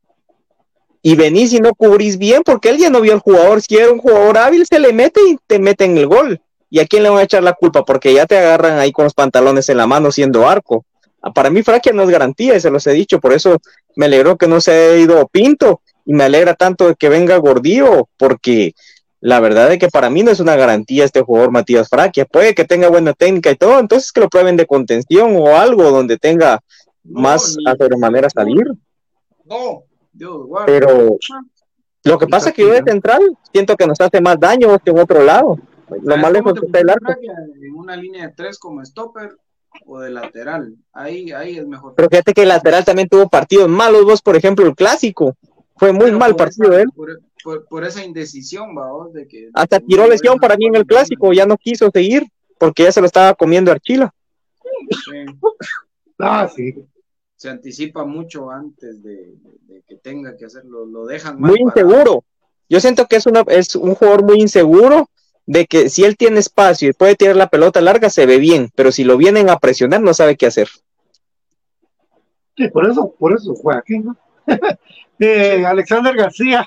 Y 1.01 1.15
venís 1.15 1.51
y 1.51 1.59
no 1.59 1.73
cubrís 1.75 2.17
bien 2.17 2.43
porque 2.45 2.69
él 2.69 2.77
ya 2.77 2.89
no 2.89 3.01
vio 3.01 3.13
al 3.13 3.19
jugador. 3.19 3.61
Si 3.61 3.75
era 3.75 3.91
un 3.91 3.99
jugador 3.99 4.37
hábil, 4.37 4.65
se 4.65 4.79
le 4.79 4.93
mete 4.93 5.19
y 5.27 5.37
te 5.47 5.59
mete 5.59 5.83
en 5.83 5.97
el 5.97 6.07
gol. 6.07 6.39
¿Y 6.69 6.79
a 6.79 6.87
quién 6.87 7.03
le 7.03 7.09
van 7.09 7.19
a 7.19 7.23
echar 7.23 7.43
la 7.43 7.53
culpa? 7.53 7.83
Porque 7.83 8.13
ya 8.13 8.25
te 8.25 8.37
agarran 8.37 8.79
ahí 8.79 8.91
con 8.91 9.03
los 9.03 9.13
pantalones 9.13 9.67
en 9.69 9.77
la 9.77 9.85
mano 9.85 10.11
siendo 10.11 10.47
arco. 10.47 10.85
Ah, 11.21 11.31
Para 11.31 11.49
mí, 11.49 11.61
Fraquia 11.61 11.91
no 11.91 12.03
es 12.03 12.09
garantía, 12.09 12.55
y 12.55 12.61
se 12.61 12.71
los 12.71 12.87
he 12.87 12.93
dicho. 12.93 13.19
Por 13.19 13.33
eso 13.33 13.57
me 13.95 14.05
alegró 14.05 14.37
que 14.37 14.47
no 14.47 14.61
se 14.61 14.71
haya 14.71 14.97
ido 14.97 15.27
Pinto 15.27 15.81
y 16.05 16.13
me 16.13 16.23
alegra 16.23 16.53
tanto 16.55 16.87
de 16.87 16.95
que 16.95 17.09
venga 17.09 17.37
Gordillo, 17.37 18.07
porque 18.17 18.73
la 19.25 19.39
verdad 19.39 19.71
es 19.71 19.79
que 19.79 19.87
para 19.87 20.09
mí 20.09 20.21
no 20.21 20.31
es 20.31 20.39
una 20.41 20.55
garantía 20.57 21.05
este 21.05 21.21
jugador 21.21 21.51
Matías 21.51 21.87
Fraquia. 21.87 22.25
Puede 22.25 22.53
que 22.53 22.65
tenga 22.65 22.89
buena 22.89 23.13
técnica 23.13 23.51
y 23.51 23.55
todo, 23.55 23.79
entonces 23.79 24.11
que 24.11 24.19
lo 24.19 24.29
prueben 24.29 24.57
de 24.57 24.65
contención 24.67 25.35
o 25.37 25.55
algo 25.57 25.91
donde 25.91 26.17
tenga 26.17 26.59
No, 27.03 27.21
más 27.21 27.55
ni- 27.57 27.69
a 27.69 27.75
sobremanera 27.75 28.29
salir. 28.29 28.65
No, 29.45 29.83
Dios 30.11 30.45
guarde. 30.45 30.71
Pero 30.79 31.17
lo 32.03 32.17
que 32.19 32.27
pasa 32.27 32.49
es 32.49 32.55
que 32.55 32.63
yo 32.63 32.71
de 32.73 32.83
central 32.83 33.21
siento 33.53 33.75
que 33.77 33.87
nos 33.87 33.99
hace 34.01 34.19
más 34.19 34.37
daño 34.39 34.77
que 34.79 34.91
en 34.91 34.99
otro 34.99 35.23
lado. 35.23 35.57
Lo 35.89 35.97
¿Sabes 36.03 36.21
más 36.21 36.31
lejos 36.31 36.53
está 36.61 36.79
el 36.79 36.89
arco. 36.89 37.13
En 37.61 37.75
una 37.75 37.95
línea 37.95 38.27
de 38.27 38.33
tres 38.33 38.57
como 38.59 38.83
stopper 38.83 39.37
o 39.85 39.99
de 39.99 40.09
lateral. 40.11 40.75
Ahí, 40.91 41.31
ahí 41.31 41.57
es 41.57 41.65
mejor. 41.67 41.93
Pero 41.95 42.09
fíjate 42.09 42.33
que 42.33 42.43
el 42.43 42.49
lateral 42.49 42.83
también 42.83 43.07
tuvo 43.07 43.29
partidos 43.29 43.69
malos, 43.69 44.03
vos, 44.03 44.21
por 44.21 44.35
ejemplo, 44.35 44.65
el 44.65 44.75
clásico. 44.75 45.35
Fue 45.77 45.91
muy 45.91 46.05
Pero 46.07 46.19
mal 46.19 46.35
partido 46.35 46.71
esa- 46.73 46.81
él. 46.81 46.89
Por, 46.95 47.09
por- 47.43 47.65
por 47.67 47.83
esa 47.83 48.03
indecisión, 48.03 48.69
va, 48.77 48.87
de 49.13 49.27
que. 49.27 49.49
Hasta 49.53 49.79
de 49.79 49.85
tiró 49.85 50.07
lesión 50.07 50.37
para 50.39 50.55
mí 50.57 50.65
en 50.65 50.75
el 50.75 50.85
clásico, 50.85 51.33
ya 51.33 51.45
no 51.45 51.57
quiso 51.57 51.89
seguir 51.91 52.27
porque 52.57 52.83
ya 52.83 52.91
se 52.91 53.01
lo 53.01 53.07
estaba 53.07 53.33
comiendo 53.33 53.71
Archila. 53.71 54.13
Sí. 54.89 55.25
Ah, 56.19 56.47
sí. 56.47 56.75
se 57.35 57.49
anticipa 57.49 58.05
mucho 58.05 58.49
antes 58.49 59.01
de, 59.03 59.15
de- 59.15 59.57
de 59.67 59.81
que 59.85 59.95
tenga 59.97 60.37
que 60.37 60.45
hacerlo, 60.45 60.85
lo 60.85 61.05
dejan 61.05 61.39
mal 61.41 61.49
Muy 61.51 61.59
inseguro. 61.59 62.23
Yo 62.69 62.79
siento 62.79 63.07
que 63.07 63.17
es, 63.17 63.25
una, 63.25 63.41
es 63.47 63.75
un 63.75 63.93
jugador 63.95 64.23
muy 64.23 64.39
inseguro 64.39 65.09
de 65.45 65.65
que 65.65 65.89
si 65.89 66.05
él 66.05 66.15
tiene 66.15 66.39
espacio 66.39 66.87
y 66.89 66.93
puede 66.93 67.15
tirar 67.15 67.35
la 67.35 67.47
pelota 67.49 67.81
larga, 67.81 68.09
se 68.09 68.25
ve 68.25 68.37
bien, 68.37 68.69
pero 68.75 68.91
si 68.91 69.03
lo 69.03 69.17
vienen 69.17 69.49
a 69.49 69.57
presionar, 69.59 69.99
no 70.01 70.13
sabe 70.13 70.37
qué 70.37 70.45
hacer. 70.45 70.69
Sí, 72.55 72.69
por 72.69 72.89
eso, 72.89 73.13
por 73.19 73.33
eso 73.33 73.53
juega 73.55 73.79
aquí, 73.79 73.99
¿no? 73.99 74.15
Eh, 75.19 75.63
Alexander 75.65 76.15
García. 76.15 76.65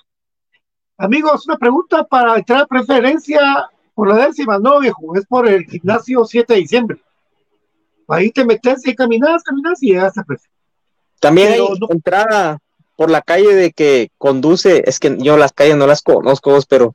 Amigos, 0.99 1.47
una 1.47 1.59
pregunta 1.59 2.05
para 2.05 2.37
entrar 2.37 2.63
a 2.63 2.67
preferencia 2.67 3.41
por 3.95 4.09
la 4.09 4.27
décima, 4.27 4.59
no, 4.59 4.81
viejo, 4.81 5.15
es 5.17 5.27
por 5.27 5.49
el 5.49 5.65
gimnasio 5.67 6.25
7 6.25 6.55
de 6.55 6.61
diciembre. 6.61 7.01
Ahí 8.09 8.31
te 8.31 8.45
metes 8.45 8.87
y 8.87 8.95
caminas, 8.95 9.43
caminas 9.43 9.83
y 9.83 9.89
llegas 9.89 10.17
a 10.17 10.23
preferencia. 10.25 10.51
También 11.21 11.49
Pero 11.53 11.73
hay 11.73 11.79
no- 11.81 11.87
entrada 11.91 12.59
por 12.97 13.11
la 13.11 13.21
calle 13.21 13.55
de 13.55 13.73
que 13.73 14.11
conduce, 14.17 14.83
es 14.87 14.99
que 14.99 15.17
yo 15.19 15.37
las 15.37 15.53
calles 15.53 15.77
no 15.77 15.87
las 15.87 16.01
conozco, 16.03 16.59
pero 16.69 16.95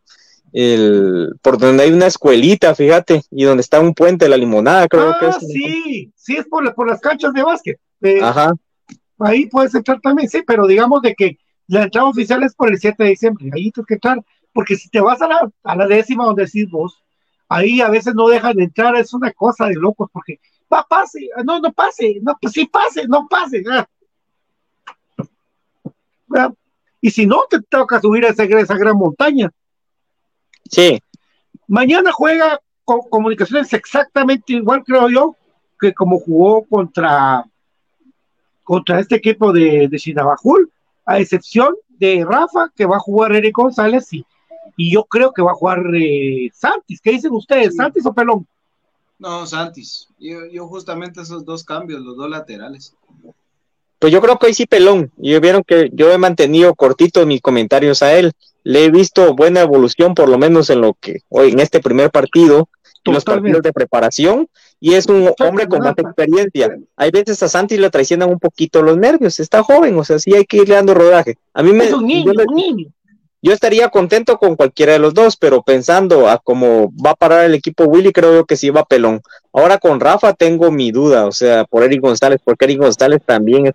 el, 0.52 1.36
por 1.42 1.58
donde 1.60 1.84
hay 1.84 1.92
una 1.92 2.08
escuelita, 2.08 2.74
fíjate, 2.74 3.22
y 3.30 3.44
donde 3.44 3.62
está 3.62 3.80
un 3.80 3.94
puente 3.94 4.26
de 4.26 4.30
la 4.30 4.38
limonada, 4.38 4.88
creo 4.88 5.14
que 5.20 5.26
Ah, 5.28 5.38
es. 5.40 5.48
sí, 5.48 6.12
sí 6.16 6.38
es 6.38 6.46
por, 6.48 6.74
por 6.74 6.88
las 6.90 7.00
canchas 7.00 7.34
de 7.34 7.44
básquet. 7.44 7.80
Eh, 8.02 8.20
Ajá. 8.22 8.52
ahí 9.20 9.46
puedes 9.46 9.76
entrar 9.76 10.00
también, 10.02 10.28
sí, 10.28 10.42
pero 10.46 10.66
digamos 10.66 11.02
de 11.04 11.14
que 11.14 11.38
la 11.72 11.84
entrada 11.84 12.08
oficial 12.08 12.44
es 12.44 12.54
por 12.54 12.70
el 12.70 12.78
7 12.78 13.02
de 13.04 13.10
diciembre, 13.10 13.50
ahí 13.54 13.72
tienes 13.72 13.88
que 13.88 13.94
entrar, 13.94 14.24
porque 14.54 14.76
si 14.76 14.90
te 14.90 15.00
vas 15.00 15.22
a 15.22 15.28
la, 15.28 15.52
a 15.64 15.76
la 15.76 15.88
décima 15.88 16.26
donde 16.26 16.46
decís 16.46 16.70
vos, 16.70 17.02
ahí 17.48 17.82
a 17.82 17.90
veces 17.90 18.14
no 18.14 18.28
dejan 18.28 18.56
de 18.58 18.66
entrar, 18.66 18.96
es 18.96 19.14
una 19.14 19.32
cosa 19.32 19.68
de 19.68 19.76
locos, 19.76 20.10
porque 20.12 20.40
va, 20.72 20.86
pase, 20.88 21.30
no, 21.46 21.60
no 21.60 21.72
pase, 21.72 22.20
no, 22.22 22.38
pues 22.42 22.54
sí 22.54 22.66
pase, 22.66 23.08
no 23.08 23.28
pase, 23.30 23.64
ah. 23.72 23.88
Ah, 26.36 26.54
Y 27.00 27.12
si 27.12 27.26
no, 27.26 27.44
te 27.50 27.62
toca 27.62 28.00
subir 28.00 28.26
a 28.26 28.30
esa, 28.30 28.44
esa 28.44 28.78
gran 28.78 28.98
montaña. 28.98 29.52
Sí, 30.70 31.02
Mañana 31.68 32.12
juega 32.12 32.60
con 32.84 33.00
comunicaciones 33.10 33.72
exactamente 33.72 34.52
igual, 34.52 34.84
creo 34.84 35.10
yo, 35.10 35.38
que 35.80 35.94
como 35.94 36.20
jugó 36.20 36.66
contra, 36.66 37.46
contra 38.62 39.00
este 39.00 39.16
equipo 39.16 39.54
de, 39.54 39.88
de 39.88 39.98
Chinabajul, 39.98 40.70
a 41.14 41.20
excepción 41.20 41.76
de 41.90 42.26
Rafa, 42.28 42.72
que 42.76 42.86
va 42.86 42.98
a 42.98 43.00
jugar 43.00 43.36
Eric 43.36 43.56
González, 43.56 44.12
y, 44.14 44.26
y 44.78 44.92
yo 44.92 45.04
creo 45.06 45.32
que 45.32 45.42
va 45.42 45.52
a 45.52 45.56
jugar 45.56 45.84
eh, 45.96 46.50
Santis. 46.54 47.00
¿Qué 47.02 47.12
dicen 47.12 47.32
ustedes, 47.32 47.72
Sí. 47.72 47.78
Santis 47.78 48.06
o 48.06 48.14
Pelón? 48.14 48.48
No, 49.20 49.46
Santis. 49.46 50.08
Yo, 50.18 50.46
yo 50.48 50.68
justamente 50.68 51.22
esos 51.22 51.46
dos 51.46 51.64
cambios, 51.64 52.02
los 52.02 52.18
dos 52.18 52.30
laterales. 52.30 52.96
Pues 54.00 54.12
yo 54.12 54.20
creo 54.20 54.40
que 54.40 54.48
hoy 54.48 54.54
sí 54.56 54.66
pelón. 54.66 55.12
Y 55.22 55.38
vieron 55.40 55.64
que 55.64 55.92
yo 55.94 56.12
he 56.12 56.18
mantenido 56.18 56.74
cortito 56.74 57.24
mis 57.28 57.40
comentarios 57.40 58.02
a 58.02 58.16
él. 58.16 58.32
Le 58.64 58.86
he 58.86 58.90
visto 58.90 59.36
buena 59.36 59.62
evolución, 59.62 60.16
por 60.16 60.28
lo 60.28 60.40
menos 60.40 60.72
en 60.72 60.82
lo 60.82 60.96
que 61.00 61.20
hoy 61.30 61.52
en 61.52 61.60
este 61.60 61.82
primer 61.82 62.10
partido, 62.10 62.68
en 63.04 63.14
los 63.14 63.24
partidos 63.24 63.62
de 63.62 63.72
preparación, 63.72 64.48
y 64.84 64.96
es 64.96 65.06
un 65.06 65.32
hombre 65.40 65.68
con 65.68 65.80
más 65.80 65.94
experiencia. 65.98 66.76
Hay 66.98 67.12
veces 67.12 67.42
a 67.44 67.48
Santi 67.48 67.78
le 67.78 67.90
traicionan 67.92 68.30
un 68.30 68.40
poquito 68.40 68.82
los 68.82 68.98
nervios, 68.98 69.40
está 69.40 69.62
joven, 69.64 69.98
o 69.98 70.04
sea, 70.04 70.18
sí 70.20 70.34
hay 70.36 70.44
que 70.44 70.58
irle 70.58 70.76
dando 70.76 70.94
rodaje. 70.96 71.38
A 71.54 71.62
mí 71.64 71.72
me, 71.72 71.86
Es 71.86 71.94
un 71.94 72.06
niño, 72.08 72.34
yo, 72.34 72.44
un 72.50 72.56
niño. 72.56 72.88
yo 73.44 73.54
estaría 73.54 73.90
contento 73.90 74.38
con 74.38 74.56
cualquiera 74.56 74.94
de 74.94 75.00
los 75.00 75.14
dos, 75.14 75.38
pero 75.38 75.62
pensando 75.62 76.28
a 76.28 76.40
cómo 76.40 76.92
va 76.94 77.12
a 77.12 77.16
parar 77.16 77.46
el 77.46 77.54
equipo 77.54 77.84
Willy, 77.86 78.12
creo 78.12 78.34
yo 78.34 78.46
que 78.46 78.58
sí 78.58 78.72
va 78.72 78.84
pelón. 78.84 79.22
Ahora 79.54 79.78
con 79.78 80.00
Rafa 80.00 80.34
tengo 80.34 80.72
mi 80.72 80.92
duda, 80.92 81.28
o 81.28 81.32
sea, 81.32 81.64
por 81.66 81.84
Eric 81.84 82.02
González, 82.02 82.42
porque 82.44 82.66
Eric 82.66 82.80
González 82.80 83.22
también 83.24 83.68
es- 83.68 83.74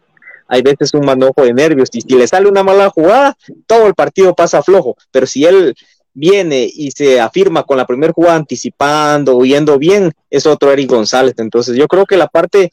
hay 0.49 0.63
veces 0.63 0.93
un 0.95 1.05
manojo 1.05 1.43
de 1.45 1.53
nervios, 1.53 1.89
y 1.93 2.01
si 2.01 2.15
le 2.17 2.27
sale 2.27 2.49
una 2.49 2.63
mala 2.63 2.89
jugada, 2.91 3.37
todo 3.67 3.87
el 3.87 3.95
partido 3.95 4.35
pasa 4.35 4.63
flojo, 4.63 4.97
pero 5.11 5.27
si 5.27 5.45
él 5.45 5.75
viene 6.17 6.69
y 6.73 6.91
se 6.93 7.21
afirma 7.21 7.65
con 7.65 7.77
la 7.77 7.87
primera 7.87 8.13
jugada 8.13 8.37
anticipando, 8.37 9.45
yendo 9.45 9.79
bien, 9.79 10.13
es 10.31 10.47
otro 10.47 10.73
Eric 10.73 10.91
González. 10.91 11.35
Entonces 11.37 11.77
yo 11.77 11.87
creo 11.87 12.07
que 12.07 12.17
la 12.17 12.27
parte 12.27 12.71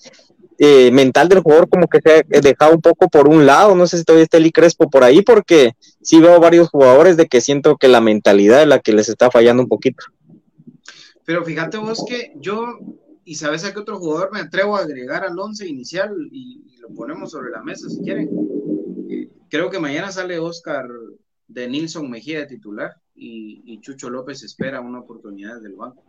eh, 0.58 0.92
mental 0.92 1.28
del 1.28 1.42
jugador 1.42 1.68
como 1.68 1.88
que 1.88 2.00
se 2.02 2.20
ha 2.20 2.42
dejado 2.42 2.74
un 2.74 2.82
poco 2.82 3.10
por 3.10 3.28
un 3.28 3.46
lado, 3.46 3.76
no 3.76 3.86
sé 3.86 3.98
si 3.98 4.06
todavía 4.06 4.24
está 4.24 4.38
Eli 4.38 4.52
Crespo 4.52 4.90
por 4.90 5.04
ahí, 5.04 5.22
porque 5.22 5.74
sí 6.02 6.22
veo 6.22 6.40
varios 6.40 6.70
jugadores 6.70 7.18
de 7.18 7.28
que 7.28 7.42
siento 7.42 7.76
que 7.76 7.90
la 7.90 8.00
mentalidad 8.00 8.62
es 8.62 8.68
la 8.68 8.80
que 8.80 8.94
les 8.94 9.10
está 9.10 9.30
fallando 9.30 9.62
un 9.62 9.70
poquito. 9.70 10.06
Pero 11.26 11.44
fíjate 11.44 11.78
vos 11.78 12.06
que 12.08 12.32
yo, 12.38 12.80
y 13.26 13.36
sabes 13.36 13.66
a 13.66 13.74
qué 13.74 13.80
otro 13.80 14.00
jugador 14.00 14.30
me 14.32 14.40
atrevo 14.40 14.78
a 14.78 14.82
agregar 14.82 15.26
al 15.26 15.38
once 15.38 15.68
inicial 15.68 16.16
y, 16.32 16.64
y 16.66 16.78
lo 16.78 16.90
ponemos 16.90 17.32
sobre 17.32 17.52
la 17.52 17.62
mesa 17.62 17.90
si 17.90 18.00
quieren. 18.00 18.30
Eh, 19.10 19.30
creo 19.50 19.70
que 19.70 19.80
mañana 19.80 20.14
sale 20.14 20.40
Oscar 20.40 20.88
de 21.48 21.68
Nilson 21.68 22.10
Mejía 22.10 22.40
de 22.40 22.46
titular 22.46 23.03
y, 23.16 23.62
y 23.66 23.80
Chucho 23.82 24.10
López 24.10 24.44
espera 24.44 24.82
una 24.82 25.00
oportunidad 25.00 25.62
del 25.62 25.74
banco. 25.74 26.04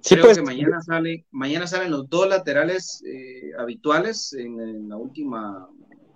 Sí, 0.00 0.14
Creo 0.14 0.26
pues, 0.26 0.38
que 0.38 0.44
mañana 0.44 0.82
sale, 0.82 1.26
mañana 1.30 1.66
salen 1.66 1.90
los 1.90 2.08
dos 2.10 2.28
laterales 2.28 3.02
eh, 3.06 3.52
habituales 3.58 4.34
en, 4.34 4.60
en 4.60 4.88
la 4.88 4.96
última 4.96 5.68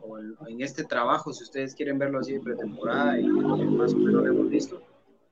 o 0.03 0.19
en, 0.19 0.35
en 0.49 0.61
este 0.61 0.85
trabajo, 0.85 1.33
si 1.33 1.45
ustedes 1.45 1.75
quieren 1.75 1.99
verlo 1.99 2.19
así 2.19 2.35
de 2.35 2.41
pretemporada 2.41 3.19
y 3.19 3.25
que 3.25 3.31
más 3.31 3.95
o 3.95 3.97
menos 3.97 4.25
lo 4.25 4.27
hemos 4.27 4.51
visto. 4.51 4.83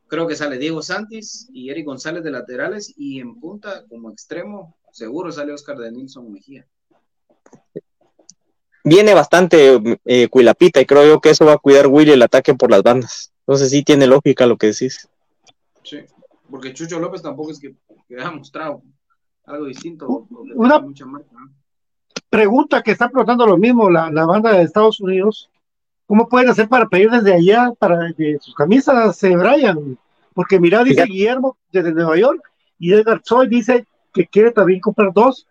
Creo 0.09 0.27
que 0.27 0.37
sale 0.37 0.59
Diego 0.59 0.83
Santis 0.83 1.49
y 1.53 1.69
Eric 1.69 1.85
González 1.85 2.23
de 2.23 2.31
laterales 2.31 2.95
y 2.97 3.21
en 3.21 3.41
punta 3.41 3.85
como 3.89 4.11
extremo 4.11 4.77
seguro 4.93 5.31
sale 5.33 5.53
Oscar 5.53 5.77
de 5.77 5.93
Nilson 5.93 6.33
Mejía. 6.33 6.67
Viene 8.87 9.13
bastante 9.15 9.99
eh, 10.05 10.29
Cuilapita 10.29 10.81
y 10.81 10.87
creo 10.87 11.05
yo 11.07 11.21
que 11.21 11.31
eso 11.31 11.45
va 11.45 11.55
a 11.55 11.59
cuidar 11.59 11.89
Willy 11.89 12.13
el 12.13 12.23
ataque 12.23 12.55
por 12.55 12.71
las 12.71 12.83
bandas. 12.83 13.33
Entonces 13.41 13.71
sí 13.71 13.83
tiene 13.83 14.07
lógica 14.07 14.47
lo 14.47 14.57
que 14.57 14.69
decís. 14.69 15.09
Sí, 15.83 15.99
porque 16.49 16.73
Chucho 16.73 16.99
López 16.99 17.21
tampoco 17.21 17.51
es 17.51 17.59
que, 17.61 17.75
que 18.09 18.15
haya 18.17 18.31
mostrado 18.31 18.83
algo 19.45 19.67
distinto. 19.67 20.27
Una- 20.55 20.77
tenga 20.77 20.87
mucha 20.87 21.07
marca, 21.07 21.29
¿no? 21.33 21.51
Pregunta 22.31 22.83
que 22.83 22.93
está 22.93 23.09
preguntando 23.09 23.47
lo 23.47 23.57
mismo 23.57 23.91
la, 23.91 24.11
la 24.11 24.25
banda 24.25 24.53
de 24.53 24.63
Estados 24.63 25.01
Unidos. 25.01 25.51
¿Cómo 26.07 26.29
pueden 26.29 26.49
hacer 26.49 26.69
para 26.69 26.87
pedir 26.89 27.11
desde 27.11 27.35
allá 27.35 27.73
para 27.79 28.13
que 28.17 28.37
sus 28.41 28.55
camisas 28.55 29.17
se 29.17 29.37
Brian? 29.37 29.99
Porque 30.35 30.61
mira, 30.61 30.85
dice. 30.85 31.05
Guillermo 31.05 31.57
desde 31.73 31.93
Nueva 31.93 32.17
York 32.17 32.41
y 32.79 32.93
Edgar 32.93 33.21
Soy 33.25 33.49
dice 33.49 33.87
que 34.13 34.27
quiere 34.27 34.51
también 34.53 34.81
comprar 34.81 35.13
dos. 35.13 35.47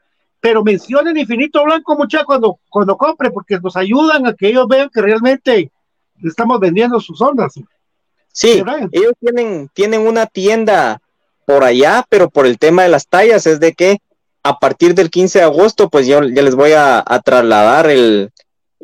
Pero 0.45 0.63
mencionen 0.63 1.17
Infinito 1.17 1.63
Blanco, 1.63 1.97
muchachos, 1.97 2.27
cuando, 2.27 2.59
cuando 2.69 2.95
compre, 2.95 3.31
porque 3.31 3.59
nos 3.59 3.75
ayudan 3.75 4.27
a 4.27 4.35
que 4.35 4.49
ellos 4.49 4.67
vean 4.67 4.91
que 4.93 5.01
realmente 5.01 5.71
estamos 6.23 6.59
vendiendo 6.59 6.99
sus 6.99 7.19
ondas. 7.19 7.55
Sí, 8.31 8.63
ellos 8.91 9.13
tienen, 9.19 9.71
tienen 9.73 10.01
una 10.01 10.27
tienda 10.27 11.01
por 11.47 11.63
allá, 11.63 12.05
pero 12.09 12.29
por 12.29 12.45
el 12.45 12.59
tema 12.59 12.83
de 12.83 12.89
las 12.89 13.07
tallas 13.07 13.47
es 13.47 13.59
de 13.59 13.73
que 13.73 13.97
a 14.43 14.59
partir 14.59 14.93
del 14.93 15.09
15 15.09 15.39
de 15.39 15.45
agosto, 15.45 15.89
pues 15.89 16.05
yo 16.05 16.21
ya 16.21 16.43
les 16.43 16.53
voy 16.53 16.73
a, 16.73 17.03
a 17.03 17.21
trasladar 17.21 17.89
el, 17.89 18.31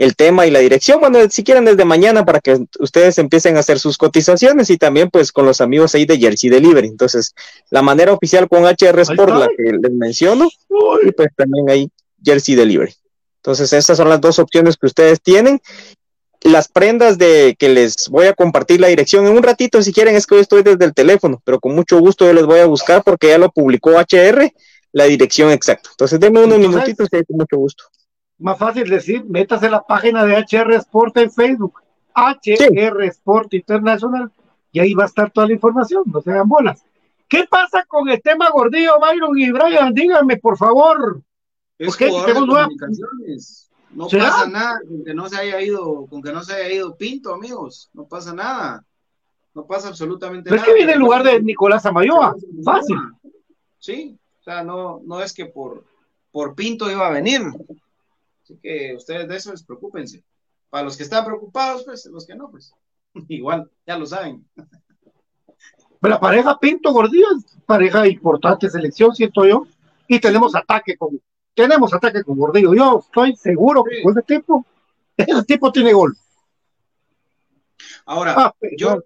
el 0.01 0.15
tema 0.15 0.47
y 0.47 0.51
la 0.51 0.57
dirección. 0.57 0.99
Bueno, 0.99 1.19
si 1.29 1.43
quieren 1.43 1.63
desde 1.63 1.85
mañana 1.85 2.25
para 2.25 2.39
que 2.39 2.57
ustedes 2.79 3.19
empiecen 3.19 3.55
a 3.55 3.59
hacer 3.59 3.77
sus 3.77 3.99
cotizaciones 3.99 4.71
y 4.71 4.77
también 4.79 5.11
pues 5.11 5.31
con 5.31 5.45
los 5.45 5.61
amigos 5.61 5.93
ahí 5.93 6.05
de 6.05 6.17
Jersey 6.17 6.49
Delivery. 6.49 6.87
Entonces, 6.87 7.35
la 7.69 7.83
manera 7.83 8.11
oficial 8.11 8.49
con 8.49 8.65
HR 8.65 8.99
Sport, 9.01 9.33
la 9.33 9.47
que 9.55 9.73
les 9.73 9.91
menciono, 9.91 10.49
y 11.05 11.11
pues 11.11 11.29
también 11.37 11.69
hay 11.69 11.91
Jersey 12.25 12.55
Delivery. 12.55 12.95
Entonces, 13.41 13.71
esas 13.73 13.95
son 13.95 14.09
las 14.09 14.19
dos 14.19 14.39
opciones 14.39 14.75
que 14.75 14.87
ustedes 14.87 15.21
tienen. 15.21 15.61
Las 16.41 16.67
prendas 16.67 17.19
de 17.19 17.55
que 17.59 17.69
les 17.69 18.09
voy 18.09 18.25
a 18.25 18.33
compartir 18.33 18.81
la 18.81 18.87
dirección 18.87 19.27
en 19.27 19.37
un 19.37 19.43
ratito, 19.43 19.83
si 19.83 19.93
quieren, 19.93 20.15
es 20.15 20.25
que 20.25 20.33
hoy 20.33 20.41
estoy 20.41 20.63
desde 20.63 20.83
el 20.83 20.95
teléfono, 20.95 21.39
pero 21.45 21.59
con 21.59 21.75
mucho 21.75 21.99
gusto 21.99 22.25
yo 22.25 22.33
les 22.33 22.47
voy 22.47 22.59
a 22.59 22.65
buscar 22.65 23.03
porque 23.03 23.27
ya 23.27 23.37
lo 23.37 23.51
publicó 23.51 23.91
HR, 23.91 24.51
la 24.93 25.03
dirección 25.03 25.51
exacta. 25.51 25.91
Entonces, 25.91 26.19
denme 26.19 26.43
unos 26.43 26.57
minutitos 26.57 27.07
y 27.11 27.23
con 27.23 27.37
mucho 27.37 27.57
gusto. 27.57 27.83
Más 28.41 28.57
fácil 28.57 28.89
decir, 28.89 29.23
métase 29.25 29.69
la 29.69 29.83
página 29.83 30.25
de 30.25 30.35
HR 30.37 30.73
Sport 30.75 31.17
en 31.17 31.31
Facebook, 31.31 31.81
HR 32.15 33.03
Sport 33.05 33.53
International, 33.53 34.31
y 34.71 34.79
ahí 34.79 34.93
va 34.93 35.03
a 35.03 35.07
estar 35.07 35.31
toda 35.31 35.47
la 35.47 35.53
información, 35.53 36.03
no 36.05 36.21
se 36.21 36.31
hagan 36.31 36.49
bolas. 36.49 36.83
¿Qué 37.27 37.45
pasa 37.49 37.85
con 37.87 38.09
el 38.09 38.21
tema 38.21 38.49
gordillo, 38.49 38.99
Byron 38.99 39.37
y 39.37 39.51
Brian? 39.51 39.93
Díganme, 39.93 40.37
por 40.37 40.57
favor. 40.57 41.21
Es 41.77 41.95
comunicaciones. 41.95 43.69
No 43.93 44.09
¿Será? 44.09 44.25
pasa 44.25 44.47
nada 44.47 44.79
con 44.87 45.03
que 45.03 45.13
no 45.13 45.27
se 45.29 45.37
haya 45.37 45.61
ido, 45.61 46.05
con 46.07 46.21
que 46.21 46.31
no 46.31 46.43
se 46.43 46.53
haya 46.53 46.71
ido 46.73 46.95
Pinto, 46.95 47.33
amigos. 47.33 47.89
No 47.93 48.05
pasa 48.05 48.33
nada. 48.33 48.83
No 49.53 49.65
pasa 49.65 49.89
absolutamente 49.89 50.49
Pero 50.49 50.55
es 50.55 50.61
nada. 50.61 50.71
que 50.71 50.77
viene 50.77 50.93
en 50.93 50.99
lugar 50.99 51.23
de 51.23 51.41
Nicolás 51.41 51.85
Amayoa, 51.85 52.35
fácil. 52.63 52.97
Sí, 53.79 54.17
o 54.39 54.43
sea, 54.43 54.63
no, 54.63 55.01
no 55.05 55.21
es 55.21 55.33
que 55.33 55.45
por, 55.45 55.83
por 56.31 56.55
Pinto 56.55 56.89
iba 56.89 57.07
a 57.07 57.11
venir. 57.11 57.41
Así 58.51 58.59
que 58.61 58.95
ustedes 58.95 59.27
de 59.29 59.35
eso 59.37 59.51
despreocúpense. 59.51 60.23
Para 60.69 60.83
los 60.83 60.97
que 60.97 61.03
están 61.03 61.25
preocupados, 61.25 61.83
pues, 61.85 62.05
los 62.07 62.25
que 62.25 62.35
no, 62.35 62.49
pues, 62.49 62.73
igual, 63.29 63.69
ya 63.85 63.97
lo 63.97 64.05
saben. 64.05 64.45
La 66.01 66.19
pareja 66.19 66.57
Pinto 66.59 66.91
Gordillo 66.91 67.27
es 67.37 67.57
pareja 67.65 68.07
importante 68.07 68.69
selección, 68.69 69.15
siento 69.15 69.45
yo, 69.45 69.67
y 70.07 70.19
tenemos 70.19 70.55
ataque 70.55 70.97
con, 70.97 71.21
tenemos 71.53 71.93
ataque 71.93 72.23
con 72.23 72.37
Gordillo. 72.37 72.73
Yo 72.73 72.99
estoy 73.05 73.35
seguro 73.35 73.83
que 73.83 74.01
con 74.01 74.17
ese 74.17 74.23
tipo, 74.23 74.65
ese 75.15 75.43
tipo 75.43 75.71
tiene 75.71 75.93
gol. 75.93 76.17
Ahora, 78.05 78.33
Ah, 78.35 78.53
yo, 78.77 79.03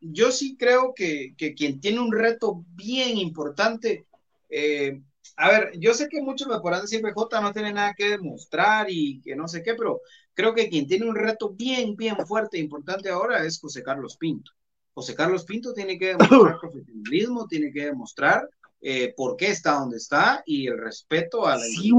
yo 0.00 0.30
sí 0.30 0.56
creo 0.56 0.92
que, 0.94 1.34
que 1.36 1.54
quien 1.54 1.80
tiene 1.80 2.00
un 2.00 2.12
reto 2.12 2.62
bien 2.74 3.16
importante, 3.16 4.06
eh, 4.50 5.00
a 5.38 5.48
ver, 5.50 5.72
yo 5.78 5.94
sé 5.94 6.08
que 6.08 6.20
muchos 6.20 6.48
me 6.48 6.58
podrán 6.60 6.82
decir 6.82 7.00
BJ 7.00 7.40
no 7.40 7.52
tiene 7.52 7.72
nada 7.72 7.94
que 7.96 8.10
demostrar 8.10 8.86
y 8.90 9.20
que 9.22 9.36
no 9.36 9.46
sé 9.46 9.62
qué, 9.62 9.74
pero 9.74 10.00
creo 10.34 10.52
que 10.54 10.68
quien 10.68 10.86
tiene 10.86 11.08
un 11.08 11.14
reto 11.14 11.50
bien, 11.50 11.94
bien 11.96 12.16
fuerte 12.26 12.56
e 12.58 12.60
importante 12.60 13.08
ahora 13.08 13.44
es 13.44 13.60
José 13.60 13.82
Carlos 13.82 14.16
Pinto. 14.16 14.50
José 14.94 15.14
Carlos 15.14 15.44
Pinto 15.44 15.72
tiene 15.72 15.96
que 15.96 16.08
demostrar 16.16 16.58
profesionalismo, 16.60 17.46
tiene 17.46 17.72
que 17.72 17.84
demostrar 17.86 18.50
eh, 18.80 19.14
por 19.16 19.36
qué 19.36 19.50
está 19.50 19.72
donde 19.72 19.96
está 19.96 20.42
y 20.44 20.66
el 20.66 20.78
respeto 20.78 21.46
a 21.46 21.56
la 21.56 21.64
Sí, 21.64 21.90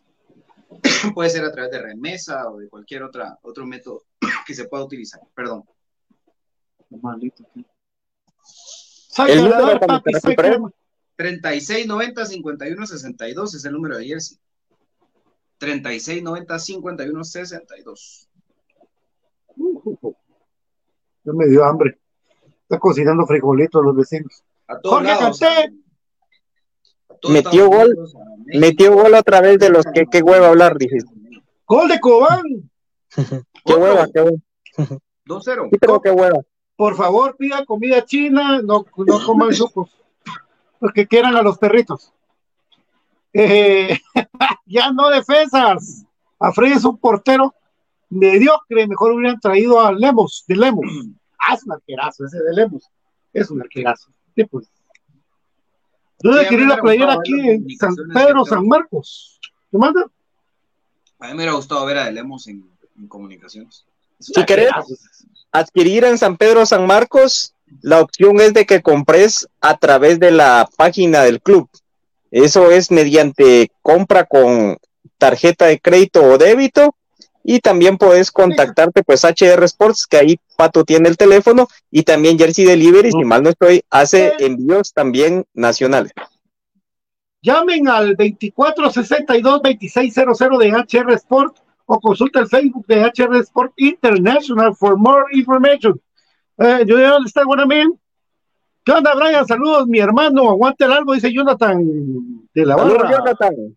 Puede 1.15 1.31
ser 1.31 1.47
a 1.47 1.51
través 1.51 1.71
de 1.71 1.81
remesa 1.81 2.51
o 2.51 2.59
de 2.59 2.69
cualquier 2.69 3.05
otra, 3.05 3.39
otro 3.41 3.65
método 3.65 4.03
que 4.47 4.53
se 4.53 4.69
pueda 4.69 4.85
utilizar. 4.85 5.23
Perdón. 5.35 5.65
Maldito. 6.91 7.45
Papi. 9.17 10.75
3690-5162 11.19 13.57
es 13.57 13.65
el 13.65 13.73
número 13.73 13.99
de 13.99 14.07
Jersey. 14.07 14.39
3690-5162. 15.61 18.29
Uh, 19.57 19.83
uh, 19.85 19.99
uh. 20.01 20.15
Ya 21.25 21.33
me 21.33 21.49
dio 21.49 21.65
hambre. 21.65 21.99
Está 22.63 22.79
cocinando 22.79 23.27
frijolitos 23.27 23.85
los 23.85 23.97
vecinos. 23.97 24.45
A 24.69 24.79
todos 24.79 24.99
Jorge 24.99 25.09
lados, 25.09 25.41
metió 27.29 27.69
gol, 27.69 27.97
metió 28.47 28.95
gol 28.95 29.15
otra 29.15 29.41
vez 29.41 29.59
de 29.59 29.71
los 29.71 29.85
que 29.93 30.05
qué 30.11 30.23
hueva 30.23 30.47
hablar, 30.49 30.79
dije. 30.79 30.99
Gol 31.67 31.89
de 31.89 31.99
Cobán. 31.99 32.45
qué 33.65 33.75
hueva, 33.75 34.07
qué 34.13 34.21
hueva. 34.21 34.37
2-0. 35.27 35.71
Qué 36.03 36.11
hueva. 36.11 36.41
Por 36.77 36.95
favor, 36.95 37.35
pida 37.37 37.65
comida 37.65 38.05
china, 38.05 38.63
no, 38.63 38.87
no 38.97 39.27
coman 39.27 39.53
sucos. 39.53 39.91
Los 40.81 40.93
que 40.93 41.07
quieran 41.07 41.37
a 41.37 41.43
los 41.43 41.59
perritos. 41.59 42.13
Eh, 43.33 43.99
ya 44.67 44.93
no 44.93 45.11
defensas. 45.11 46.05
A 46.41 46.53
Freddy 46.53 46.73
es 46.73 46.85
un 46.85 46.99
portero 46.99 47.55
mediocre. 48.11 48.87
Mejor 48.87 49.13
hubieran 49.13 49.41
traído 49.41 49.81
a 49.81 49.93
Lemos, 49.93 50.45
de 50.47 50.57
Lemos. 50.57 50.85
Ah, 51.41 51.55
es 51.55 51.65
un 51.65 51.73
arquerazo 51.73 52.27
ese 52.27 52.37
de 52.43 52.53
Lemos. 52.53 52.91
Es 53.33 53.49
un 53.49 53.61
arquerazo. 53.63 54.11
Sí, 54.35 54.45
pues. 54.45 54.69
Yo 56.21 56.33
Sí, 56.33 56.57
la 56.57 56.81
playera 56.81 57.15
aquí 57.15 57.33
en 57.33 57.71
San 57.79 57.95
Pedro, 58.13 58.45
San 58.45 58.67
Marcos. 58.67 59.39
¿Te 59.71 59.79
manda? 59.79 60.03
A 61.21 61.27
mí 61.27 61.31
me 61.31 61.35
hubiera 61.37 61.53
gustado 61.53 61.87
ver 61.87 61.97
a 61.99 62.11
Lemos 62.11 62.49
en, 62.49 62.69
en 62.99 63.07
comunicaciones. 63.07 63.87
Es 64.19 64.31
un 64.31 64.35
Si 64.35 64.45
querés, 64.45 64.71
adquirir 65.53 66.05
en 66.05 66.19
San 66.19 66.37
Pedro 66.37 66.67
San 66.67 66.87
Marcos, 66.87 67.55
la 67.83 68.01
opción 68.01 68.41
es 68.41 68.55
de 68.55 68.67
que 68.67 68.83
compres 68.83 69.49
a 69.61 69.77
través 69.77 70.19
de 70.19 70.31
la 70.31 70.69
página 70.77 71.23
del 71.23 71.41
club. 71.41 71.69
Eso 72.31 72.71
es 72.71 72.91
mediante 72.91 73.71
compra 73.83 74.25
con 74.25 74.79
tarjeta 75.17 75.67
de 75.67 75.81
crédito 75.81 76.23
o 76.23 76.39
débito 76.39 76.95
y 77.43 77.61
también 77.61 77.97
puedes 77.97 78.31
contactarte 78.31 79.03
pues 79.03 79.25
HR 79.25 79.65
Sports, 79.65 80.07
que 80.07 80.19
ahí 80.19 80.39
Pato 80.57 80.85
tiene 80.85 81.09
el 81.09 81.17
teléfono 81.17 81.67
y 81.91 82.03
también 82.03 82.39
Jersey 82.39 82.67
Delivery, 82.67 83.11
si 83.11 83.25
mal 83.25 83.43
no 83.43 83.51
estoy, 83.51 83.83
hace 83.89 84.35
envíos 84.39 84.93
también 84.93 85.45
nacionales. 85.55 86.13
Llamen 87.41 87.89
al 87.89 88.17
2462-2600 88.17 90.59
de 90.59 90.73
HR 90.73 91.13
Sport 91.15 91.57
o 91.87 92.01
consulta 92.01 92.41
el 92.41 92.49
Facebook 92.49 92.85
de 92.87 93.05
HR 93.05 93.37
Sport 93.37 93.73
International 93.77 94.75
for 94.77 94.99
more 94.99 95.25
information. 95.33 95.99
Eh, 96.59 96.85
yo 96.87 96.99
ya 96.99 97.17
está 97.25 97.45
buena 97.45 97.67
men. 97.67 97.99
¿Qué 98.85 98.93
onda, 98.93 99.15
Brian? 99.15 99.47
Saludos, 99.47 99.87
mi 99.87 100.01
hermano. 100.01 100.51
Aguante 100.51 100.85
el 100.85 100.93
algo, 100.93 101.15
dice 101.15 101.33
Jonathan 101.33 101.85
de 102.55 102.67
la 102.67 102.77
Saludos, 102.77 102.99
barra. 102.99 103.11
Jonathan. 103.11 103.77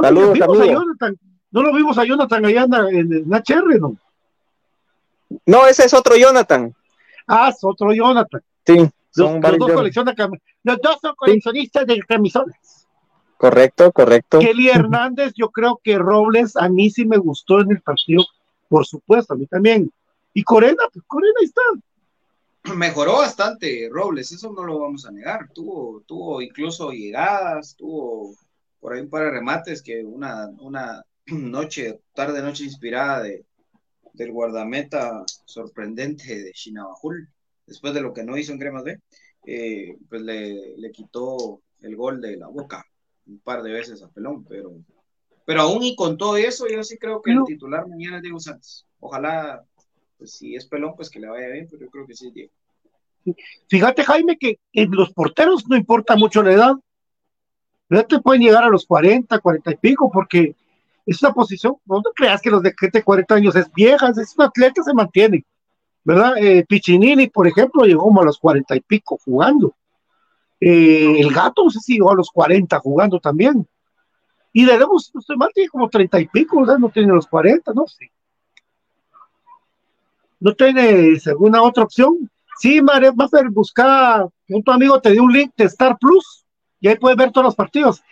Saludos, 0.00 0.32
vimos 0.32 0.60
a. 0.60 0.66
Jonathan. 0.66 1.18
No 1.50 1.62
lo 1.62 1.74
vimos 1.74 1.98
a 1.98 2.04
Jonathan 2.04 2.44
allá 2.46 2.66
en, 2.90 3.12
en, 3.12 3.32
HR, 3.32 3.78
¿no? 3.78 3.96
No, 5.46 5.66
ese 5.66 5.84
es 5.84 5.94
otro 5.94 6.16
Jonathan. 6.16 6.74
Ah, 7.26 7.50
es 7.50 7.62
otro 7.62 7.92
Jonathan. 7.92 8.42
Sí, 8.66 8.76
Los, 8.76 8.90
son 9.12 9.32
los 9.34 9.40
varios 9.40 9.58
dos 9.58 9.72
coleccionan 9.72 10.14
los 10.64 10.78
dos 10.80 10.98
son 11.00 11.14
coleccionistas 11.14 11.86
de 11.86 12.00
camisones. 12.00 12.86
Correcto, 13.36 13.92
correcto. 13.92 14.38
Kelly 14.38 14.70
Hernández, 14.70 15.32
yo 15.36 15.50
creo 15.50 15.80
que 15.82 15.98
Robles 15.98 16.56
a 16.56 16.68
mí 16.68 16.90
sí 16.90 17.04
me 17.04 17.18
gustó 17.18 17.60
en 17.60 17.72
el 17.72 17.82
partido, 17.82 18.24
por 18.68 18.86
supuesto, 18.86 19.34
a 19.34 19.36
mí 19.36 19.46
también. 19.46 19.90
Y 20.32 20.42
Corena, 20.42 20.84
pues 20.92 21.04
Corena 21.06 21.34
ahí 21.40 21.46
está. 21.46 22.74
Mejoró 22.74 23.18
bastante 23.18 23.88
Robles, 23.90 24.30
eso 24.32 24.52
no 24.52 24.64
lo 24.64 24.78
vamos 24.78 25.04
a 25.04 25.10
negar. 25.10 25.48
Tuvo, 25.52 26.02
tuvo 26.06 26.40
incluso 26.40 26.90
llegadas, 26.90 27.74
tuvo 27.76 28.34
por 28.80 28.92
ahí 28.92 29.00
un 29.00 29.10
par 29.10 29.24
de 29.24 29.30
remates 29.30 29.82
que 29.82 30.04
una, 30.04 30.48
una 30.60 31.02
noche, 31.26 32.00
tarde 32.14 32.42
noche 32.42 32.64
inspirada 32.64 33.22
de, 33.22 33.44
del 34.12 34.32
guardameta 34.32 35.24
sorprendente 35.44 36.42
de 36.42 36.52
Shinabajul, 36.52 37.28
después 37.66 37.94
de 37.94 38.00
lo 38.00 38.12
que 38.12 38.24
no 38.24 38.36
hizo 38.36 38.52
en 38.52 38.58
Cremas 38.58 38.84
B, 38.84 39.00
eh, 39.46 39.96
pues 40.08 40.22
le, 40.22 40.76
le 40.76 40.92
quitó 40.92 41.62
el 41.80 41.96
gol 41.96 42.20
de 42.20 42.36
la 42.36 42.46
boca 42.48 42.84
un 43.26 43.38
par 43.40 43.62
de 43.62 43.72
veces 43.72 44.02
a 44.02 44.08
Pelón, 44.08 44.44
pero, 44.44 44.72
pero 45.44 45.62
aún 45.62 45.82
y 45.82 45.96
con 45.96 46.16
todo 46.16 46.36
eso, 46.36 46.66
yo 46.68 46.82
sí 46.82 46.98
creo 46.98 47.22
que 47.22 47.32
el 47.32 47.44
titular 47.44 47.86
mañana 47.88 48.16
es 48.16 48.22
Diego 48.22 48.40
Santos. 48.40 48.86
Ojalá, 49.00 49.64
pues 50.22 50.34
si 50.34 50.54
es 50.54 50.66
Pelón, 50.66 50.94
pues 50.94 51.10
que 51.10 51.18
le 51.18 51.28
vaya 51.28 51.48
bien, 51.48 51.66
pero 51.68 51.82
yo 51.82 51.90
creo 51.90 52.06
que 52.06 52.14
sí 52.14 52.30
Diego. 52.30 52.52
Fíjate, 53.68 54.04
Jaime, 54.04 54.38
que 54.38 54.60
en 54.72 54.92
los 54.92 55.12
porteros 55.12 55.66
no 55.66 55.76
importa 55.76 56.14
mucho 56.14 56.44
la 56.44 56.52
edad. 56.52 56.74
Ya 57.90 58.04
te 58.04 58.20
pueden 58.20 58.40
llegar 58.40 58.62
a 58.62 58.68
los 58.68 58.86
40, 58.86 59.36
40 59.40 59.72
y 59.72 59.76
pico, 59.78 60.12
porque 60.12 60.54
es 61.04 61.20
una 61.24 61.32
posición, 61.32 61.74
no 61.86 62.00
te 62.02 62.10
creas 62.14 62.40
que 62.40 62.50
los 62.50 62.62
de 62.62 62.72
gente 62.78 62.98
de 62.98 63.04
40 63.04 63.34
años 63.34 63.56
es 63.56 63.72
vieja, 63.72 64.10
es 64.10 64.36
un 64.38 64.44
atleta, 64.44 64.84
se 64.84 64.94
mantiene. 64.94 65.44
¿Verdad? 66.04 66.36
Eh, 66.38 66.64
Piccinini, 66.68 67.26
por 67.26 67.48
ejemplo, 67.48 67.82
llegó 67.82 68.04
como 68.04 68.22
a 68.22 68.24
los 68.24 68.38
40 68.38 68.76
y 68.76 68.80
pico 68.80 69.18
jugando. 69.24 69.74
Eh, 70.60 71.16
el 71.18 71.34
gato, 71.34 71.64
no 71.64 71.70
sé 71.70 71.80
si 71.80 71.94
llegó 71.94 72.12
a 72.12 72.16
los 72.16 72.30
40 72.30 72.78
jugando 72.78 73.18
también. 73.18 73.66
Y 74.52 74.64
de 74.66 74.78
Lemos, 74.78 75.10
mal, 75.36 75.50
tiene 75.52 75.68
como 75.68 75.88
30 75.88 76.20
y 76.20 76.28
pico, 76.28 76.60
¿verdad? 76.60 76.78
No 76.78 76.90
tiene 76.90 77.12
los 77.12 77.26
40, 77.26 77.72
no 77.74 77.88
sé. 77.88 78.12
¿No 80.42 80.52
tiene 80.54 81.20
alguna 81.26 81.62
otra 81.62 81.84
opción? 81.84 82.28
Sí, 82.58 82.82
María 82.82 83.12
Maffer, 83.12 83.48
busca 83.48 84.26
un 84.48 84.62
tu 84.64 84.72
amigo 84.72 85.00
te 85.00 85.10
dé 85.10 85.20
un 85.20 85.32
link 85.32 85.52
de 85.56 85.66
Star 85.66 85.96
Plus 86.00 86.44
y 86.80 86.88
ahí 86.88 86.96
puedes 86.96 87.16
ver 87.16 87.30
todos 87.30 87.44
los 87.44 87.54
partidos. 87.54 88.02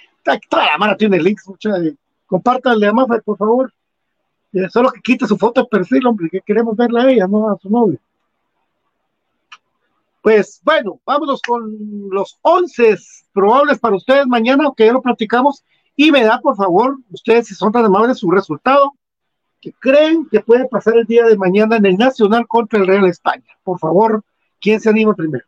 Toda 0.49 0.67
la 0.67 0.79
mano 0.79 0.97
tiene 0.97 1.21
links, 1.21 1.49
mucha. 1.49 1.71
a 1.75 2.93
Maffer, 2.93 3.23
por 3.25 3.37
favor. 3.37 3.75
Eh, 4.53 4.69
solo 4.71 4.93
que 4.93 5.01
quite 5.01 5.27
su 5.27 5.37
foto 5.37 5.63
de 5.63 5.67
perfil, 5.67 6.07
hombre, 6.07 6.29
que 6.31 6.41
queremos 6.41 6.77
verla 6.77 7.03
a 7.03 7.11
ella, 7.11 7.27
no 7.27 7.51
a 7.51 7.59
su 7.59 7.69
novio. 7.69 7.99
Pues 10.23 10.61
bueno, 10.63 11.01
vámonos 11.05 11.43
con 11.43 11.77
los 12.11 12.39
11 12.43 12.97
probables 13.33 13.81
para 13.81 13.97
ustedes 13.97 14.29
mañana, 14.29 14.71
que 14.77 14.87
ya 14.87 14.93
lo 14.93 15.03
platicamos. 15.03 15.65
Y 15.97 16.13
me 16.13 16.23
da, 16.23 16.41
por 16.41 16.55
favor, 16.55 16.97
ustedes, 17.11 17.49
si 17.49 17.57
son 17.57 17.73
tan 17.73 17.87
amables, 17.87 18.19
su 18.19 18.31
resultado 18.31 18.95
que 19.61 19.73
creen 19.73 20.27
que 20.31 20.41
puede 20.41 20.67
pasar 20.67 20.97
el 20.97 21.07
día 21.07 21.25
de 21.25 21.37
mañana 21.37 21.77
en 21.77 21.87
el 21.87 21.97
Nacional 21.97 22.47
contra 22.47 22.79
el 22.79 22.87
Real 22.87 23.07
España. 23.07 23.45
Por 23.63 23.79
favor, 23.79 24.23
¿quién 24.61 24.81
se 24.81 24.89
anima 24.89 25.15
primero? 25.15 25.45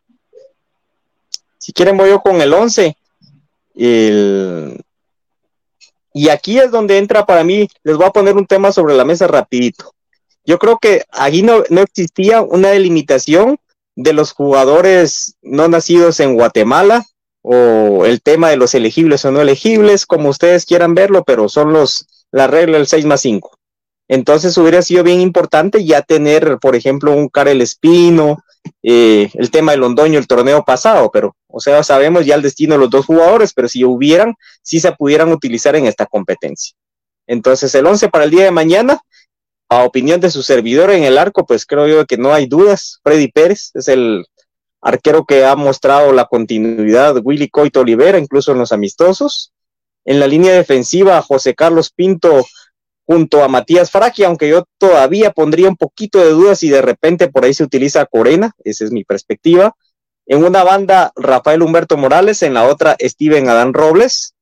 Si 1.57 1.73
quieren 1.73 1.97
voy 1.97 2.09
yo 2.09 2.21
con 2.21 2.41
el 2.41 2.53
11. 2.53 2.95
El... 3.75 4.81
Y 6.13 6.29
aquí 6.29 6.59
es 6.59 6.69
donde 6.69 6.99
entra 6.99 7.25
para 7.25 7.43
mí, 7.43 7.67
les 7.83 7.97
voy 7.97 8.05
a 8.05 8.11
poner 8.11 8.35
un 8.35 8.45
tema 8.45 8.71
sobre 8.71 8.93
la 8.93 9.03
mesa 9.03 9.25
rapidito. 9.27 9.93
Yo 10.45 10.59
creo 10.59 10.77
que 10.77 11.03
ahí 11.11 11.41
no, 11.41 11.63
no 11.69 11.81
existía 11.81 12.41
una 12.41 12.69
delimitación 12.69 13.57
de 13.95 14.13
los 14.13 14.33
jugadores 14.33 15.37
no 15.41 15.67
nacidos 15.67 16.19
en 16.19 16.35
Guatemala 16.35 17.05
o 17.41 18.05
el 18.05 18.21
tema 18.21 18.49
de 18.49 18.57
los 18.57 18.75
elegibles 18.75 19.25
o 19.25 19.31
no 19.31 19.41
elegibles, 19.41 20.05
como 20.05 20.29
ustedes 20.29 20.65
quieran 20.65 20.93
verlo, 20.93 21.23
pero 21.23 21.49
son 21.49 21.73
los 21.73 22.07
la 22.31 22.47
regla 22.47 22.77
del 22.77 22.87
6 22.87 23.05
más 23.05 23.21
5. 23.21 23.57
Entonces 24.07 24.57
hubiera 24.57 24.81
sido 24.81 25.03
bien 25.03 25.21
importante 25.21 25.85
ya 25.85 26.01
tener, 26.01 26.57
por 26.59 26.75
ejemplo, 26.75 27.13
un 27.13 27.29
Karel 27.29 27.61
Espino, 27.61 28.43
eh, 28.81 29.29
el 29.33 29.51
tema 29.51 29.71
de 29.71 29.77
Londoño 29.77 30.19
el 30.19 30.27
torneo 30.27 30.63
pasado, 30.63 31.09
pero, 31.11 31.35
o 31.47 31.59
sea, 31.59 31.83
sabemos 31.83 32.25
ya 32.25 32.35
el 32.35 32.41
destino 32.41 32.75
de 32.75 32.79
los 32.79 32.89
dos 32.89 33.05
jugadores, 33.05 33.53
pero 33.53 33.67
si 33.67 33.83
hubieran, 33.83 34.35
sí 34.61 34.79
se 34.79 34.91
pudieran 34.91 35.31
utilizar 35.31 35.75
en 35.75 35.85
esta 35.85 36.05
competencia. 36.05 36.75
Entonces, 37.27 37.73
el 37.75 37.85
11 37.85 38.09
para 38.09 38.25
el 38.25 38.31
día 38.31 38.43
de 38.43 38.51
mañana, 38.51 39.01
a 39.69 39.83
opinión 39.83 40.19
de 40.19 40.29
su 40.29 40.43
servidor 40.43 40.91
en 40.91 41.03
el 41.03 41.17
arco, 41.17 41.45
pues 41.45 41.65
creo 41.65 41.87
yo 41.87 42.05
que 42.05 42.17
no 42.17 42.33
hay 42.33 42.45
dudas. 42.45 42.99
Freddy 43.03 43.29
Pérez 43.29 43.71
es 43.73 43.87
el 43.87 44.25
arquero 44.81 45.25
que 45.25 45.45
ha 45.45 45.55
mostrado 45.55 46.11
la 46.11 46.25
continuidad, 46.25 47.15
Willy 47.23 47.49
Coito 47.49 47.79
Olivera, 47.79 48.19
incluso 48.19 48.51
en 48.51 48.59
los 48.59 48.71
amistosos. 48.71 49.53
En 50.05 50.19
la 50.19 50.27
línea 50.27 50.53
defensiva, 50.53 51.21
José 51.21 51.55
Carlos 51.55 51.89
Pinto 51.89 52.45
junto 53.05 53.43
a 53.43 53.47
Matías 53.47 53.91
Fraqui, 53.91 54.23
aunque 54.23 54.49
yo 54.49 54.65
todavía 54.77 55.31
pondría 55.31 55.69
un 55.69 55.75
poquito 55.75 56.19
de 56.19 56.29
dudas 56.29 56.59
si 56.59 56.69
de 56.69 56.81
repente 56.81 57.29
por 57.29 57.43
ahí 57.43 57.53
se 57.53 57.63
utiliza 57.63 58.05
Corena, 58.05 58.53
esa 58.63 58.85
es 58.85 58.91
mi 58.91 59.03
perspectiva. 59.03 59.75
En 60.25 60.43
una 60.43 60.63
banda, 60.63 61.11
Rafael 61.15 61.61
Humberto 61.61 61.97
Morales, 61.97 62.43
en 62.43 62.53
la 62.53 62.65
otra, 62.65 62.95
Steven 62.99 63.49
Adán 63.49 63.73
Robles. 63.73 64.35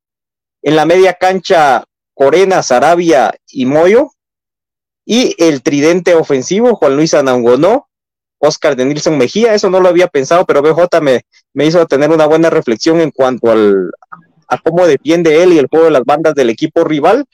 En 0.61 0.75
la 0.75 0.85
media 0.85 1.15
cancha, 1.15 1.85
Corena, 2.13 2.61
Sarabia 2.61 3.33
y 3.47 3.65
Moyo. 3.65 4.11
Y 5.05 5.35
el 5.43 5.63
tridente 5.63 6.13
ofensivo, 6.13 6.75
Juan 6.75 6.95
Luis 6.95 7.15
Anangonó, 7.15 7.87
Oscar 8.37 8.75
de 8.75 8.85
Nilsson 8.85 9.17
Mejía, 9.17 9.55
eso 9.55 9.69
no 9.69 9.79
lo 9.79 9.89
había 9.89 10.07
pensado, 10.07 10.45
pero 10.45 10.61
BJ 10.61 11.01
me, 11.01 11.21
me 11.53 11.65
hizo 11.65 11.85
tener 11.87 12.11
una 12.11 12.27
buena 12.27 12.49
reflexión 12.51 13.01
en 13.01 13.11
cuanto 13.11 13.51
al, 13.51 13.91
a 14.51 14.57
cómo 14.57 14.85
defiende 14.85 15.41
él 15.41 15.53
y 15.53 15.59
el 15.59 15.67
juego 15.67 15.85
de 15.85 15.91
las 15.91 16.03
bandas 16.03 16.35
del 16.35 16.49
equipo 16.49 16.83
rival. 16.83 17.25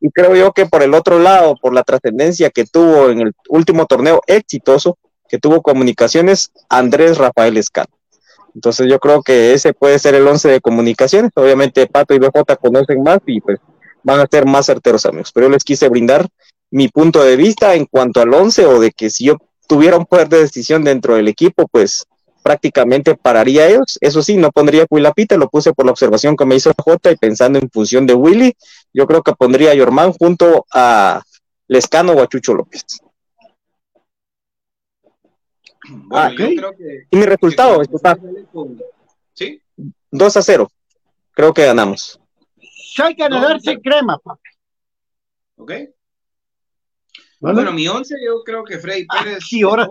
Y 0.00 0.10
creo 0.10 0.36
yo 0.36 0.52
que 0.52 0.66
por 0.66 0.82
el 0.82 0.92
otro 0.92 1.18
lado, 1.18 1.56
por 1.60 1.72
la 1.72 1.82
trascendencia 1.82 2.50
que 2.50 2.66
tuvo 2.66 3.08
en 3.08 3.20
el 3.20 3.32
último 3.48 3.86
torneo 3.86 4.20
exitoso, 4.26 4.98
que 5.26 5.38
tuvo 5.38 5.62
comunicaciones, 5.62 6.52
Andrés 6.68 7.16
Rafael 7.16 7.56
Escano. 7.56 7.88
Entonces 8.54 8.88
yo 8.88 8.98
creo 8.98 9.22
que 9.22 9.54
ese 9.54 9.72
puede 9.72 9.98
ser 9.98 10.14
el 10.14 10.28
11 10.28 10.50
de 10.50 10.60
comunicaciones. 10.60 11.30
Obviamente 11.34 11.86
Pato 11.86 12.14
y 12.14 12.18
BJ 12.18 12.56
conocen 12.60 13.02
más 13.02 13.20
y 13.26 13.40
pues 13.40 13.58
van 14.02 14.20
a 14.20 14.26
ser 14.30 14.44
más 14.44 14.66
certeros 14.66 15.06
amigos. 15.06 15.32
Pero 15.32 15.46
yo 15.46 15.52
les 15.52 15.64
quise 15.64 15.88
brindar 15.88 16.26
mi 16.70 16.88
punto 16.88 17.24
de 17.24 17.36
vista 17.36 17.74
en 17.74 17.86
cuanto 17.86 18.20
al 18.20 18.34
11 18.34 18.66
o 18.66 18.80
de 18.80 18.92
que 18.92 19.08
si 19.08 19.24
yo 19.24 19.38
tuviera 19.66 19.96
un 19.96 20.04
poder 20.04 20.28
de 20.28 20.40
decisión 20.40 20.84
dentro 20.84 21.14
del 21.14 21.28
equipo, 21.28 21.66
pues 21.68 22.04
prácticamente 22.46 23.16
pararía 23.16 23.66
ellos. 23.68 23.98
Eso 24.00 24.22
sí, 24.22 24.36
no 24.36 24.52
pondría 24.52 24.86
Cuilapita, 24.86 25.36
lo 25.36 25.48
puse 25.48 25.72
por 25.72 25.84
la 25.84 25.90
observación 25.90 26.36
que 26.36 26.44
me 26.46 26.54
hizo 26.54 26.72
J 26.78 27.10
y 27.10 27.16
pensando 27.16 27.58
en 27.58 27.68
función 27.68 28.06
de 28.06 28.14
Willy, 28.14 28.54
yo 28.92 29.04
creo 29.08 29.20
que 29.24 29.32
pondría 29.32 29.72
a 29.72 29.74
Yorman 29.74 30.12
junto 30.12 30.64
a 30.72 31.24
Lescano 31.66 32.12
o 32.12 32.22
a 32.22 32.28
Chucho 32.28 32.54
López. 32.54 32.84
Bueno, 35.88 36.28
Ah, 36.28 36.30
yo 36.38 36.46
ok. 36.46 36.52
creo 36.56 36.76
que- 36.76 37.06
Y 37.10 37.16
mi 37.16 37.26
resultado, 37.26 37.78
que 37.78 37.82
esto 37.82 37.96
está 37.96 38.16
con- 38.52 38.80
¿Sí? 39.32 39.60
2 40.12 40.36
a 40.36 40.42
0. 40.42 40.70
Creo 41.32 41.52
que 41.52 41.66
ganamos. 41.66 42.20
hay 43.02 43.16
que 43.16 43.28
darse 43.28 43.80
crema, 43.80 44.18
papi. 44.18 44.48
¿Ok? 45.56 45.70
¿vale? 47.40 47.54
Bueno, 47.54 47.72
mi 47.72 47.88
once 47.88 48.14
yo 48.24 48.44
creo 48.44 48.62
que 48.62 48.78
Freddy 48.78 49.04
Ah, 49.08 49.24
Pérez 49.24 49.44
sí, 49.48 49.62
ahora. 49.62 49.88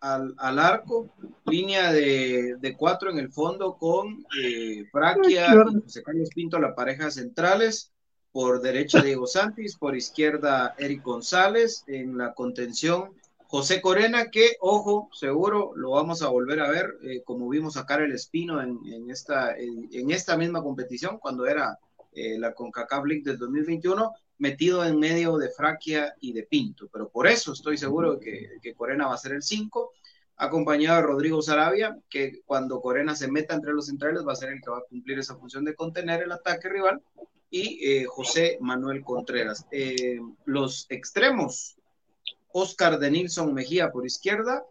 Al, 0.00 0.34
al 0.38 0.58
arco, 0.58 1.10
línea 1.46 1.92
de, 1.92 2.56
de 2.58 2.76
cuatro 2.76 3.10
en 3.10 3.18
el 3.18 3.30
fondo 3.30 3.76
con 3.76 4.24
eh, 4.42 4.84
Fraquia 4.90 5.54
y 5.70 5.80
José 5.82 6.02
Carlos 6.02 6.30
Pinto, 6.34 6.58
la 6.58 6.74
pareja 6.74 7.10
centrales. 7.10 7.92
Por 8.32 8.60
derecha 8.62 9.02
Diego 9.02 9.26
Santis, 9.26 9.76
por 9.76 9.96
izquierda 9.96 10.76
Eric 10.78 11.02
González, 11.02 11.82
en 11.88 12.16
la 12.16 12.32
contención 12.32 13.10
José 13.48 13.80
Corena, 13.80 14.30
que 14.30 14.56
ojo, 14.60 15.08
seguro 15.12 15.72
lo 15.74 15.90
vamos 15.90 16.22
a 16.22 16.28
volver 16.28 16.60
a 16.60 16.70
ver, 16.70 16.96
eh, 17.02 17.22
como 17.24 17.48
vimos 17.48 17.74
sacar 17.74 18.00
el 18.00 18.12
Espino 18.12 18.62
en, 18.62 18.78
en 18.86 19.10
esta, 19.10 19.56
en, 19.56 19.88
en 19.92 20.12
esta 20.12 20.36
misma 20.36 20.62
competición, 20.62 21.18
cuando 21.18 21.46
era 21.46 21.76
eh, 22.12 22.38
la 22.38 22.54
CONCACAF 22.54 23.04
League 23.04 23.24
del 23.24 23.38
2021, 23.38 24.14
metido 24.40 24.84
en 24.84 24.98
medio 24.98 25.38
de 25.38 25.50
Fraquia 25.50 26.14
y 26.20 26.32
de 26.32 26.42
Pinto. 26.42 26.88
Pero 26.92 27.08
por 27.08 27.28
eso 27.28 27.52
estoy 27.52 27.78
seguro 27.78 28.18
que, 28.18 28.58
que 28.60 28.74
Corena 28.74 29.06
va 29.06 29.14
a 29.14 29.18
ser 29.18 29.32
el 29.32 29.42
5, 29.42 29.92
acompañado 30.36 30.96
de 30.96 31.06
Rodrigo 31.06 31.40
Sarabia, 31.42 31.96
que 32.08 32.40
cuando 32.44 32.80
Corena 32.80 33.14
se 33.14 33.30
meta 33.30 33.54
entre 33.54 33.72
los 33.72 33.86
centrales 33.86 34.26
va 34.26 34.32
a 34.32 34.36
ser 34.36 34.50
el 34.50 34.60
que 34.60 34.70
va 34.70 34.78
a 34.78 34.84
cumplir 34.88 35.18
esa 35.18 35.36
función 35.36 35.64
de 35.64 35.74
contener 35.74 36.22
el 36.22 36.32
ataque 36.32 36.68
rival, 36.68 37.00
y 37.50 37.84
eh, 37.84 38.06
José 38.06 38.58
Manuel 38.60 39.04
Contreras. 39.04 39.66
Eh, 39.70 40.20
los 40.44 40.86
extremos, 40.88 41.76
Oscar 42.52 42.98
de 42.98 43.10
Nilsson 43.10 43.52
Mejía 43.52 43.90
por 43.90 44.06
izquierda, 44.06 44.64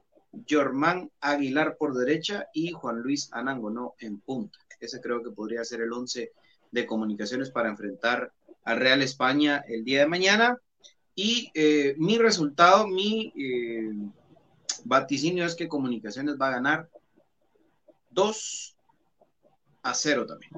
Germán 0.47 1.11
Aguilar 1.19 1.75
por 1.77 1.93
derecha 1.93 2.47
y 2.53 2.71
Juan 2.71 3.01
Luis 3.01 3.29
Anangonó 3.33 3.95
en 3.99 4.19
punta. 4.19 4.57
Ese 4.79 5.01
creo 5.01 5.21
que 5.21 5.31
podría 5.31 5.63
ser 5.65 5.81
el 5.81 5.91
11 5.91 6.31
de 6.71 6.85
comunicaciones 6.85 7.51
para 7.51 7.69
enfrentar 7.69 8.31
al 8.63 8.79
Real 8.79 9.01
España 9.01 9.63
el 9.67 9.83
día 9.83 10.01
de 10.01 10.07
mañana. 10.07 10.57
Y 11.15 11.51
eh, 11.53 11.95
mi 11.97 12.17
resultado, 12.17 12.87
mi 12.87 13.33
eh, 13.35 13.91
vaticinio 14.85 15.45
es 15.45 15.55
que 15.55 15.67
Comunicaciones 15.67 16.37
va 16.39 16.47
a 16.47 16.51
ganar 16.51 16.89
2 18.11 18.75
a 19.83 19.93
0 19.93 20.25
también. 20.25 20.51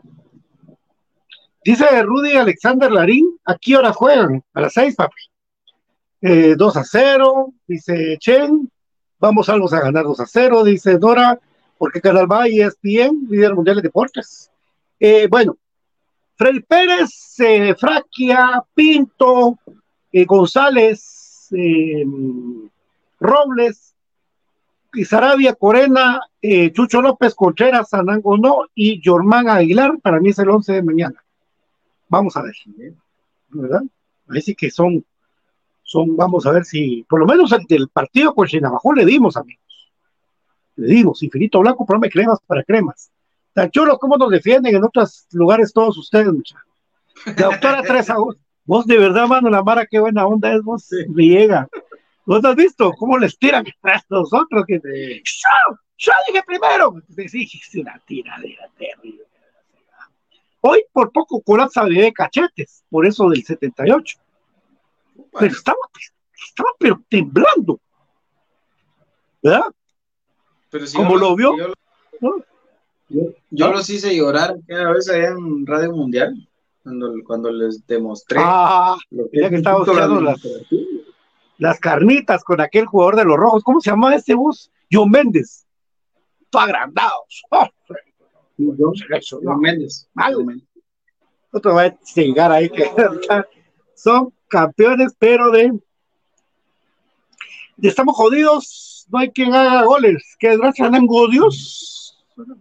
Dice 1.64 2.02
Rudy 2.04 2.38
Alexander 2.38 2.92
Larín, 2.92 3.40
¿a 3.46 3.56
qué 3.56 3.78
hora 3.78 3.94
juegan? 3.94 4.44
A 4.54 4.62
las 4.62 4.74
6, 4.74 4.96
papi. 4.96 5.22
Eh, 6.22 6.56
2 6.58 6.78
a 6.78 6.84
0, 6.84 7.54
dice 7.68 8.18
Chen. 8.20 8.72
Vamos 9.20 9.50
algo 9.50 9.72
a 9.72 9.80
ganar 9.80 10.04
2 10.04 10.20
a 10.20 10.26
0, 10.26 10.64
dice 10.64 10.98
Dora. 10.98 11.40
¿Por 11.78 11.92
qué 11.92 12.02
Canal 12.02 12.32
va? 12.32 12.48
ESPN, 12.48 13.28
líder 13.30 13.56
mundial 13.56 13.78
de 13.78 13.84
deportes. 13.84 14.52
Eh, 15.00 15.28
bueno, 15.28 15.58
Freddy 16.42 16.62
Pérez, 16.62 17.40
eh, 17.42 17.76
Fraquia, 17.76 18.64
Pinto, 18.74 19.60
eh, 20.12 20.26
González, 20.26 21.48
eh, 21.56 22.04
Robles, 23.20 23.94
Sarabia, 25.06 25.54
Corena, 25.54 26.20
eh, 26.42 26.72
Chucho 26.72 27.00
López, 27.00 27.36
Contreras, 27.36 27.94
Anangonó 27.94 28.64
y 28.74 29.00
Jormán 29.06 29.50
Aguilar. 29.50 30.00
Para 30.02 30.20
mí 30.20 30.30
es 30.30 30.40
el 30.40 30.50
11 30.50 30.74
de 30.74 30.82
mañana. 30.82 31.24
Vamos 32.10 32.36
a 32.36 32.42
ver, 32.42 32.56
¿verdad? 33.50 33.84
Ahí 34.28 34.42
sí 34.42 34.56
que 34.56 34.72
son, 34.72 35.06
son, 35.84 36.18
vamos 36.18 36.48
a 36.48 36.52
ver 36.54 36.66
si, 36.66 37.06
por 37.08 37.20
lo 37.20 37.28
menos 37.28 37.52
el 37.52 37.66
del 37.66 37.88
partido 37.90 38.34
con 38.34 38.48
Chinabajó 38.48 38.96
le 38.96 39.06
dimos, 39.06 39.38
amigos. 39.38 39.92
Le 40.76 40.88
dimos, 40.88 41.22
infinito 41.22 41.60
blanco, 41.60 41.86
prome 41.86 42.10
cremas 42.10 42.40
para 42.48 42.64
cremas. 42.64 43.11
Tan 43.54 43.70
chulos 43.70 43.98
como 44.00 44.18
nos 44.18 44.30
defienden 44.30 44.76
en 44.76 44.84
otros 44.84 45.28
lugares 45.32 45.74
todos 45.74 45.98
ustedes, 45.98 46.28
muchachos. 46.28 46.68
La 47.26 47.48
doctora 47.48 47.82
Teresa, 47.84 48.18
vos, 48.18 48.38
vos 48.64 48.86
de 48.86 48.98
verdad, 48.98 49.28
mano, 49.28 49.50
la 49.50 49.64
Mara, 49.64 49.86
qué 49.86 50.00
buena 50.00 50.26
onda 50.26 50.54
es, 50.54 50.62
vos 50.64 50.88
me 51.10 51.24
llega. 51.26 51.68
¿Vos 52.26 52.44
has 52.46 52.56
visto 52.56 52.92
cómo 52.94 53.18
les 53.18 53.38
tiran 53.38 53.66
a 53.84 54.02
nosotros? 54.10 54.64
Que, 54.68 54.76
¡Yo! 55.24 55.78
¡Yo 55.98 56.12
dije 56.28 56.44
primero! 56.46 56.96
Sí, 57.28 57.48
es 57.54 57.76
una 57.76 58.02
tiradera 58.06 58.70
terrible. 58.78 59.26
Hoy 60.62 60.84
por 60.92 61.12
poco 61.12 61.42
colapsa 61.42 61.86
de 61.86 62.14
cachetes, 62.14 62.84
por 62.90 63.06
eso 63.06 63.30
del 63.30 63.44
78. 63.44 64.18
Pero 65.40 65.54
estaba, 65.54 65.78
estaba 66.34 66.70
pero 66.80 67.02
temblando. 67.10 67.80
¿Verdad? 69.42 69.74
Pero 70.70 70.88
si 70.88 70.96
Como 70.96 71.16
lo 71.18 71.36
vio. 71.36 71.58
Yo, 71.58 71.74
¿no? 72.20 72.44
Yo- 73.14 73.34
yo 73.50 73.72
los 73.72 73.90
hice 73.90 74.16
llorar 74.16 74.56
cada 74.68 74.92
vez 74.94 75.10
allá 75.10 75.30
en 75.30 75.66
Radio 75.66 75.92
Mundial, 75.94 76.34
cuando, 76.84 77.14
cuando 77.26 77.52
les 77.52 77.86
demostré. 77.86 78.40
Ah, 78.42 78.98
lo 79.10 79.26
mira 79.32 79.50
que 79.50 79.56
estaba 79.58 79.80
buscando 79.80 80.22
las, 80.22 80.40
las 81.58 81.80
carnitas 81.80 82.44
con 82.44 82.60
aquel 82.62 82.86
jugador 82.86 83.16
de 83.18 83.26
los 83.26 83.38
rojos. 83.38 83.64
¿Cómo 83.64 83.82
se 83.82 83.90
llama 83.92 84.16
ese 84.16 84.34
bus? 84.34 84.72
John 84.92 85.10
Méndez. 85.12 85.66
Todo 86.50 86.64
agrandados. 86.64 87.44
Oh, 87.52 87.68
John-. 88.58 88.94
John 89.44 89.60
Méndez. 89.60 90.08
Mal. 90.14 90.34
John 90.36 90.46
Méndez. 90.46 90.68
no 91.54 91.60
te 91.60 91.70
voy 91.70 91.84
a 91.84 91.98
llegar 92.16 92.52
ahí 92.52 92.70
que 92.70 92.86
son 93.96 94.34
campeones, 94.48 95.14
pero 95.20 95.52
de, 95.52 95.72
estamos 97.82 98.16
jodidos, 98.16 99.06
no 99.10 99.20
hay 99.20 99.32
quien 99.32 99.54
haga 99.54 99.84
goles. 99.84 100.36
Que 100.40 100.58
gracias 100.58 100.92
a 100.92 101.00
Dios, 101.32 102.01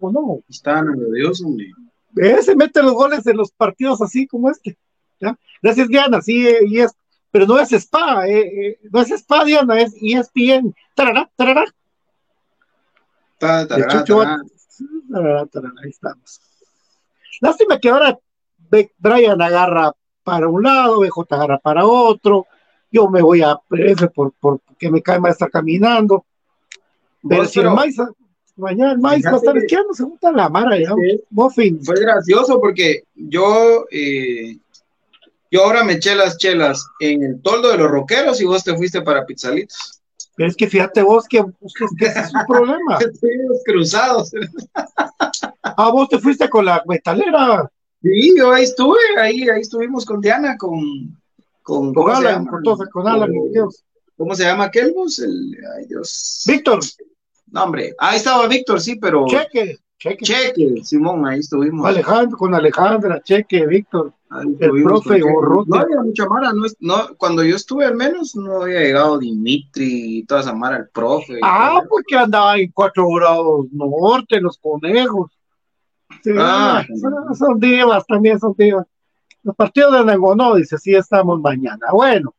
o 0.00 0.10
no, 0.12 0.40
Estaban 0.48 0.88
en 0.88 1.12
Dios, 1.12 1.42
hombre. 1.42 1.72
eh, 2.16 2.42
se 2.42 2.56
mete 2.56 2.82
los 2.82 2.92
goles 2.94 3.26
en 3.26 3.36
los 3.36 3.50
partidos 3.52 4.00
así 4.02 4.26
como 4.26 4.50
este. 4.50 4.76
¿ya? 5.20 5.38
Gracias 5.62 5.88
Diana, 5.88 6.20
sí, 6.20 6.46
eh, 6.46 6.60
y 6.66 6.80
es, 6.80 6.92
pero 7.30 7.46
no 7.46 7.58
es 7.58 7.72
Spa, 7.72 8.26
eh, 8.28 8.78
no 8.90 9.00
es 9.00 9.10
Spa 9.10 9.44
Diana, 9.44 9.80
es 9.80 9.94
ESPN. 10.00 10.74
Tarará, 10.94 11.30
tarará, 11.36 11.64
Ta, 13.38 13.66
tarará, 13.66 14.04
tarará, 15.46 15.72
ahí 15.82 15.90
estamos. 15.90 16.40
Lástima 17.40 17.78
que 17.78 17.88
ahora 17.88 18.18
Brian 18.98 19.40
agarra 19.40 19.92
para 20.22 20.46
un 20.48 20.62
lado, 20.62 21.00
BJ 21.00 21.34
agarra 21.34 21.58
para 21.58 21.86
otro, 21.86 22.46
yo 22.92 23.08
me 23.08 23.22
voy 23.22 23.42
a 23.42 23.56
PF 23.56 24.08
por, 24.08 24.32
por 24.32 24.60
que 24.78 24.90
me 24.90 25.00
cae 25.02 25.18
más 25.20 25.32
estar 25.32 25.50
caminando. 25.50 26.24
Pero 27.26 27.44
si 27.46 27.60
el 27.60 27.70
maíz, 27.70 27.96
mañana 28.56 28.92
el 28.92 28.98
maíz 28.98 29.24
va 29.24 29.32
a 29.32 29.36
estar 29.36 29.56
esquiando, 29.56 29.94
se 29.94 30.04
junta 30.04 30.32
la 30.32 30.48
mara 30.48 30.78
ya. 30.78 30.92
Muffin. 31.30 31.84
Fue 31.84 32.00
gracioso 32.00 32.60
porque 32.60 33.04
yo, 33.14 33.86
eh, 33.90 34.58
yo 35.50 35.64
ahora 35.64 35.84
me 35.84 35.94
eché 35.94 36.14
las 36.14 36.36
chelas 36.38 36.86
en 37.00 37.22
el 37.22 37.42
toldo 37.42 37.70
de 37.70 37.78
los 37.78 37.90
roqueros 37.90 38.40
y 38.40 38.44
vos 38.44 38.64
te 38.64 38.76
fuiste 38.76 39.02
para 39.02 39.24
Pizzalitos. 39.24 40.00
Pero 40.36 40.48
es 40.48 40.56
que 40.56 40.68
fíjate 40.68 41.02
vos 41.02 41.26
que, 41.28 41.38
ese 41.38 42.20
es 42.20 42.34
un 42.34 42.46
problema. 42.46 42.98
Estuvimos 43.00 43.58
cruzados. 43.64 44.30
Ah, 45.62 45.90
vos 45.90 46.08
te 46.08 46.18
fuiste 46.18 46.48
con 46.48 46.64
la 46.64 46.82
metalera, 46.86 47.70
Sí, 48.02 48.34
yo 48.36 48.50
ahí 48.50 48.64
estuve, 48.64 48.98
ahí, 49.18 49.48
ahí 49.50 49.60
estuvimos 49.60 50.06
con 50.06 50.22
Diana, 50.22 50.56
con, 50.56 50.80
con, 51.62 51.92
con 51.92 51.94
¿cómo 51.94 52.16
se 52.16 52.28
Alan, 52.28 52.46
con, 52.46 52.62
todo, 52.62 52.88
con 52.90 53.06
Alan, 53.06 53.30
Con- 53.30 53.52
Dios. 53.52 53.84
¿Cómo 54.16 54.34
se 54.34 54.44
llama 54.44 54.64
aquel 54.64 54.92
bus? 54.92 55.18
El, 55.18 55.56
ay 55.76 55.86
Dios. 55.86 56.44
Víctor, 56.46 56.80
No, 57.50 57.64
hombre, 57.64 57.94
ahí 57.98 58.16
estaba 58.16 58.46
Víctor, 58.46 58.80
sí, 58.80 58.96
pero 58.96 59.26
cheque, 59.26 59.78
cheque. 59.98 60.24
Cheque, 60.24 60.84
Simón, 60.84 61.26
ahí 61.26 61.40
estuvimos. 61.40 61.86
Alejandro, 61.86 62.36
con 62.38 62.54
Alejandra, 62.54 63.20
cheque, 63.22 63.66
Víctor. 63.66 64.12
El 64.60 64.84
profe. 64.84 65.18
No 65.18 65.76
había 65.76 66.00
mucha 66.02 66.24
mara, 66.26 66.52
no, 66.52 66.64
es- 66.64 66.76
no, 66.78 67.16
cuando 67.16 67.42
yo 67.42 67.56
estuve 67.56 67.84
al 67.84 67.96
menos 67.96 68.36
no 68.36 68.62
había 68.62 68.78
llegado 68.78 69.18
Dimitri 69.18 70.18
y 70.18 70.24
toda 70.24 70.42
esa 70.42 70.54
mara, 70.54 70.76
el 70.76 70.88
profe. 70.88 71.40
Ah, 71.42 71.82
porque 71.88 72.16
andaba 72.16 72.56
en 72.56 72.70
cuatro 72.70 73.08
grados 73.08 73.66
norte, 73.72 74.40
los 74.40 74.56
conejos. 74.58 75.32
Sí, 76.22 76.30
Ah. 76.38 76.84
son, 77.00 77.34
son 77.36 77.58
divas, 77.58 78.06
también 78.06 78.38
son 78.38 78.54
divas. 78.56 78.86
Los 79.42 79.56
partidos 79.56 79.92
de 79.94 80.04
Nangonó, 80.04 80.54
dice, 80.54 80.78
sí 80.78 80.94
estamos 80.94 81.40
mañana. 81.40 81.86
Bueno, 81.92 82.32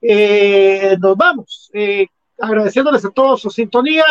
eh, 0.00 0.96
nos 1.00 1.16
vamos. 1.16 1.70
Eh, 1.72 2.06
agradeciéndoles 2.38 3.04
a 3.04 3.10
todos 3.10 3.42
su 3.42 3.50
sintonía. 3.50 4.04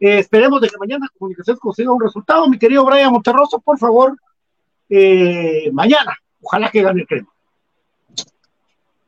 Eh, 0.00 0.18
esperemos 0.18 0.60
de 0.60 0.68
que 0.68 0.78
mañana 0.78 1.08
Comunicaciones 1.18 1.60
consiga 1.60 1.92
un 1.92 2.00
resultado. 2.00 2.48
Mi 2.48 2.58
querido 2.58 2.84
Brian 2.84 3.12
Monterroso, 3.12 3.58
por 3.60 3.78
favor, 3.78 4.16
eh, 4.88 5.70
mañana. 5.72 6.16
Ojalá 6.40 6.70
que 6.70 6.82
gane 6.82 7.02
el 7.02 7.06
crema. 7.06 7.28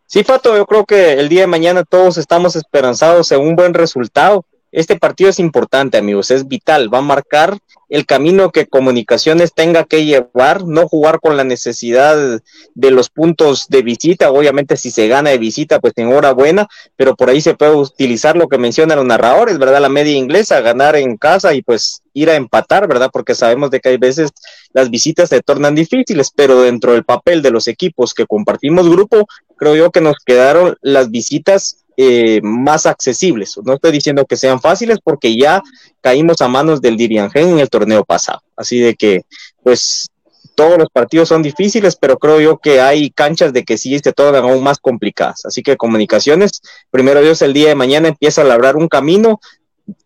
Sí, 0.07 0.25
Pato, 0.25 0.57
yo 0.57 0.67
creo 0.67 0.85
que 0.85 1.13
el 1.13 1.29
día 1.29 1.43
de 1.43 1.47
mañana 1.47 1.85
todos 1.85 2.19
estamos 2.19 2.57
esperanzados 2.57 3.31
en 3.31 3.41
un 3.41 3.55
buen 3.55 3.75
resultado. 3.75 4.45
Este 4.73 4.99
partido 4.99 5.31
es 5.31 5.39
importante, 5.39 5.99
amigos, 5.99 6.33
es 6.33 6.49
vital, 6.49 6.93
va 6.93 6.99
a 6.99 7.03
marcar 7.03 7.57
el 7.91 8.07
camino 8.07 8.51
que 8.51 8.67
Comunicaciones 8.67 9.53
tenga 9.53 9.85
que 9.85 10.05
llevar, 10.05 10.65
no 10.65 10.89
jugar 10.89 11.19
con 11.21 11.37
la 11.37 11.45
necesidad 11.45 12.41
de 12.75 12.91
los 12.91 13.11
puntos 13.11 13.67
de 13.69 13.83
visita, 13.83 14.31
obviamente 14.31 14.77
si 14.77 14.93
se 14.93 15.09
gana 15.09 15.31
de 15.31 15.39
visita, 15.39 15.81
pues 15.81 15.93
enhorabuena, 15.97 16.69
pero 16.97 17.17
por 17.17 17.29
ahí 17.29 17.41
se 17.41 17.55
puede 17.55 17.75
utilizar 17.75 18.37
lo 18.37 18.49
que 18.49 18.59
mencionan 18.59 18.99
los 18.99 19.07
narradores, 19.07 19.59
¿verdad? 19.59 19.81
La 19.81 19.89
media 19.89 20.17
inglesa, 20.17 20.61
ganar 20.61 20.95
en 20.95 21.17
casa 21.17 21.53
y 21.53 21.63
pues 21.63 22.03
ir 22.15 22.31
a 22.31 22.37
empatar, 22.37 22.87
¿verdad? 22.87 23.11
Porque 23.13 23.35
sabemos 23.35 23.71
de 23.71 23.81
que 23.81 23.89
hay 23.89 23.97
veces 23.97 24.31
las 24.73 24.89
visitas 24.89 25.29
se 25.29 25.43
tornan 25.43 25.75
difíciles, 25.75 26.31
pero 26.35 26.63
dentro 26.63 26.93
del 26.93 27.05
papel 27.05 27.43
de 27.43 27.51
los 27.51 27.67
equipos 27.67 28.15
que 28.15 28.27
compartimos 28.27 28.89
grupo, 28.89 29.27
creo 29.57 29.75
yo 29.75 29.91
que 29.91 30.01
nos 30.01 30.17
quedaron 30.25 30.77
las 30.81 31.11
visitas 31.11 31.85
eh, 32.03 32.41
más 32.43 32.87
accesibles. 32.87 33.59
No 33.63 33.75
estoy 33.75 33.93
diciendo 33.93 34.25
que 34.25 34.39
sean 34.39 34.59
fáciles 34.59 35.01
porque 35.05 35.37
ya 35.37 35.63
caímos 36.01 36.41
a 36.41 36.49
manos 36.49 36.81
del 36.81 36.97
Diriangén 36.97 37.51
en 37.51 37.59
el 37.59 37.69
torneo 37.69 38.07
pasado. 38.07 38.41
Así 38.57 38.79
de 38.79 38.95
que, 38.95 39.27
pues, 39.63 40.09
todos 40.55 40.79
los 40.79 40.89
partidos 40.89 41.29
son 41.29 41.43
difíciles, 41.43 41.97
pero 41.97 42.17
creo 42.17 42.41
yo 42.41 42.57
que 42.57 42.81
hay 42.81 43.11
canchas 43.11 43.53
de 43.53 43.65
que 43.65 43.77
sí 43.77 43.99
se 43.99 44.15
tornan 44.15 44.45
aún 44.45 44.63
más 44.63 44.79
complicadas. 44.79 45.45
Así 45.45 45.63
que 45.63 45.77
comunicaciones, 45.77 46.63
primero 46.91 47.21
Dios, 47.21 47.43
el 47.43 47.53
día 47.53 47.69
de 47.69 47.75
mañana 47.75 48.09
empieza 48.09 48.41
a 48.41 48.47
labrar 48.47 48.77
un 48.77 48.89
camino, 48.89 49.39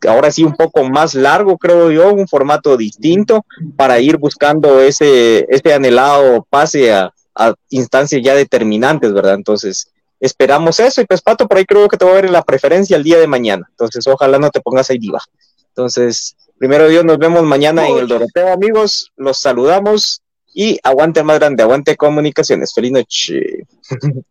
ahora 0.09 0.32
sí 0.32 0.42
un 0.42 0.57
poco 0.57 0.82
más 0.82 1.14
largo, 1.14 1.59
creo 1.59 1.92
yo, 1.92 2.12
un 2.12 2.26
formato 2.26 2.76
distinto 2.76 3.47
para 3.76 4.01
ir 4.01 4.16
buscando 4.16 4.80
ese, 4.80 5.47
ese 5.49 5.72
anhelado 5.72 6.45
pase 6.51 6.92
a, 6.92 7.14
a 7.36 7.55
instancias 7.70 8.20
ya 8.20 8.34
determinantes, 8.34 9.12
¿verdad? 9.12 9.34
Entonces, 9.34 9.93
esperamos 10.20 10.80
eso 10.80 11.00
y 11.00 11.06
pues 11.06 11.22
Pato, 11.22 11.46
por 11.46 11.58
ahí 11.58 11.64
creo 11.64 11.88
que 11.88 11.96
te 11.96 12.04
voy 12.04 12.12
a 12.12 12.16
ver 12.16 12.26
en 12.26 12.32
la 12.32 12.42
preferencia 12.42 12.96
el 12.96 13.02
día 13.02 13.18
de 13.18 13.26
mañana, 13.26 13.66
entonces 13.70 14.06
ojalá 14.06 14.38
no 14.38 14.50
te 14.50 14.60
pongas 14.60 14.90
ahí 14.90 14.98
diva. 14.98 15.20
Entonces, 15.68 16.36
primero 16.58 16.88
Dios, 16.88 17.04
nos 17.04 17.18
vemos 17.18 17.42
mañana 17.42 17.88
en 17.88 17.98
el 17.98 18.08
Doroteo, 18.08 18.52
amigos, 18.52 19.12
los 19.16 19.38
saludamos 19.38 20.22
y 20.54 20.78
aguante 20.82 21.22
más 21.24 21.38
grande, 21.38 21.62
aguante 21.62 21.96
comunicaciones, 21.96 22.72
feliz 22.72 22.92
noche. 22.92 23.66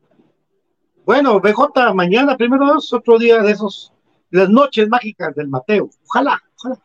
Bueno, 1.05 1.41
BJ, 1.41 1.93
mañana, 1.93 2.38
primero 2.38 2.65
Dios, 2.65 2.93
otro 2.93 3.19
día 3.19 3.41
de 3.41 3.51
esos, 3.51 3.91
las 4.29 4.49
noches 4.49 4.88
mágicas 4.88 5.36
del 5.36 5.49
Mateo. 5.49 5.89
Ojalá, 6.07 6.41
ojalá. 6.57 6.79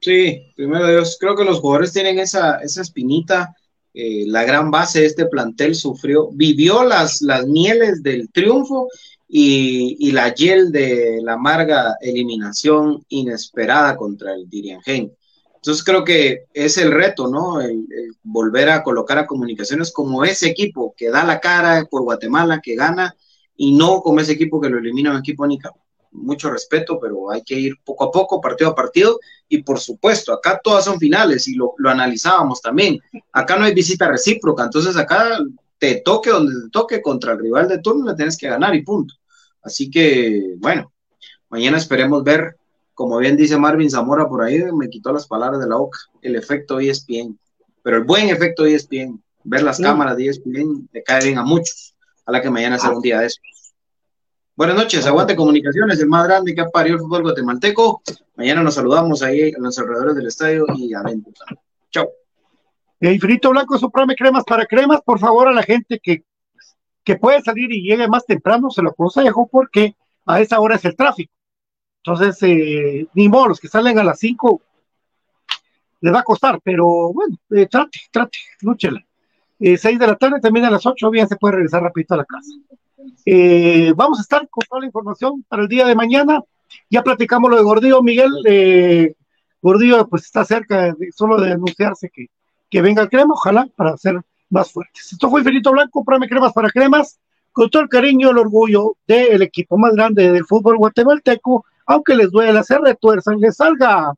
Sí, 0.00 0.52
primero 0.54 0.86
Dios, 0.86 1.16
creo 1.18 1.34
que 1.34 1.44
los 1.44 1.60
jugadores 1.60 1.92
tienen 1.92 2.18
esa, 2.18 2.56
esa 2.56 2.82
espinita. 2.82 3.54
Eh, 3.94 4.24
la 4.26 4.44
gran 4.44 4.70
base 4.70 5.00
de 5.00 5.06
este 5.06 5.26
plantel 5.26 5.74
sufrió, 5.74 6.30
vivió 6.32 6.84
las, 6.84 7.22
las 7.22 7.46
mieles 7.46 8.02
del 8.02 8.30
triunfo 8.30 8.88
y, 9.28 9.96
y 9.98 10.12
la 10.12 10.34
hiel 10.34 10.72
de 10.72 11.20
la 11.22 11.34
amarga 11.34 11.96
eliminación 12.00 13.04
inesperada 13.08 13.96
contra 13.96 14.34
el 14.34 14.48
Diriangén. 14.48 15.12
Entonces 15.62 15.84
creo 15.84 16.02
que 16.02 16.46
es 16.52 16.76
el 16.76 16.90
reto, 16.90 17.28
¿no? 17.28 17.60
El, 17.60 17.86
volver 18.24 18.68
a 18.68 18.82
colocar 18.82 19.18
a 19.18 19.26
comunicaciones 19.26 19.92
como 19.92 20.24
ese 20.24 20.48
equipo 20.48 20.92
que 20.96 21.08
da 21.08 21.22
la 21.22 21.38
cara 21.38 21.86
por 21.88 22.02
Guatemala, 22.02 22.60
que 22.60 22.74
gana, 22.74 23.14
y 23.56 23.72
no 23.72 24.00
como 24.00 24.18
ese 24.18 24.32
equipo 24.32 24.60
que 24.60 24.68
lo 24.68 24.78
elimina 24.78 25.12
un 25.12 25.18
equipo 25.18 25.44
única. 25.44 25.70
Mucho 26.12 26.50
respeto, 26.50 26.98
pero 27.00 27.30
hay 27.30 27.42
que 27.42 27.58
ir 27.58 27.74
poco 27.84 28.04
a 28.04 28.10
poco, 28.10 28.40
partido 28.40 28.70
a 28.70 28.74
partido, 28.74 29.18
y 29.48 29.62
por 29.62 29.80
supuesto, 29.80 30.32
acá 30.32 30.60
todas 30.62 30.84
son 30.84 30.98
finales 30.98 31.48
y 31.48 31.54
lo, 31.54 31.74
lo 31.78 31.90
analizábamos 31.90 32.60
también. 32.60 33.00
Acá 33.32 33.56
no 33.56 33.64
hay 33.64 33.74
visita 33.74 34.08
recíproca, 34.08 34.64
entonces 34.64 34.96
acá 34.96 35.38
te 35.78 35.96
toque 36.04 36.30
donde 36.30 36.52
te 36.64 36.70
toque 36.70 37.02
contra 37.02 37.32
el 37.32 37.38
rival 37.40 37.66
de 37.68 37.78
turno, 37.78 38.10
le 38.10 38.14
tienes 38.16 38.36
que 38.36 38.48
ganar 38.48 38.74
y 38.74 38.82
punto. 38.82 39.14
Así 39.62 39.90
que, 39.90 40.54
bueno, 40.58 40.92
mañana 41.48 41.78
esperemos 41.78 42.22
ver, 42.22 42.56
como 42.94 43.16
bien 43.18 43.36
dice 43.36 43.56
Marvin 43.56 43.90
Zamora 43.90 44.28
por 44.28 44.42
ahí, 44.42 44.62
me 44.72 44.90
quitó 44.90 45.12
las 45.12 45.26
palabras 45.26 45.60
de 45.60 45.68
la 45.68 45.76
boca, 45.76 45.98
el 46.20 46.36
efecto 46.36 46.78
ESPN, 46.78 47.38
pero 47.82 47.96
el 47.96 48.04
buen 48.04 48.28
efecto 48.28 48.64
ESPN, 48.66 49.20
ver 49.44 49.62
las 49.62 49.78
Sí. 49.78 49.82
cámaras 49.82 50.16
de 50.18 50.26
ESPN 50.26 50.88
le 50.92 51.02
cae 51.02 51.24
bien 51.24 51.38
a 51.38 51.42
muchos. 51.42 51.94
Ojalá 52.24 52.42
que 52.42 52.50
mañana 52.50 52.78
sea 52.78 52.90
Ah. 52.90 52.96
un 52.96 53.00
día 53.02 53.20
de 53.20 53.26
eso. 53.26 53.40
Buenas 54.54 54.76
noches, 54.76 55.06
aguante 55.06 55.34
comunicaciones, 55.34 55.98
el 55.98 56.08
más 56.08 56.26
grande 56.26 56.54
que 56.54 56.60
ha 56.60 56.68
parido 56.68 56.96
el 56.96 57.02
fútbol 57.02 57.22
guatemalteco. 57.22 58.02
Mañana 58.36 58.62
nos 58.62 58.74
saludamos 58.74 59.22
ahí 59.22 59.40
en 59.48 59.62
los 59.62 59.78
alrededores 59.78 60.14
del 60.14 60.26
estadio 60.26 60.66
y 60.76 60.92
adentro. 60.92 61.32
Chao. 61.90 62.10
Eh, 63.00 63.14
Infinito 63.14 63.48
Blanco, 63.48 63.78
soprame 63.78 64.14
cremas 64.14 64.44
para 64.44 64.66
cremas. 64.66 65.00
Por 65.00 65.18
favor, 65.18 65.48
a 65.48 65.52
la 65.52 65.62
gente 65.62 65.98
que, 66.02 66.24
que 67.02 67.16
puede 67.16 67.40
salir 67.40 67.72
y 67.72 67.82
llegue 67.82 68.06
más 68.08 68.26
temprano, 68.26 68.70
se 68.70 68.82
lo 68.82 68.90
aconsejo 68.90 69.48
porque 69.50 69.96
a 70.26 70.42
esa 70.42 70.60
hora 70.60 70.76
es 70.76 70.84
el 70.84 70.96
tráfico. 70.96 71.32
Entonces, 72.04 72.36
eh, 72.42 73.06
ni 73.14 73.30
modo, 73.30 73.48
los 73.48 73.60
que 73.60 73.68
salen 73.68 73.98
a 73.98 74.04
las 74.04 74.18
5 74.18 74.60
les 76.02 76.12
va 76.12 76.20
a 76.20 76.24
costar, 76.24 76.60
pero 76.62 77.10
bueno, 77.12 77.38
eh, 77.52 77.66
trate, 77.68 78.00
trate, 78.10 78.38
lúchela. 78.60 79.02
Eh, 79.58 79.78
6 79.78 79.98
de 79.98 80.06
la 80.06 80.16
tarde, 80.16 80.40
también 80.40 80.66
a 80.66 80.70
las 80.70 80.84
8, 80.84 81.08
bien 81.08 81.26
se 81.26 81.36
puede 81.36 81.54
regresar 81.54 81.82
rapidito 81.82 82.12
a 82.12 82.18
la 82.18 82.24
casa. 82.26 82.50
Eh, 83.24 83.92
vamos 83.96 84.18
a 84.18 84.22
estar 84.22 84.48
con 84.48 84.64
toda 84.68 84.80
la 84.80 84.86
información 84.86 85.44
para 85.48 85.62
el 85.62 85.68
día 85.68 85.86
de 85.86 85.94
mañana. 85.94 86.42
Ya 86.90 87.02
platicamos 87.02 87.50
lo 87.50 87.56
de 87.56 87.62
Gordillo, 87.62 88.02
Miguel. 88.02 88.30
Eh, 88.46 89.14
Gordillo, 89.60 90.08
pues 90.08 90.24
está 90.24 90.44
cerca 90.44 90.94
solo 91.14 91.40
de 91.40 91.52
anunciarse 91.52 92.10
que, 92.10 92.26
que 92.68 92.82
venga 92.82 93.02
el 93.02 93.08
crema, 93.08 93.34
ojalá, 93.34 93.68
para 93.76 93.96
ser 93.96 94.20
más 94.50 94.72
fuertes. 94.72 95.12
Esto 95.12 95.30
fue 95.30 95.40
Infinito 95.40 95.72
Blanco, 95.72 96.04
Prame 96.04 96.28
Cremas 96.28 96.52
para 96.52 96.70
Cremas, 96.70 97.18
con 97.52 97.70
todo 97.70 97.82
el 97.82 97.88
cariño 97.88 98.28
y 98.28 98.30
el 98.30 98.38
orgullo 98.38 98.96
del 99.06 99.42
equipo 99.42 99.78
más 99.78 99.94
grande 99.94 100.32
del 100.32 100.44
fútbol 100.44 100.78
guatemalteco, 100.78 101.64
aunque 101.86 102.14
les 102.14 102.30
duela, 102.30 102.62
se 102.62 102.78
retuerzan, 102.78 103.38
les 103.38 103.56
salga 103.56 104.12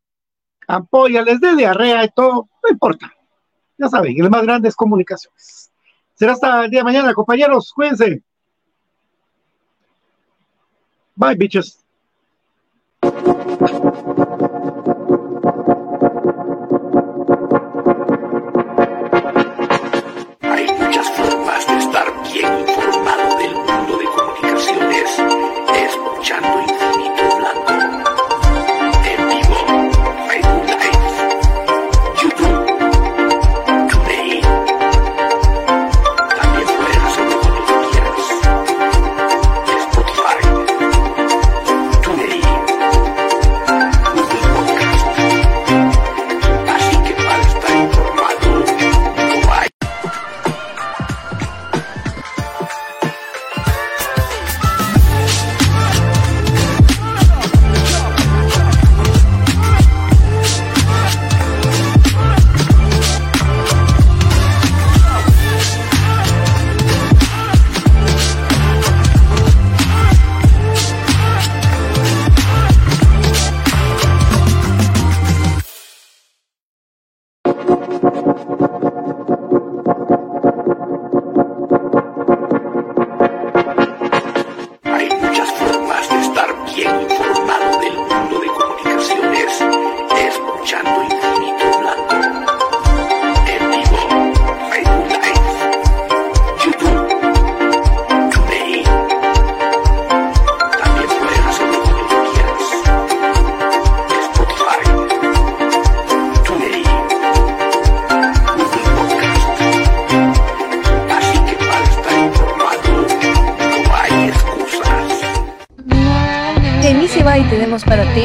ampolla, 0.67 1.23
les 1.23 1.41
dé 1.41 1.55
diarrea 1.57 2.05
y 2.05 2.09
todo, 2.11 2.49
no 2.63 2.71
importa. 2.71 3.13
Ya 3.77 3.89
saben, 3.89 4.15
el 4.19 4.31
más 4.31 4.43
grande 4.43 4.69
es 4.69 4.77
comunicaciones. 4.77 5.73
Será 6.15 6.33
hasta 6.33 6.65
el 6.65 6.71
día 6.71 6.81
de 6.81 6.85
mañana, 6.85 7.13
compañeros, 7.13 7.73
cuídense. 7.75 8.23
Bye, 11.17 11.37
bitches. 11.37 11.79
Hay 20.41 20.67
muchas 20.79 21.11
formas 21.11 21.67
de 21.69 21.77
estar 21.79 22.07
bien 22.33 22.61
informado 22.61 23.39
del 23.39 23.55
mundo 23.55 23.99
de 23.99 24.05
comunicaciones, 24.17 25.23
escuchando 25.87 26.61
Infinito 26.63 27.24